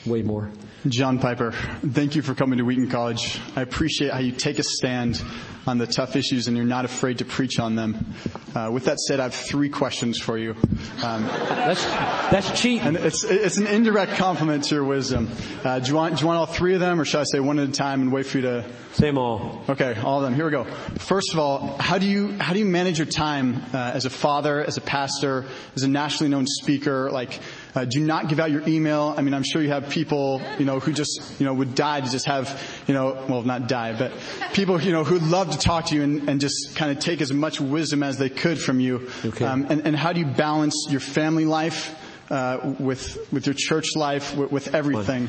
Way 0.06 0.22
more. 0.22 0.52
John 0.88 1.18
Piper, 1.18 1.52
thank 1.52 2.16
you 2.16 2.22
for 2.22 2.36
coming 2.36 2.60
to 2.60 2.64
Wheaton 2.64 2.92
College. 2.92 3.40
I 3.56 3.62
appreciate 3.62 4.12
how 4.12 4.20
you 4.20 4.32
take 4.32 4.60
a 4.60 4.64
stand 4.64 5.20
on 5.66 5.80
the 5.80 5.88
tough 5.88 6.16
issues 6.16 6.48
and 6.48 6.56
you're 6.56 6.66
not 6.66 6.86
afraid 6.86 7.18
to 7.18 7.26
preach 7.26 7.60
on 7.60 7.76
them. 7.76 8.14
Uh, 8.54 8.70
with 8.72 8.86
that 8.86 9.00
said, 9.00 9.20
I 9.20 9.24
have 9.24 9.34
three 9.34 9.70
questions 9.70 10.20
for 10.20 10.38
you. 10.38 10.56
Um, 11.04 11.26
that's 11.26 11.84
that's 11.86 12.62
cheating. 12.62 12.82
And 12.82 12.98
it's 12.98 13.24
it's 13.24 13.58
an 13.58 13.66
indirect 13.66 14.14
compliment 14.14 14.66
to 14.66 14.76
your 14.76 14.84
wisdom. 14.84 15.30
Uh, 15.64 15.80
do 15.80 15.90
you 15.90 15.96
want 15.96 16.18
do 16.18 16.22
you 16.22 16.28
want 16.28 16.38
all 16.38 16.46
three 16.46 16.76
of 16.76 16.80
them, 16.80 17.02
or 17.02 17.06
should 17.06 17.22
I 17.22 17.24
say 17.24 17.40
one 17.40 17.58
at 17.58 17.68
a 17.68 17.72
time 17.72 18.02
and 18.02 18.12
wait 18.12 18.28
for 18.28 18.38
you 18.38 18.44
to 18.44 18.66
say 18.94 19.08
them 19.08 19.18
all? 19.18 19.64
Okay, 19.68 19.96
all 19.96 20.20
of 20.20 20.24
them. 20.24 20.36
Here 20.36 20.46
we 20.46 20.52
go. 20.52 20.66
First 21.00 21.34
of 21.34 21.40
all, 21.40 21.78
how 21.80 21.98
do 21.98 22.06
you 22.06 22.34
how 22.34 22.54
do 22.54 22.60
you 22.60 22.66
manage 22.66 23.00
your 23.00 23.08
time 23.08 23.64
uh, 23.74 23.92
as 23.94 24.06
a 24.06 24.12
father, 24.12 24.64
as 24.64 24.78
a 24.78 24.82
pastor, 24.82 25.46
as 25.76 25.82
a 25.82 25.88
nationally 25.88 26.30
known 26.30 26.46
speaker? 26.46 27.10
Like 27.10 27.40
uh, 27.76 27.86
do 27.86 28.00
not 28.00 28.30
give 28.30 28.40
out 28.40 28.52
your 28.52 28.68
email. 28.68 29.14
I 29.18 29.22
mean, 29.22 29.34
I'm 29.34 29.44
sure 29.44 29.62
you 29.62 29.70
have 29.70 29.90
people, 29.90 30.42
you 30.58 30.66
know, 30.66 30.80
who 30.80 30.94
just, 30.94 31.40
you 31.40 31.46
know, 31.46 31.54
would 31.54 31.76
die 31.76 32.02
to 32.02 32.10
just 32.10 32.26
have, 32.26 32.62
you 32.88 32.94
know, 32.94 33.26
well, 33.28 33.44
not 33.44 33.68
die, 33.68 33.98
but 33.98 34.14
people, 34.54 34.82
you 34.82 34.94
know, 34.94 35.04
who'd 35.04 35.24
love 35.24 35.52
to 35.52 35.58
talk 35.58 35.88
to 35.88 35.96
you 35.96 36.02
and, 36.02 36.30
and 36.30 36.40
just 36.40 36.76
kind 36.76 36.92
of 36.92 37.00
take 37.00 37.22
as 37.22 37.34
much 37.34 37.60
wisdom 37.60 38.02
as 38.02 38.18
they 38.18 38.30
could 38.30 38.60
from 38.60 38.80
you. 38.80 39.10
Okay. 39.26 39.46
Um, 39.46 39.68
and, 39.70 39.86
and 39.86 39.96
how 39.96 40.14
do 40.14 40.22
you 40.22 40.26
balance 40.26 40.88
your 40.90 41.02
family 41.02 41.46
life 41.46 41.94
uh, 42.32 42.76
with 42.80 43.32
with 43.32 43.46
your 43.46 43.56
church 43.56 43.96
life, 43.96 44.36
with, 44.36 44.52
with 44.52 44.74
everything? 44.74 45.28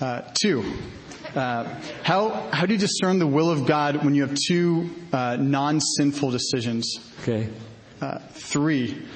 Uh, 0.00 0.22
two. 0.32 0.64
Uh, 1.34 1.64
how 2.02 2.30
how 2.52 2.66
do 2.66 2.72
you 2.72 2.78
discern 2.78 3.18
the 3.18 3.26
will 3.26 3.50
of 3.50 3.66
God 3.66 4.04
when 4.04 4.14
you 4.14 4.26
have 4.26 4.36
two 4.48 4.90
uh, 5.12 5.36
non-sinful 5.36 6.30
decisions? 6.30 6.98
Okay. 7.22 7.48
Uh, 8.00 8.18
three. 8.32 9.06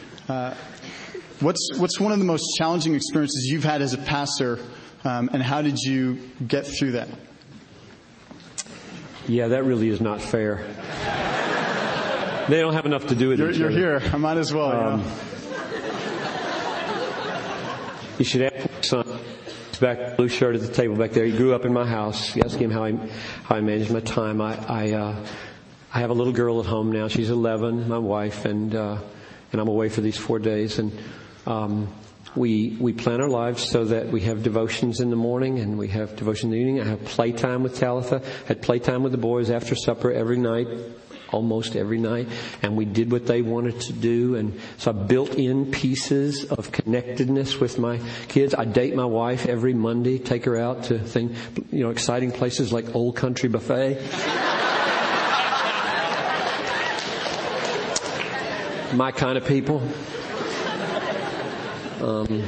What's, 1.40 1.72
what's 1.78 1.98
one 1.98 2.12
of 2.12 2.20
the 2.20 2.24
most 2.24 2.54
challenging 2.56 2.94
experiences 2.94 3.46
you've 3.46 3.64
had 3.64 3.82
as 3.82 3.92
a 3.92 3.98
pastor, 3.98 4.60
um, 5.02 5.28
and 5.32 5.42
how 5.42 5.62
did 5.62 5.78
you 5.78 6.30
get 6.46 6.64
through 6.64 6.92
that? 6.92 7.08
Yeah, 9.26 9.48
that 9.48 9.64
really 9.64 9.88
is 9.88 10.00
not 10.00 10.22
fair. 10.22 10.64
they 12.48 12.60
don't 12.60 12.74
have 12.74 12.86
enough 12.86 13.08
to 13.08 13.16
do 13.16 13.30
with 13.30 13.40
you're, 13.40 13.50
each 13.50 13.56
you're 13.56 13.70
other. 13.70 14.00
here. 14.00 14.10
I 14.12 14.16
might 14.16 14.36
as 14.36 14.54
well. 14.54 14.70
Um, 14.70 15.00
you, 15.00 15.06
you 18.18 18.24
should 18.24 18.42
ask 18.42 18.70
my 18.70 18.80
son. 18.82 19.18
He's 19.70 19.80
back 19.80 20.16
blue 20.16 20.28
shirt 20.28 20.54
at 20.54 20.60
the 20.60 20.72
table 20.72 20.94
back 20.94 21.10
there. 21.10 21.24
He 21.24 21.36
grew 21.36 21.52
up 21.52 21.64
in 21.64 21.72
my 21.72 21.86
house. 21.86 22.36
You 22.36 22.42
ask 22.44 22.56
him 22.56 22.70
how 22.70 22.84
I 22.84 22.92
how 23.42 23.56
I 23.56 23.60
manage 23.60 23.90
my 23.90 24.00
time. 24.00 24.40
I 24.40 24.56
I, 24.68 24.92
uh, 24.92 25.26
I 25.92 25.98
have 25.98 26.10
a 26.10 26.14
little 26.14 26.32
girl 26.32 26.60
at 26.60 26.66
home 26.66 26.92
now. 26.92 27.08
She's 27.08 27.30
11. 27.30 27.88
My 27.88 27.98
wife 27.98 28.44
and 28.44 28.72
uh, 28.74 28.98
and 29.50 29.60
I'm 29.60 29.68
away 29.68 29.88
for 29.88 30.00
these 30.00 30.16
four 30.16 30.38
days 30.38 30.78
and. 30.78 30.92
Um, 31.46 31.88
we 32.36 32.76
we 32.80 32.92
plan 32.92 33.20
our 33.20 33.28
lives 33.28 33.62
so 33.62 33.84
that 33.84 34.08
we 34.08 34.22
have 34.22 34.42
devotions 34.42 35.00
in 35.00 35.10
the 35.10 35.16
morning 35.16 35.60
and 35.60 35.78
we 35.78 35.88
have 35.88 36.16
devotion 36.16 36.52
in 36.52 36.52
the 36.52 36.58
evening. 36.58 36.80
I 36.80 36.84
have 36.88 37.04
playtime 37.04 37.62
with 37.62 37.76
Talitha. 37.76 38.22
I 38.24 38.48
had 38.48 38.62
playtime 38.62 39.02
with 39.02 39.12
the 39.12 39.18
boys 39.18 39.50
after 39.50 39.76
supper 39.76 40.10
every 40.10 40.38
night, 40.38 40.66
almost 41.30 41.76
every 41.76 41.98
night, 41.98 42.26
and 42.62 42.76
we 42.76 42.86
did 42.86 43.12
what 43.12 43.26
they 43.26 43.42
wanted 43.42 43.80
to 43.82 43.92
do. 43.92 44.34
And 44.34 44.58
so 44.78 44.90
I 44.90 44.94
built 44.94 45.34
in 45.34 45.70
pieces 45.70 46.44
of 46.46 46.72
connectedness 46.72 47.60
with 47.60 47.78
my 47.78 48.00
kids. 48.28 48.54
I 48.54 48.64
date 48.64 48.96
my 48.96 49.04
wife 49.04 49.46
every 49.46 49.74
Monday, 49.74 50.18
take 50.18 50.44
her 50.46 50.56
out 50.56 50.84
to 50.84 50.98
thing, 50.98 51.36
you 51.70 51.84
know, 51.84 51.90
exciting 51.90 52.32
places 52.32 52.72
like 52.72 52.96
Old 52.96 53.14
Country 53.16 53.48
Buffet. 53.48 54.00
my 58.94 59.12
kind 59.12 59.36
of 59.36 59.44
people. 59.46 59.82
Um, 62.00 62.42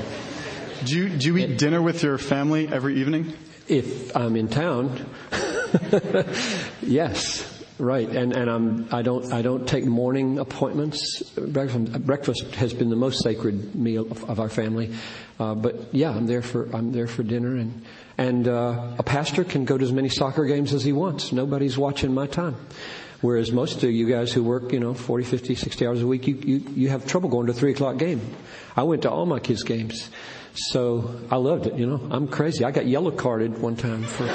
do 0.85 0.97
you 0.97 1.09
do 1.09 1.27
you 1.29 1.37
eat 1.39 1.59
dinner 1.59 1.81
with 1.81 2.03
your 2.03 2.19
family 2.19 2.69
every 2.69 3.01
evening? 3.01 3.33
If 3.69 4.17
I'm 4.17 4.37
in 4.37 4.49
town, 4.49 5.09
yes. 6.83 7.53
Right, 7.79 8.09
and 8.09 8.33
and 8.33 8.51
I'm 8.51 8.89
I 8.91 9.03
don't 9.03 9.31
I 9.35 9.43
don't 9.43 9.69
take 9.69 9.85
morning 9.85 10.39
appointments. 10.39 11.23
Breakfast, 11.23 12.07
breakfast 12.07 12.55
has 12.55 12.73
been 12.73 12.89
the 12.89 12.97
most 12.97 13.23
sacred 13.23 13.75
meal 13.75 14.11
of, 14.11 14.25
of 14.31 14.41
our 14.41 14.49
family, 14.49 14.95
uh, 15.39 15.55
but 15.55 15.93
yeah, 15.93 16.11
I'm 16.11 16.27
there 16.27 16.41
for 16.41 16.75
I'm 16.75 16.93
there 16.93 17.07
for 17.07 17.23
dinner, 17.23 17.55
and 17.55 17.85
and 18.17 18.49
uh, 18.49 18.95
a 18.99 19.03
pastor 19.03 19.45
can 19.45 19.67
go 19.67 19.77
to 19.77 19.85
as 19.85 19.93
many 19.93 20.09
soccer 20.09 20.47
games 20.47 20.73
as 20.73 20.85
he 20.85 20.95
wants. 20.95 21.33
Nobody's 21.33 21.77
watching 21.77 22.15
my 22.15 22.27
time. 22.27 22.57
Whereas 23.21 23.51
most 23.51 23.83
of 23.83 23.91
you 23.91 24.09
guys 24.09 24.33
who 24.33 24.43
work, 24.43 24.73
you 24.73 24.81
know, 24.81 24.95
40, 24.95 25.25
50, 25.25 25.55
60 25.55 25.87
hours 25.87 26.03
a 26.03 26.07
week, 26.07 26.27
you, 26.27 26.35
you, 26.35 26.63
you 26.75 26.89
have 26.91 27.07
trouble 27.07 27.31
going 27.31 27.47
to 27.47 27.53
a 27.53 27.55
3 27.55 27.73
o'clock 27.73 27.97
game. 27.97 28.21
I 28.77 28.83
went 28.83 29.03
to 29.03 29.11
all 29.11 29.25
my 29.25 29.39
kids' 29.39 29.63
games. 29.63 30.11
So 30.55 31.21
I 31.31 31.37
loved 31.37 31.67
it, 31.67 31.75
you 31.75 31.87
know. 31.87 32.07
I'm 32.11 32.29
crazy. 32.29 32.65
I 32.65 32.71
got 32.71 32.87
yellow 32.87 33.11
carded 33.11 33.59
one 33.59 33.77
time 33.77 34.03
for. 34.03 34.25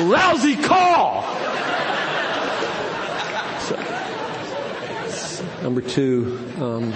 Lousy 0.00 0.56
call! 0.56 1.22
So, 3.60 3.76
number 5.62 5.80
two, 5.80 6.36
um, 6.58 6.92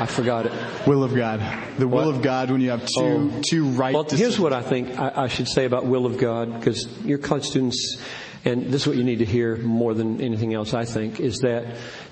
I 0.00 0.06
forgot 0.06 0.46
it. 0.46 0.52
Will 0.86 1.04
of 1.04 1.14
God. 1.14 1.40
The 1.78 1.86
will 1.86 2.08
of 2.08 2.22
God 2.22 2.50
when 2.50 2.60
you 2.60 2.70
have 2.70 2.80
two, 2.86 3.30
Oh. 3.32 3.40
two 3.42 3.64
right 3.70 3.94
Well, 3.94 4.04
here's 4.04 4.38
what 4.38 4.52
I 4.52 4.62
think 4.62 4.98
I, 4.98 5.24
I 5.24 5.28
should 5.28 5.48
say 5.48 5.64
about 5.64 5.86
will 5.86 6.06
of 6.06 6.18
God, 6.18 6.58
because 6.58 6.86
your 7.04 7.18
college 7.18 7.44
students, 7.44 7.98
and 8.44 8.66
this 8.66 8.82
is 8.82 8.86
what 8.88 8.96
you 8.96 9.04
need 9.04 9.20
to 9.20 9.24
hear 9.24 9.56
more 9.56 9.94
than 9.94 10.20
anything 10.20 10.52
else, 10.52 10.74
I 10.74 10.84
think, 10.84 11.20
is 11.20 11.38
that 11.38 11.64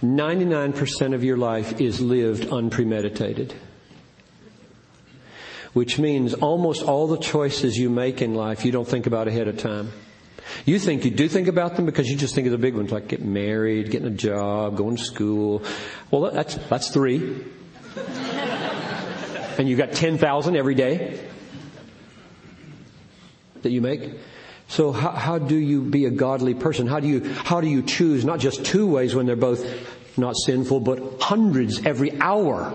99% 0.02 1.14
of 1.14 1.24
your 1.24 1.36
life 1.36 1.80
is 1.80 2.00
lived 2.00 2.48
unpremeditated. 2.50 3.52
Which 5.72 5.98
means 5.98 6.34
almost 6.34 6.82
all 6.82 7.06
the 7.06 7.18
choices 7.18 7.78
you 7.78 7.88
make 7.88 8.20
in 8.20 8.34
life, 8.34 8.64
you 8.64 8.72
don't 8.72 8.86
think 8.86 9.06
about 9.06 9.26
ahead 9.26 9.48
of 9.48 9.56
time. 9.58 9.90
You 10.66 10.78
think 10.78 11.04
you 11.04 11.10
do 11.10 11.28
think 11.28 11.48
about 11.48 11.76
them 11.76 11.86
because 11.86 12.10
you 12.10 12.16
just 12.16 12.34
think 12.34 12.46
of 12.46 12.52
the 12.52 12.58
big 12.58 12.74
ones, 12.74 12.92
like 12.92 13.08
getting 13.08 13.32
married, 13.32 13.90
getting 13.90 14.08
a 14.08 14.10
job, 14.10 14.76
going 14.76 14.96
to 14.96 15.02
school. 15.02 15.62
Well, 16.10 16.30
that's, 16.30 16.56
that's 16.68 16.90
three. 16.90 17.42
and 19.58 19.68
you 19.68 19.76
got 19.76 19.92
10,000 19.92 20.56
every 20.56 20.74
day 20.74 21.20
that 23.62 23.70
you 23.70 23.80
make. 23.80 24.10
So 24.68 24.92
how, 24.92 25.10
how 25.10 25.38
do 25.38 25.56
you 25.56 25.82
be 25.82 26.06
a 26.06 26.10
godly 26.10 26.54
person? 26.54 26.86
How 26.86 27.00
do 27.00 27.08
you, 27.08 27.20
how 27.32 27.60
do 27.60 27.68
you 27.68 27.82
choose 27.82 28.24
not 28.24 28.40
just 28.40 28.64
two 28.64 28.86
ways 28.86 29.14
when 29.14 29.26
they're 29.26 29.36
both 29.36 29.64
not 30.16 30.36
sinful, 30.36 30.80
but 30.80 31.20
hundreds 31.20 31.84
every 31.84 32.18
hour? 32.20 32.74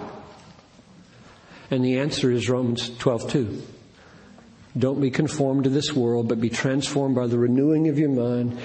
And 1.72 1.84
the 1.84 2.00
answer 2.00 2.32
is 2.32 2.50
Romans 2.50 2.90
12:2. 2.92 3.62
Don't 4.78 5.02
be 5.02 5.10
conformed 5.10 5.64
to 5.64 5.70
this 5.70 5.94
world, 5.94 6.28
but 6.28 6.40
be 6.40 6.50
transformed 6.50 7.16
by 7.16 7.28
the 7.28 7.38
renewing 7.38 7.88
of 7.88 7.98
your 7.98 8.10
mind, 8.10 8.58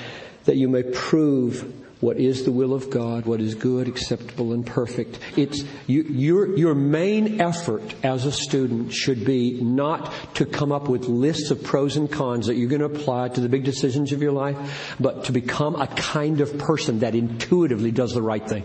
that 0.45 0.57
you 0.57 0.69
may 0.69 0.83
prove 0.83 1.82
what 2.03 2.19
is 2.19 2.45
the 2.45 2.51
will 2.51 2.75
of 2.75 2.91
God, 2.91 3.27
what 3.27 3.41
is 3.41 3.55
good, 3.55 3.87
acceptable, 3.87 4.53
and 4.53 4.67
perfect. 4.67 5.21
It's 5.37 5.63
you, 5.87 6.03
your 6.03 6.59
your 6.59 6.75
main 6.75 7.41
effort 7.41 7.95
as 8.03 8.27
a 8.27 8.33
student 8.33 8.93
should 8.93 9.25
be 9.25 9.63
not 9.63 10.13
to 10.35 10.45
come 10.45 10.73
up 10.73 10.89
with 10.89 11.05
lists 11.05 11.53
of 11.53 11.63
pros 11.63 11.97
and 11.97 12.11
cons 12.11 12.49
that 12.49 12.57
you're 12.57 12.69
going 12.69 12.81
to 12.81 12.87
apply 12.87 13.29
to 13.29 13.41
the 13.41 13.49
big 13.49 13.63
decisions 13.63 14.11
of 14.11 14.21
your 14.21 14.33
life, 14.33 14.97
but 14.99 15.27
to 15.27 15.33
become 15.33 15.81
a 15.81 15.87
kind 15.87 16.41
of 16.41 16.59
person 16.59 16.99
that 16.99 17.15
intuitively 17.15 17.93
does 17.93 18.13
the 18.13 18.23
right 18.23 18.47
thing. 18.49 18.65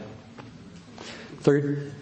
Third, 1.41 1.93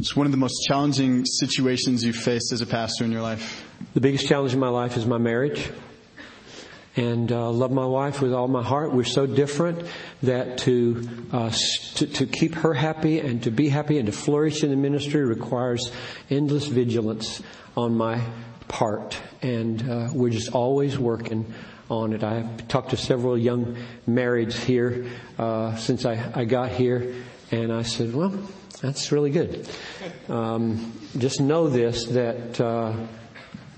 It's 0.00 0.16
one 0.16 0.26
of 0.26 0.32
the 0.32 0.38
most 0.38 0.64
challenging 0.66 1.24
situations 1.26 2.04
you've 2.04 2.16
faced 2.16 2.52
as 2.52 2.60
a 2.60 2.66
pastor 2.66 3.04
in 3.04 3.12
your 3.12 3.22
life. 3.22 3.64
The 3.94 4.00
biggest 4.00 4.26
challenge 4.26 4.52
in 4.52 4.58
my 4.58 4.68
life 4.68 4.96
is 4.96 5.06
my 5.06 5.18
marriage. 5.18 5.70
And 6.98 7.30
uh, 7.30 7.48
love 7.50 7.70
my 7.70 7.86
wife 7.86 8.20
with 8.20 8.32
all 8.32 8.48
my 8.48 8.64
heart. 8.64 8.92
We're 8.92 9.04
so 9.04 9.24
different 9.24 9.86
that 10.24 10.58
to, 10.58 11.08
uh, 11.32 11.52
to 11.94 12.06
to 12.08 12.26
keep 12.26 12.56
her 12.56 12.74
happy 12.74 13.20
and 13.20 13.40
to 13.44 13.52
be 13.52 13.68
happy 13.68 13.98
and 13.98 14.06
to 14.06 14.12
flourish 14.12 14.64
in 14.64 14.70
the 14.70 14.76
ministry 14.76 15.24
requires 15.24 15.92
endless 16.28 16.66
vigilance 16.66 17.40
on 17.76 17.96
my 17.96 18.20
part. 18.66 19.16
And 19.42 19.88
uh, 19.88 20.08
we're 20.12 20.30
just 20.30 20.50
always 20.50 20.98
working 20.98 21.54
on 21.88 22.14
it. 22.14 22.24
I've 22.24 22.66
talked 22.66 22.90
to 22.90 22.96
several 22.96 23.38
young 23.38 23.76
marrieds 24.08 24.54
here 24.54 25.06
uh, 25.38 25.76
since 25.76 26.04
I, 26.04 26.32
I 26.34 26.46
got 26.46 26.72
here, 26.72 27.14
and 27.52 27.72
I 27.72 27.82
said, 27.82 28.12
"Well, 28.12 28.36
that's 28.82 29.12
really 29.12 29.30
good. 29.30 29.68
Um, 30.28 30.92
just 31.16 31.40
know 31.40 31.68
this 31.68 32.06
that." 32.06 32.60
Uh, 32.60 33.06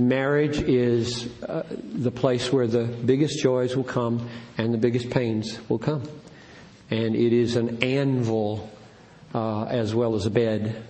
Marriage 0.01 0.59
is 0.59 1.29
uh, 1.43 1.63
the 1.71 2.11
place 2.11 2.53
where 2.53 2.67
the 2.67 2.85
biggest 2.85 3.43
joys 3.43 3.77
will 3.77 3.85
come 3.85 4.29
and 4.57 4.73
the 4.73 4.79
biggest 4.79 5.11
pains 5.11 5.59
will 5.69 5.79
come. 5.79 6.03
And 6.91 7.15
it 7.15 7.33
is 7.33 7.57
an 7.57 7.83
anvil 7.83 8.71
uh, 9.35 9.65
as 9.65 9.95
well 9.95 10.15
as 10.15 10.27
a 10.27 10.31
bed. 10.31 10.83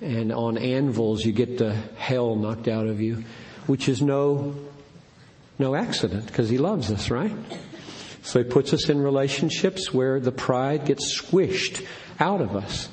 And 0.00 0.32
on 0.32 0.58
anvils 0.58 1.24
you 1.24 1.32
get 1.32 1.58
the 1.58 1.74
hell 1.96 2.36
knocked 2.36 2.68
out 2.68 2.86
of 2.86 3.00
you, 3.00 3.24
which 3.66 3.88
is 3.88 4.00
no, 4.00 4.54
no 5.58 5.74
accident 5.74 6.26
because 6.26 6.48
he 6.48 6.58
loves 6.58 6.90
us, 6.90 7.10
right? 7.10 7.34
So 8.22 8.42
he 8.42 8.48
puts 8.48 8.72
us 8.72 8.88
in 8.88 9.02
relationships 9.02 9.92
where 9.92 10.18
the 10.18 10.32
pride 10.32 10.86
gets 10.86 11.20
squished 11.20 11.86
out 12.18 12.40
of 12.40 12.56
us. 12.56 12.88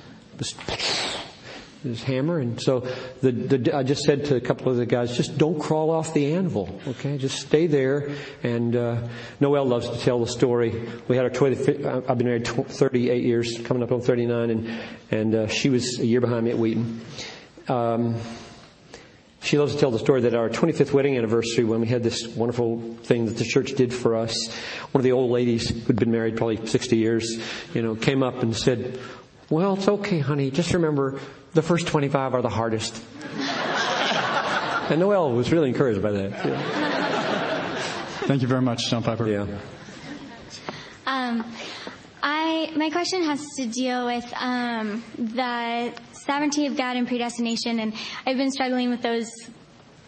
His 1.84 2.04
hammer. 2.04 2.40
And 2.40 2.62
so 2.62 2.82
the, 3.22 3.32
the, 3.32 3.76
I 3.76 3.84
just 3.84 4.04
said 4.04 4.26
to 4.26 4.36
a 4.36 4.42
couple 4.42 4.72
of 4.72 4.78
the 4.78 4.86
guys, 4.86 5.16
just 5.16 5.38
don't 5.38 5.60
crawl 5.60 5.90
off 5.90 6.14
the 6.14 6.34
anvil, 6.34 6.80
okay? 6.88 7.18
Just 7.18 7.40
stay 7.40 7.68
there. 7.68 8.12
And, 8.44 8.76
uh, 8.76 9.08
Noel 9.40 9.66
loves 9.66 9.90
to 9.90 10.00
tell 10.00 10.20
the 10.20 10.28
story. 10.28 10.90
We 11.08 11.16
had 11.16 11.26
our 11.26 11.32
20, 11.32 11.86
I've 11.86 12.18
been 12.18 12.28
married 12.28 12.48
38 12.48 13.24
years, 13.24 13.60
coming 13.64 13.84
up 13.84 13.92
on 13.92 14.02
39, 14.02 14.50
and, 14.50 14.82
and, 15.12 15.36
uh, 15.36 15.48
she 15.48 15.70
was 15.70 16.00
a 16.00 16.06
year 16.06 16.22
behind 16.22 16.46
me 16.46 16.52
at 16.52 16.58
Wheaton. 16.58 17.02
Um, 17.68 18.20
she 19.44 19.58
loves 19.58 19.74
to 19.74 19.80
tell 19.80 19.90
the 19.90 20.00
story 20.00 20.22
that 20.22 20.36
our 20.36 20.50
25th 20.50 20.94
wedding 20.94 21.18
anniversary, 21.18 21.64
when 21.64 21.82
we 21.82 21.88
had 21.88 22.04
this 22.04 22.28
wonderful 22.28 22.80
thing 23.04 23.26
that 23.26 23.38
the 23.38 23.44
church 23.44 23.74
did 23.74 23.92
for 23.92 24.16
us, 24.16 24.54
one 24.92 25.00
of 25.00 25.04
the 25.04 25.14
old 25.14 25.32
ladies 25.32 25.70
who'd 25.86 25.96
been 25.96 26.12
married 26.12 26.38
probably 26.38 26.64
60 26.64 26.96
years, 26.96 27.42
you 27.74 27.82
know, 27.82 27.96
came 27.96 28.22
up 28.22 28.44
and 28.44 28.56
said, 28.56 29.00
well, 29.52 29.74
it's 29.74 29.88
okay, 29.88 30.20
honey. 30.20 30.50
Just 30.50 30.74
remember, 30.74 31.20
the 31.54 31.62
first 31.62 31.86
25 31.88 32.34
are 32.34 32.42
the 32.42 32.50
hardest. 32.50 33.04
and 34.90 35.00
Noel 35.00 35.34
was 35.34 35.52
really 35.52 35.70
encouraged 35.70 36.02
by 36.02 36.12
that. 36.12 36.32
Yeah. 36.32 37.76
Thank 38.22 38.42
you 38.42 38.48
very 38.48 38.62
much, 38.62 38.90
John 38.90 39.04
Piper. 39.04 39.28
Yeah. 39.28 39.46
Um, 41.06 41.46
I 42.24 42.72
my 42.78 42.90
question 42.92 43.24
has 43.24 43.46
to 43.58 43.66
deal 43.66 44.06
with 44.06 44.32
um, 44.40 45.04
the 45.18 45.92
sovereignty 46.14 46.68
of 46.68 46.78
God 46.78 46.96
and 46.96 47.08
predestination, 47.08 47.80
and 47.80 47.94
I've 48.26 48.38
been 48.38 48.52
struggling 48.52 48.90
with 48.90 49.02
those 49.02 49.30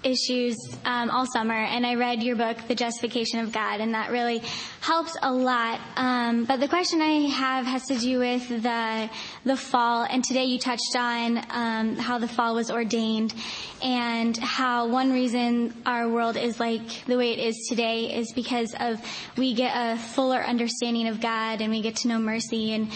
issues 0.04 0.58
um, 0.86 1.10
all 1.10 1.26
summer. 1.26 1.54
And 1.54 1.86
I 1.86 1.96
read 1.96 2.24
your 2.24 2.36
book, 2.36 2.58
The 2.68 2.76
Justification 2.76 3.40
of 3.40 3.52
God, 3.52 3.80
and 3.80 3.94
that 3.94 4.12
really 4.12 4.42
helps 4.82 5.16
a 5.22 5.34
lot. 5.34 5.80
Um, 5.96 6.46
but 6.46 6.60
the 6.60 6.68
question 6.68 7.02
I 7.02 7.30
have 7.30 7.66
has 7.66 7.86
to 7.88 7.96
do 7.96 8.20
with 8.20 8.48
the 8.50 9.10
the 9.46 9.58
fall. 9.58 10.04
And 10.04 10.24
today 10.24 10.46
you 10.46 10.60
touched 10.60 10.96
on 10.96 11.38
um, 11.50 11.96
how 11.96 12.20
the 12.20 12.28
fall 12.28 12.56
was 12.56 12.70
ordained, 12.70 13.34
and 13.82 14.38
how 14.38 14.88
one 14.88 15.12
reason 15.12 15.74
our 15.86 16.10
world 16.10 16.38
is 16.38 16.60
like 16.60 17.06
the 17.06 17.18
way 17.18 17.32
it 17.34 17.40
is 17.40 17.68
today 17.70 18.16
is 18.16 18.32
because 18.34 18.76
of 18.80 19.00
we 19.38 19.54
get 19.54 19.74
a 19.76 19.98
fuller 19.98 20.42
understanding 20.42 21.08
of 21.08 21.22
God, 21.22 21.62
and 21.62 21.72
we 21.72 21.82
get 21.82 21.98
to 21.98 22.08
know 22.08 22.20
mercy 22.20 22.74
and 22.74 22.92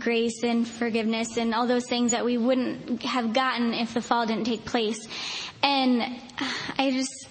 grace 0.00 0.42
and 0.42 0.66
forgiveness 0.68 1.36
and 1.36 1.54
all 1.54 1.66
those 1.66 1.86
things 1.88 2.12
that 2.12 2.24
we 2.24 2.38
wouldn't 2.38 3.02
have 3.02 3.32
gotten 3.32 3.74
if 3.74 3.94
the 3.94 4.00
fall 4.00 4.26
didn't 4.26 4.44
take 4.44 4.64
place. 4.64 5.08
And 5.62 6.02
I 6.78 6.90
just, 6.90 7.28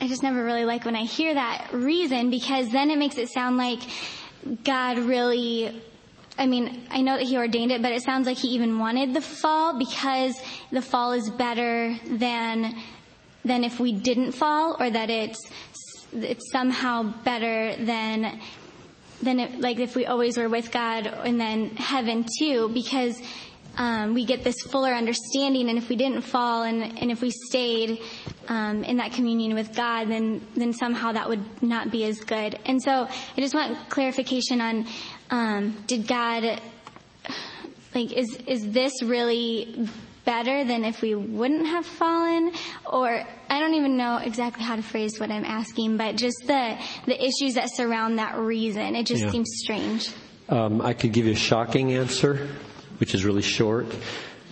I 0.00 0.08
just 0.08 0.22
never 0.22 0.44
really 0.44 0.64
like 0.64 0.84
when 0.84 0.96
I 0.96 1.04
hear 1.04 1.34
that 1.34 1.68
reason 1.72 2.30
because 2.30 2.70
then 2.70 2.90
it 2.90 2.98
makes 2.98 3.18
it 3.18 3.28
sound 3.28 3.56
like 3.56 3.80
God 4.64 4.98
really, 4.98 5.82
I 6.38 6.46
mean, 6.46 6.86
I 6.90 7.02
know 7.02 7.16
that 7.16 7.26
He 7.26 7.36
ordained 7.36 7.72
it, 7.72 7.82
but 7.82 7.92
it 7.92 8.02
sounds 8.02 8.26
like 8.26 8.38
He 8.38 8.48
even 8.48 8.78
wanted 8.78 9.14
the 9.14 9.20
fall 9.20 9.78
because 9.78 10.40
the 10.70 10.82
fall 10.82 11.12
is 11.12 11.30
better 11.30 11.96
than, 12.06 12.76
than 13.44 13.64
if 13.64 13.80
we 13.80 13.92
didn't 13.92 14.32
fall 14.32 14.76
or 14.78 14.90
that 14.90 15.10
it's, 15.10 15.40
it's 16.12 16.50
somehow 16.52 17.02
better 17.24 17.74
than, 17.76 18.40
than 19.22 19.40
it, 19.40 19.60
like 19.60 19.78
if 19.78 19.96
we 19.96 20.06
always 20.06 20.36
were 20.36 20.48
with 20.48 20.70
God 20.70 21.06
and 21.06 21.40
then 21.40 21.70
heaven 21.76 22.26
too 22.38 22.68
because 22.72 23.20
we 24.14 24.24
get 24.24 24.44
this 24.44 24.60
fuller 24.62 24.92
understanding. 24.92 25.68
And 25.68 25.78
if 25.78 25.88
we 25.88 25.96
didn't 25.96 26.22
fall 26.22 26.62
and, 26.62 26.82
and 26.98 27.10
if 27.10 27.20
we 27.22 27.30
stayed 27.30 28.00
um, 28.48 28.84
in 28.84 28.98
that 28.98 29.12
communion 29.12 29.54
with 29.54 29.74
God, 29.74 30.08
then 30.08 30.40
then 30.56 30.72
somehow 30.72 31.12
that 31.12 31.28
would 31.28 31.62
not 31.62 31.90
be 31.90 32.04
as 32.04 32.18
good. 32.20 32.58
And 32.66 32.82
so 32.82 33.08
I 33.08 33.40
just 33.40 33.54
want 33.54 33.88
clarification 33.88 34.60
on 34.60 34.86
um, 35.30 35.76
did 35.86 36.06
God 36.06 36.60
like 37.94 38.12
is 38.12 38.36
is 38.46 38.70
this 38.72 39.02
really 39.02 39.88
better 40.24 40.64
than 40.64 40.84
if 40.84 41.02
we 41.02 41.14
wouldn't 41.14 41.66
have 41.66 41.84
fallen 41.84 42.52
or 42.86 43.24
I 43.50 43.58
don't 43.60 43.74
even 43.74 43.96
know 43.96 44.18
exactly 44.18 44.62
how 44.62 44.76
to 44.76 44.82
phrase 44.82 45.18
what 45.18 45.30
I'm 45.30 45.44
asking 45.44 45.96
but 45.96 46.16
just 46.16 46.36
the 46.46 46.78
the 47.06 47.18
issues 47.20 47.54
that 47.54 47.74
surround 47.74 48.18
that 48.18 48.38
reason 48.38 48.94
it 48.94 49.04
just 49.06 49.24
Yeah. 49.24 49.30
seems 49.30 49.50
strange 49.56 50.10
Um, 50.48 50.80
I 50.80 50.92
could 50.94 51.12
give 51.12 51.26
you 51.26 51.32
a 51.32 51.36
shocking 51.36 51.92
answer, 51.92 52.48
which 52.98 53.14
is 53.14 53.24
really 53.24 53.42
short, 53.42 53.86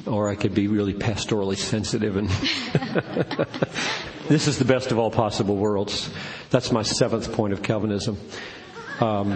or 0.07 0.29
I 0.29 0.35
could 0.35 0.55
be 0.55 0.69
really 0.69 0.95
pastorally 0.95 1.57
sensitive 1.57 2.17
and 2.17 2.29
this 4.29 4.47
is 4.47 4.59
the 4.59 4.65
best 4.65 4.93
of 4.93 4.99
all 4.99 5.11
possible 5.11 5.57
worlds. 5.57 6.11
That's 6.51 6.71
my 6.71 6.83
seventh 6.83 7.33
point 7.33 7.53
of 7.53 7.63
Calvinism. 7.63 8.19
Um, 9.01 9.33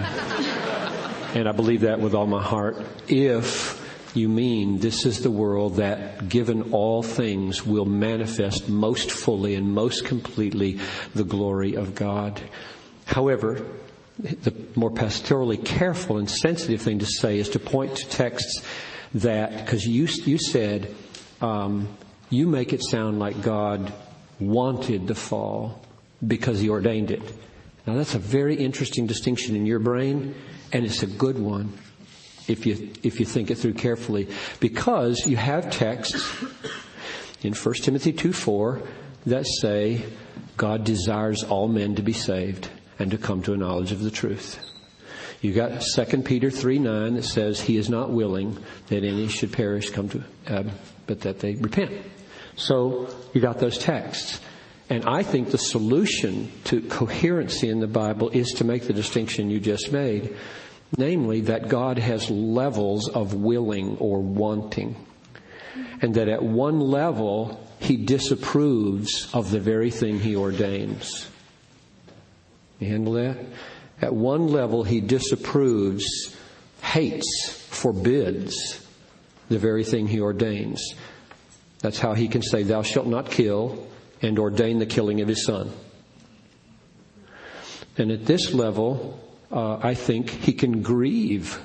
and 1.34 1.48
I 1.48 1.52
believe 1.52 1.80
that 1.80 1.98
with 1.98 2.14
all 2.14 2.26
my 2.26 2.42
heart. 2.42 2.76
If 3.08 3.80
you 4.14 4.28
mean 4.28 4.78
this 4.78 5.04
is 5.04 5.22
the 5.22 5.30
world 5.30 5.76
that, 5.76 6.28
given 6.28 6.72
all 6.72 7.02
things, 7.02 7.66
will 7.66 7.86
manifest 7.86 8.68
most 8.68 9.10
fully 9.10 9.56
and 9.56 9.74
most 9.74 10.04
completely 10.04 10.78
the 11.14 11.24
glory 11.24 11.74
of 11.74 11.96
God. 11.96 12.40
However, 13.04 13.66
the 14.18 14.54
more 14.76 14.92
pastorally 14.92 15.62
careful 15.62 16.18
and 16.18 16.30
sensitive 16.30 16.80
thing 16.80 17.00
to 17.00 17.06
say 17.06 17.38
is 17.38 17.48
to 17.50 17.58
point 17.58 17.96
to 17.96 18.08
texts 18.08 18.62
that, 19.14 19.64
because 19.64 19.86
you, 19.86 20.06
you 20.24 20.38
said, 20.38 20.94
um, 21.40 21.88
you 22.30 22.46
make 22.46 22.72
it 22.72 22.82
sound 22.82 23.18
like 23.18 23.40
God 23.42 23.92
wanted 24.40 25.06
the 25.06 25.14
fall 25.14 25.80
because 26.26 26.60
he 26.60 26.68
ordained 26.68 27.10
it. 27.10 27.22
Now 27.86 27.94
that's 27.94 28.14
a 28.14 28.18
very 28.18 28.56
interesting 28.56 29.06
distinction 29.06 29.56
in 29.56 29.66
your 29.66 29.78
brain, 29.78 30.34
and 30.72 30.84
it's 30.84 31.02
a 31.02 31.06
good 31.06 31.38
one 31.38 31.72
if 32.48 32.66
you, 32.66 32.90
if 33.02 33.20
you 33.20 33.26
think 33.26 33.50
it 33.50 33.56
through 33.56 33.74
carefully. 33.74 34.28
Because 34.60 35.26
you 35.26 35.36
have 35.36 35.70
texts 35.70 36.44
in 37.42 37.54
1 37.54 37.74
Timothy 37.74 38.12
2 38.12 38.32
4 38.32 38.82
that 39.26 39.46
say 39.46 40.04
God 40.56 40.84
desires 40.84 41.42
all 41.44 41.68
men 41.68 41.94
to 41.96 42.02
be 42.02 42.12
saved 42.12 42.68
and 42.98 43.10
to 43.10 43.18
come 43.18 43.42
to 43.42 43.52
a 43.52 43.56
knowledge 43.56 43.92
of 43.92 44.00
the 44.00 44.10
truth. 44.10 44.58
You 45.44 45.52
got 45.52 45.82
2 45.82 46.22
Peter 46.22 46.50
3 46.50 46.78
9 46.78 47.14
that 47.16 47.24
says 47.24 47.60
he 47.60 47.76
is 47.76 47.90
not 47.90 48.08
willing 48.08 48.56
that 48.86 49.04
any 49.04 49.28
should 49.28 49.52
perish, 49.52 49.90
come 49.90 50.08
to, 50.08 50.24
um, 50.46 50.70
but 51.06 51.20
that 51.20 51.40
they 51.40 51.54
repent. 51.56 51.92
So 52.56 53.14
you 53.34 53.42
got 53.42 53.58
those 53.58 53.76
texts. 53.76 54.40
And 54.88 55.04
I 55.04 55.22
think 55.22 55.50
the 55.50 55.58
solution 55.58 56.50
to 56.64 56.80
coherency 56.80 57.68
in 57.68 57.80
the 57.80 57.86
Bible 57.86 58.30
is 58.30 58.52
to 58.52 58.64
make 58.64 58.84
the 58.84 58.94
distinction 58.94 59.50
you 59.50 59.60
just 59.60 59.92
made. 59.92 60.34
Namely, 60.96 61.42
that 61.42 61.68
God 61.68 61.98
has 61.98 62.30
levels 62.30 63.10
of 63.10 63.34
willing 63.34 63.98
or 63.98 64.22
wanting. 64.22 64.96
And 66.00 66.14
that 66.14 66.30
at 66.30 66.42
one 66.42 66.80
level, 66.80 67.68
He 67.80 67.98
disapproves 67.98 69.28
of 69.34 69.50
the 69.50 69.60
very 69.60 69.90
thing 69.90 70.20
He 70.20 70.36
ordains. 70.36 71.28
You 72.78 72.88
handle 72.88 73.12
that? 73.12 73.36
At 74.00 74.14
one 74.14 74.48
level, 74.48 74.84
He 74.84 75.00
disapproves, 75.00 76.36
hates, 76.82 77.50
forbids 77.68 78.86
the 79.48 79.58
very 79.58 79.84
thing 79.84 80.06
He 80.06 80.20
ordains. 80.20 80.94
That's 81.80 81.98
how 81.98 82.14
He 82.14 82.28
can 82.28 82.42
say, 82.42 82.62
Thou 82.62 82.82
shalt 82.82 83.06
not 83.06 83.30
kill, 83.30 83.86
and 84.22 84.38
ordain 84.38 84.78
the 84.78 84.86
killing 84.86 85.20
of 85.20 85.28
His 85.28 85.44
Son. 85.44 85.70
And 87.96 88.10
at 88.10 88.26
this 88.26 88.52
level, 88.52 89.20
uh, 89.52 89.78
I 89.80 89.94
think 89.94 90.28
he 90.28 90.52
can 90.52 90.82
grieve. 90.82 91.60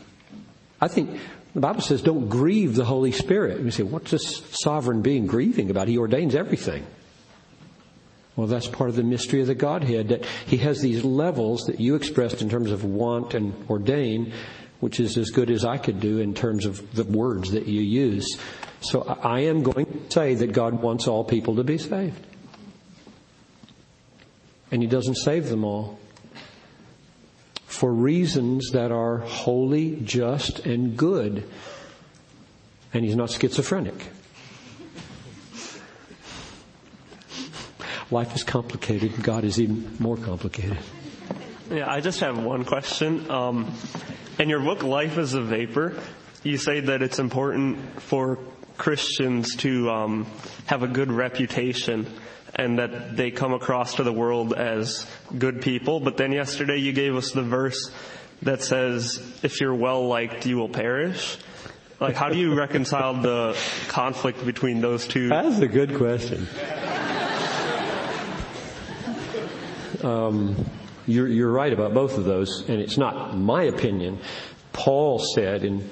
I 0.79 0.87
think 0.87 1.19
the 1.53 1.59
Bible 1.59 1.81
says 1.81 2.01
don't 2.01 2.29
grieve 2.29 2.75
the 2.75 2.85
Holy 2.85 3.11
Spirit. 3.11 3.61
You 3.61 3.71
say, 3.71 3.83
what's 3.83 4.11
this 4.11 4.43
sovereign 4.51 5.01
being 5.01 5.25
grieving 5.25 5.71
about? 5.71 5.87
He 5.87 5.97
ordains 5.97 6.35
everything. 6.35 6.85
Well, 8.39 8.47
that's 8.47 8.67
part 8.67 8.89
of 8.89 8.95
the 8.95 9.03
mystery 9.03 9.41
of 9.41 9.47
the 9.47 9.53
Godhead, 9.53 10.07
that 10.07 10.25
he 10.45 10.55
has 10.59 10.79
these 10.79 11.03
levels 11.03 11.65
that 11.65 11.81
you 11.81 11.95
expressed 11.95 12.41
in 12.41 12.49
terms 12.49 12.71
of 12.71 12.85
want 12.85 13.33
and 13.33 13.53
ordain, 13.69 14.31
which 14.79 15.01
is 15.01 15.17
as 15.17 15.29
good 15.29 15.51
as 15.51 15.65
I 15.65 15.77
could 15.77 15.99
do 15.99 16.19
in 16.19 16.33
terms 16.33 16.65
of 16.65 16.95
the 16.95 17.03
words 17.03 17.51
that 17.51 17.67
you 17.67 17.81
use. 17.81 18.39
So 18.79 19.01
I 19.01 19.41
am 19.41 19.61
going 19.61 19.87
to 19.87 20.09
say 20.09 20.35
that 20.35 20.53
God 20.53 20.81
wants 20.81 21.05
all 21.05 21.25
people 21.25 21.57
to 21.57 21.65
be 21.65 21.77
saved. 21.77 22.25
And 24.71 24.81
he 24.81 24.87
doesn't 24.87 25.15
save 25.15 25.49
them 25.49 25.65
all 25.65 25.99
for 27.65 27.91
reasons 27.91 28.71
that 28.71 28.93
are 28.93 29.17
holy, 29.17 29.97
just, 29.97 30.59
and 30.59 30.95
good. 30.95 31.43
And 32.93 33.03
he's 33.03 33.17
not 33.17 33.31
schizophrenic. 33.31 34.01
Life 38.11 38.35
is 38.35 38.43
complicated. 38.43 39.21
God 39.21 39.43
is 39.43 39.59
even 39.59 39.95
more 39.99 40.17
complicated. 40.17 40.77
Yeah, 41.69 41.91
I 41.91 42.01
just 42.01 42.21
have 42.21 42.43
one 42.43 42.65
question. 42.65 43.29
Um, 43.29 43.71
in 44.39 44.49
your 44.49 44.59
book, 44.59 44.81
Life 44.81 45.19
as 45.19 45.35
a 45.35 45.41
Vapor, 45.41 45.95
you 46.43 46.57
say 46.57 46.79
that 46.79 47.03
it's 47.03 47.19
important 47.19 48.01
for 48.01 48.39
Christians 48.77 49.55
to 49.57 49.91
um, 49.91 50.25
have 50.65 50.81
a 50.81 50.87
good 50.87 51.11
reputation 51.11 52.07
and 52.55 52.79
that 52.79 53.15
they 53.15 53.29
come 53.29 53.53
across 53.53 53.95
to 53.95 54.03
the 54.03 54.11
world 54.11 54.53
as 54.53 55.05
good 55.37 55.61
people. 55.61 55.99
But 55.99 56.17
then 56.17 56.31
yesterday 56.31 56.77
you 56.77 56.93
gave 56.93 57.15
us 57.15 57.31
the 57.31 57.43
verse 57.43 57.91
that 58.41 58.63
says, 58.63 59.21
if 59.43 59.61
you're 59.61 59.75
well 59.75 60.07
liked, 60.07 60.47
you 60.47 60.57
will 60.57 60.69
perish. 60.69 61.37
Like, 61.99 62.15
how 62.15 62.29
do 62.29 62.37
you 62.39 62.55
reconcile 62.55 63.13
the 63.13 63.57
conflict 63.89 64.45
between 64.45 64.79
those 64.79 65.05
two? 65.05 65.27
That's 65.27 65.59
a 65.59 65.67
good 65.67 65.95
question. 65.95 66.47
Um, 70.03 70.65
you're, 71.07 71.27
you're 71.27 71.51
right 71.51 71.73
about 71.73 71.93
both 71.93 72.17
of 72.17 72.25
those, 72.25 72.69
and 72.69 72.79
it's 72.79 72.97
not 72.97 73.35
my 73.37 73.63
opinion. 73.63 74.19
Paul 74.73 75.19
said 75.19 75.63
in 75.63 75.89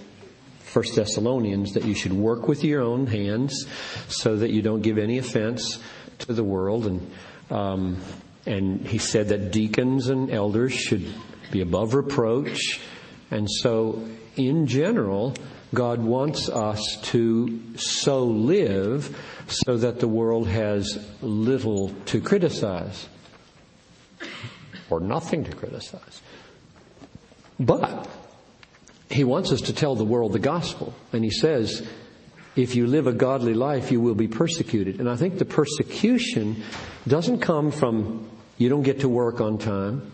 1 0.74 0.86
Thessalonians 0.96 1.74
that 1.74 1.86
you 1.86 1.96
should 1.96 2.14
work 2.14 2.48
with 2.48 2.64
your 2.64 2.82
own 2.82 3.08
hands 3.08 3.66
so 4.08 4.36
that 4.38 4.52
you 4.52 4.62
don't 4.62 4.82
give 4.82 4.98
any 4.98 5.18
offense 5.18 5.80
to 6.20 6.34
the 6.34 6.44
world, 6.44 6.86
and 6.86 7.12
um, 7.50 7.98
and 8.46 8.86
he 8.86 8.98
said 8.98 9.30
that 9.30 9.52
deacons 9.52 10.10
and 10.10 10.32
elders 10.32 10.74
should 10.74 11.06
be 11.52 11.62
above 11.62 11.94
reproach, 11.94 12.80
and 13.32 13.50
so 13.50 14.08
in 14.36 14.68
general, 14.68 15.34
God 15.74 16.00
wants 16.00 16.48
us 16.50 16.98
to 17.04 17.60
so 17.76 18.24
live 18.24 19.18
so 19.48 19.78
that 19.78 20.00
the 20.00 20.08
world 20.08 20.48
has 20.48 21.04
little 21.22 21.90
to 22.06 22.22
criticize 22.22 23.08
or 24.90 25.00
nothing 25.00 25.44
to 25.44 25.56
criticize. 25.56 26.22
But 27.60 28.08
he 29.10 29.24
wants 29.24 29.52
us 29.52 29.62
to 29.62 29.74
tell 29.74 29.96
the 29.96 30.06
world 30.06 30.34
the 30.34 30.40
gospel. 30.40 30.94
And 31.14 31.24
he 31.24 31.32
says, 31.32 31.88
if 32.56 32.76
you 32.76 32.88
live 32.88 33.08
a 33.08 33.14
godly 33.14 33.54
life, 33.54 33.92
you 33.92 34.02
will 34.02 34.16
be 34.16 34.28
persecuted. 34.28 35.00
And 35.00 35.10
I 35.10 35.16
think 35.16 35.38
the 35.38 35.46
persecution 35.46 36.64
doesn't 37.08 37.40
come 37.40 37.72
from 37.72 38.30
you 38.58 38.70
don't 38.70 38.84
get 38.84 39.02
to 39.02 39.10
work 39.10 39.40
on 39.40 39.60
time, 39.60 40.12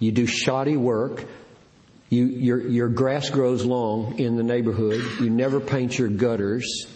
you 0.00 0.10
do 0.10 0.26
shoddy 0.26 0.76
work, 0.76 1.24
you, 2.10 2.24
your, 2.24 2.60
your 2.60 2.88
grass 2.88 3.30
grows 3.30 3.64
long 3.64 4.18
in 4.18 4.36
the 4.36 4.42
neighborhood, 4.42 5.00
you 5.20 5.30
never 5.30 5.60
paint 5.60 5.96
your 5.96 6.08
gutters, 6.08 6.88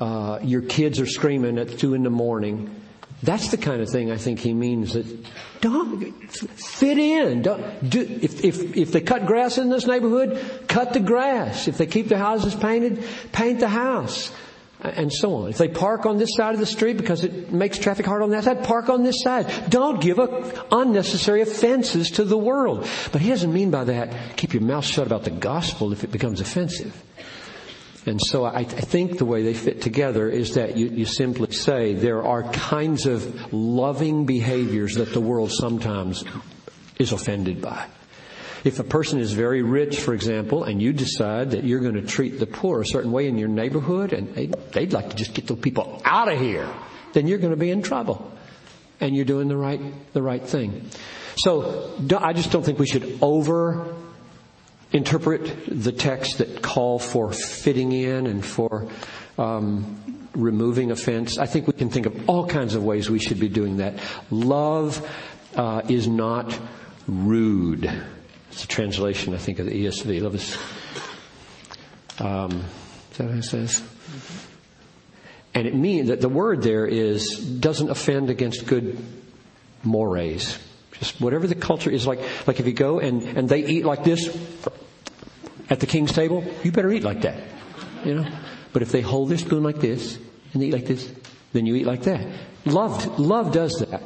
uh, 0.00 0.40
your 0.42 0.60
kids 0.60 1.00
are 1.00 1.06
screaming 1.06 1.58
at 1.58 1.78
two 1.78 1.94
in 1.94 2.02
the 2.02 2.10
morning. 2.10 2.82
That's 3.24 3.48
the 3.48 3.56
kind 3.56 3.80
of 3.80 3.88
thing 3.88 4.12
I 4.12 4.18
think 4.18 4.38
he 4.38 4.52
means 4.52 4.92
that 4.92 5.06
don't 5.62 6.12
fit 6.30 6.98
in. 6.98 7.40
Don't, 7.40 7.88
do, 7.88 8.00
if, 8.00 8.44
if, 8.44 8.76
if 8.76 8.92
they 8.92 9.00
cut 9.00 9.24
grass 9.24 9.56
in 9.56 9.70
this 9.70 9.86
neighborhood, 9.86 10.66
cut 10.68 10.92
the 10.92 11.00
grass. 11.00 11.66
If 11.66 11.78
they 11.78 11.86
keep 11.86 12.08
their 12.08 12.18
houses 12.18 12.54
painted, 12.54 13.02
paint 13.32 13.60
the 13.60 13.68
house. 13.68 14.30
And 14.80 15.10
so 15.10 15.36
on. 15.36 15.48
If 15.48 15.56
they 15.56 15.68
park 15.68 16.04
on 16.04 16.18
this 16.18 16.36
side 16.36 16.52
of 16.52 16.60
the 16.60 16.66
street 16.66 16.98
because 16.98 17.24
it 17.24 17.50
makes 17.50 17.78
traffic 17.78 18.04
hard 18.04 18.20
on 18.20 18.28
that 18.30 18.44
side, 18.44 18.62
park 18.64 18.90
on 18.90 19.02
this 19.02 19.22
side. 19.22 19.70
Don't 19.70 20.02
give 20.02 20.18
unnecessary 20.70 21.40
offenses 21.40 22.10
to 22.12 22.24
the 22.24 22.36
world. 22.36 22.86
But 23.10 23.22
he 23.22 23.30
doesn't 23.30 23.50
mean 23.50 23.70
by 23.70 23.84
that, 23.84 24.36
keep 24.36 24.52
your 24.52 24.62
mouth 24.62 24.84
shut 24.84 25.06
about 25.06 25.24
the 25.24 25.30
gospel 25.30 25.94
if 25.94 26.04
it 26.04 26.12
becomes 26.12 26.42
offensive. 26.42 27.02
And 28.06 28.20
so 28.20 28.44
I, 28.44 28.58
I, 28.58 28.64
think 28.64 29.16
the 29.16 29.24
way 29.24 29.42
they 29.42 29.54
fit 29.54 29.80
together 29.80 30.28
is 30.28 30.54
that 30.54 30.76
you, 30.76 30.88
you 30.88 31.06
simply 31.06 31.52
say 31.52 31.94
there 31.94 32.22
are 32.22 32.42
kinds 32.52 33.06
of 33.06 33.52
loving 33.52 34.26
behaviors 34.26 34.96
that 34.96 35.14
the 35.14 35.20
world 35.20 35.50
sometimes 35.50 36.22
is 36.98 37.12
offended 37.12 37.62
by. 37.62 37.86
If 38.62 38.78
a 38.78 38.84
person 38.84 39.20
is 39.20 39.32
very 39.32 39.62
rich, 39.62 40.00
for 40.00 40.12
example, 40.12 40.64
and 40.64 40.82
you 40.82 40.92
decide 40.92 41.52
that 41.52 41.64
you're 41.64 41.80
going 41.80 41.94
to 41.94 42.02
treat 42.02 42.38
the 42.38 42.46
poor 42.46 42.82
a 42.82 42.86
certain 42.86 43.10
way 43.12 43.26
in 43.26 43.38
your 43.38 43.48
neighborhood 43.48 44.12
and 44.12 44.34
they, 44.34 44.46
they'd 44.72 44.92
like 44.92 45.10
to 45.10 45.16
just 45.16 45.32
get 45.32 45.46
those 45.46 45.58
people 45.58 46.00
out 46.04 46.30
of 46.30 46.38
here, 46.38 46.68
then 47.14 47.26
you're 47.26 47.38
going 47.38 47.52
to 47.52 47.58
be 47.58 47.70
in 47.70 47.82
trouble. 47.82 48.30
And 49.00 49.14
you're 49.14 49.24
doing 49.24 49.48
the 49.48 49.56
right, 49.56 49.80
the 50.12 50.22
right 50.22 50.42
thing. 50.42 50.88
So 51.36 51.94
I 52.16 52.32
just 52.32 52.52
don't 52.52 52.64
think 52.64 52.78
we 52.78 52.86
should 52.86 53.18
over 53.20 53.94
interpret 54.94 55.66
the 55.66 55.92
texts 55.92 56.36
that 56.36 56.62
call 56.62 56.98
for 56.98 57.32
fitting 57.32 57.92
in 57.92 58.26
and 58.26 58.44
for 58.44 58.88
um, 59.36 60.28
removing 60.34 60.92
offense. 60.92 61.36
I 61.36 61.46
think 61.46 61.66
we 61.66 61.72
can 61.72 61.90
think 61.90 62.06
of 62.06 62.28
all 62.30 62.46
kinds 62.46 62.74
of 62.74 62.84
ways 62.84 63.10
we 63.10 63.18
should 63.18 63.40
be 63.40 63.48
doing 63.48 63.78
that. 63.78 63.98
Love 64.30 65.06
uh, 65.56 65.82
is 65.88 66.06
not 66.06 66.58
rude. 67.08 67.90
It's 68.52 68.64
a 68.64 68.68
translation, 68.68 69.34
I 69.34 69.38
think, 69.38 69.58
of 69.58 69.66
the 69.66 69.84
ESV. 69.84 70.22
Love 70.22 70.36
is. 70.36 70.56
Um, 72.20 72.64
is 73.10 73.18
that 73.18 73.26
what 73.26 73.36
it 73.36 73.42
says? 73.42 73.82
And 75.54 75.66
it 75.66 75.74
means 75.74 76.08
that 76.08 76.20
the 76.20 76.28
word 76.28 76.62
there 76.62 76.86
is 76.86 77.38
doesn't 77.38 77.90
offend 77.90 78.30
against 78.30 78.66
good 78.66 78.96
mores. 79.82 80.58
Just 80.92 81.20
whatever 81.20 81.48
the 81.48 81.56
culture 81.56 81.90
is 81.90 82.06
like. 82.06 82.20
Like 82.46 82.60
if 82.60 82.66
you 82.66 82.72
go 82.72 83.00
and 83.00 83.22
and 83.22 83.48
they 83.48 83.64
eat 83.64 83.84
like 83.84 84.04
this 84.04 84.28
at 85.74 85.80
the 85.80 85.86
king's 85.86 86.12
table, 86.12 86.44
you 86.62 86.70
better 86.70 86.92
eat 86.92 87.02
like 87.02 87.22
that. 87.22 87.42
You 88.04 88.14
know. 88.14 88.28
But 88.72 88.82
if 88.82 88.92
they 88.92 89.00
hold 89.00 89.28
their 89.28 89.38
spoon 89.38 89.64
like 89.64 89.80
this 89.80 90.16
and 90.52 90.62
they 90.62 90.66
eat 90.66 90.72
like 90.72 90.86
this, 90.86 91.12
then 91.52 91.66
you 91.66 91.74
eat 91.74 91.84
like 91.84 92.02
that. 92.02 92.24
Love, 92.64 93.18
love 93.18 93.50
does 93.50 93.80
that. 93.80 94.00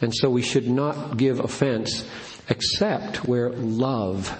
And 0.00 0.14
so 0.14 0.30
we 0.30 0.40
should 0.40 0.66
not 0.66 1.18
give 1.18 1.40
offense 1.40 2.08
except 2.48 3.26
where 3.28 3.50
love 3.50 4.34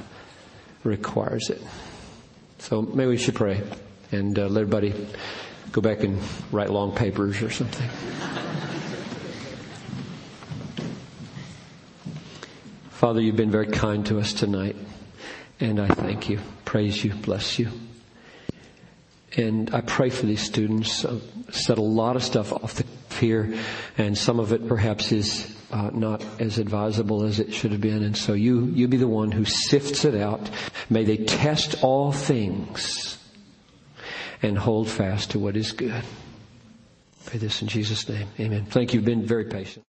requires 0.84 1.50
it. 1.50 1.60
So 2.60 2.80
maybe 2.80 3.10
we 3.10 3.18
should 3.18 3.34
pray 3.34 3.62
and 4.10 4.38
uh, 4.38 4.46
let 4.46 4.62
everybody 4.62 4.94
go 5.70 5.82
back 5.82 6.02
and 6.02 6.18
write 6.50 6.70
long 6.70 6.94
papers 6.94 7.42
or 7.42 7.50
something. 7.50 7.90
Father, 12.88 13.20
you've 13.20 13.36
been 13.36 13.50
very 13.50 13.66
kind 13.66 14.06
to 14.06 14.18
us 14.18 14.32
tonight, 14.32 14.76
and 15.60 15.80
I 15.80 15.88
thank 15.88 16.28
you, 16.28 16.40
praise 16.64 17.04
you, 17.04 17.14
bless 17.14 17.58
you. 17.58 17.70
And 19.36 19.74
I 19.74 19.80
pray 19.80 20.10
for 20.10 20.26
these 20.26 20.42
students. 20.42 21.04
I've 21.04 21.22
said 21.50 21.78
a 21.78 21.82
lot 21.82 22.16
of 22.16 22.22
stuff 22.22 22.52
off 22.52 22.74
the 22.74 22.84
here, 23.14 23.54
and 23.96 24.16
some 24.16 24.40
of 24.40 24.52
it 24.52 24.68
perhaps 24.68 25.12
is 25.12 25.56
uh, 25.70 25.90
not 25.92 26.24
as 26.40 26.58
advisable 26.58 27.24
as 27.24 27.40
it 27.40 27.52
should 27.52 27.72
have 27.72 27.80
been. 27.80 28.02
And 28.02 28.16
so 28.16 28.32
you, 28.32 28.66
you 28.66 28.88
be 28.88 28.96
the 28.96 29.08
one 29.08 29.32
who 29.32 29.44
sifts 29.44 30.04
it 30.04 30.14
out. 30.14 30.50
May 30.90 31.04
they 31.04 31.18
test 31.18 31.82
all 31.82 32.12
things 32.12 33.18
and 34.42 34.58
hold 34.58 34.88
fast 34.88 35.30
to 35.32 35.38
what 35.38 35.56
is 35.56 35.72
good. 35.72 36.04
Pray 37.24 37.38
this 37.38 37.62
in 37.62 37.68
Jesus' 37.68 38.08
name. 38.08 38.28
Amen. 38.38 38.66
Thank 38.66 38.92
you. 38.92 39.00
You've 39.00 39.06
been 39.06 39.24
very 39.24 39.46
patient. 39.46 39.84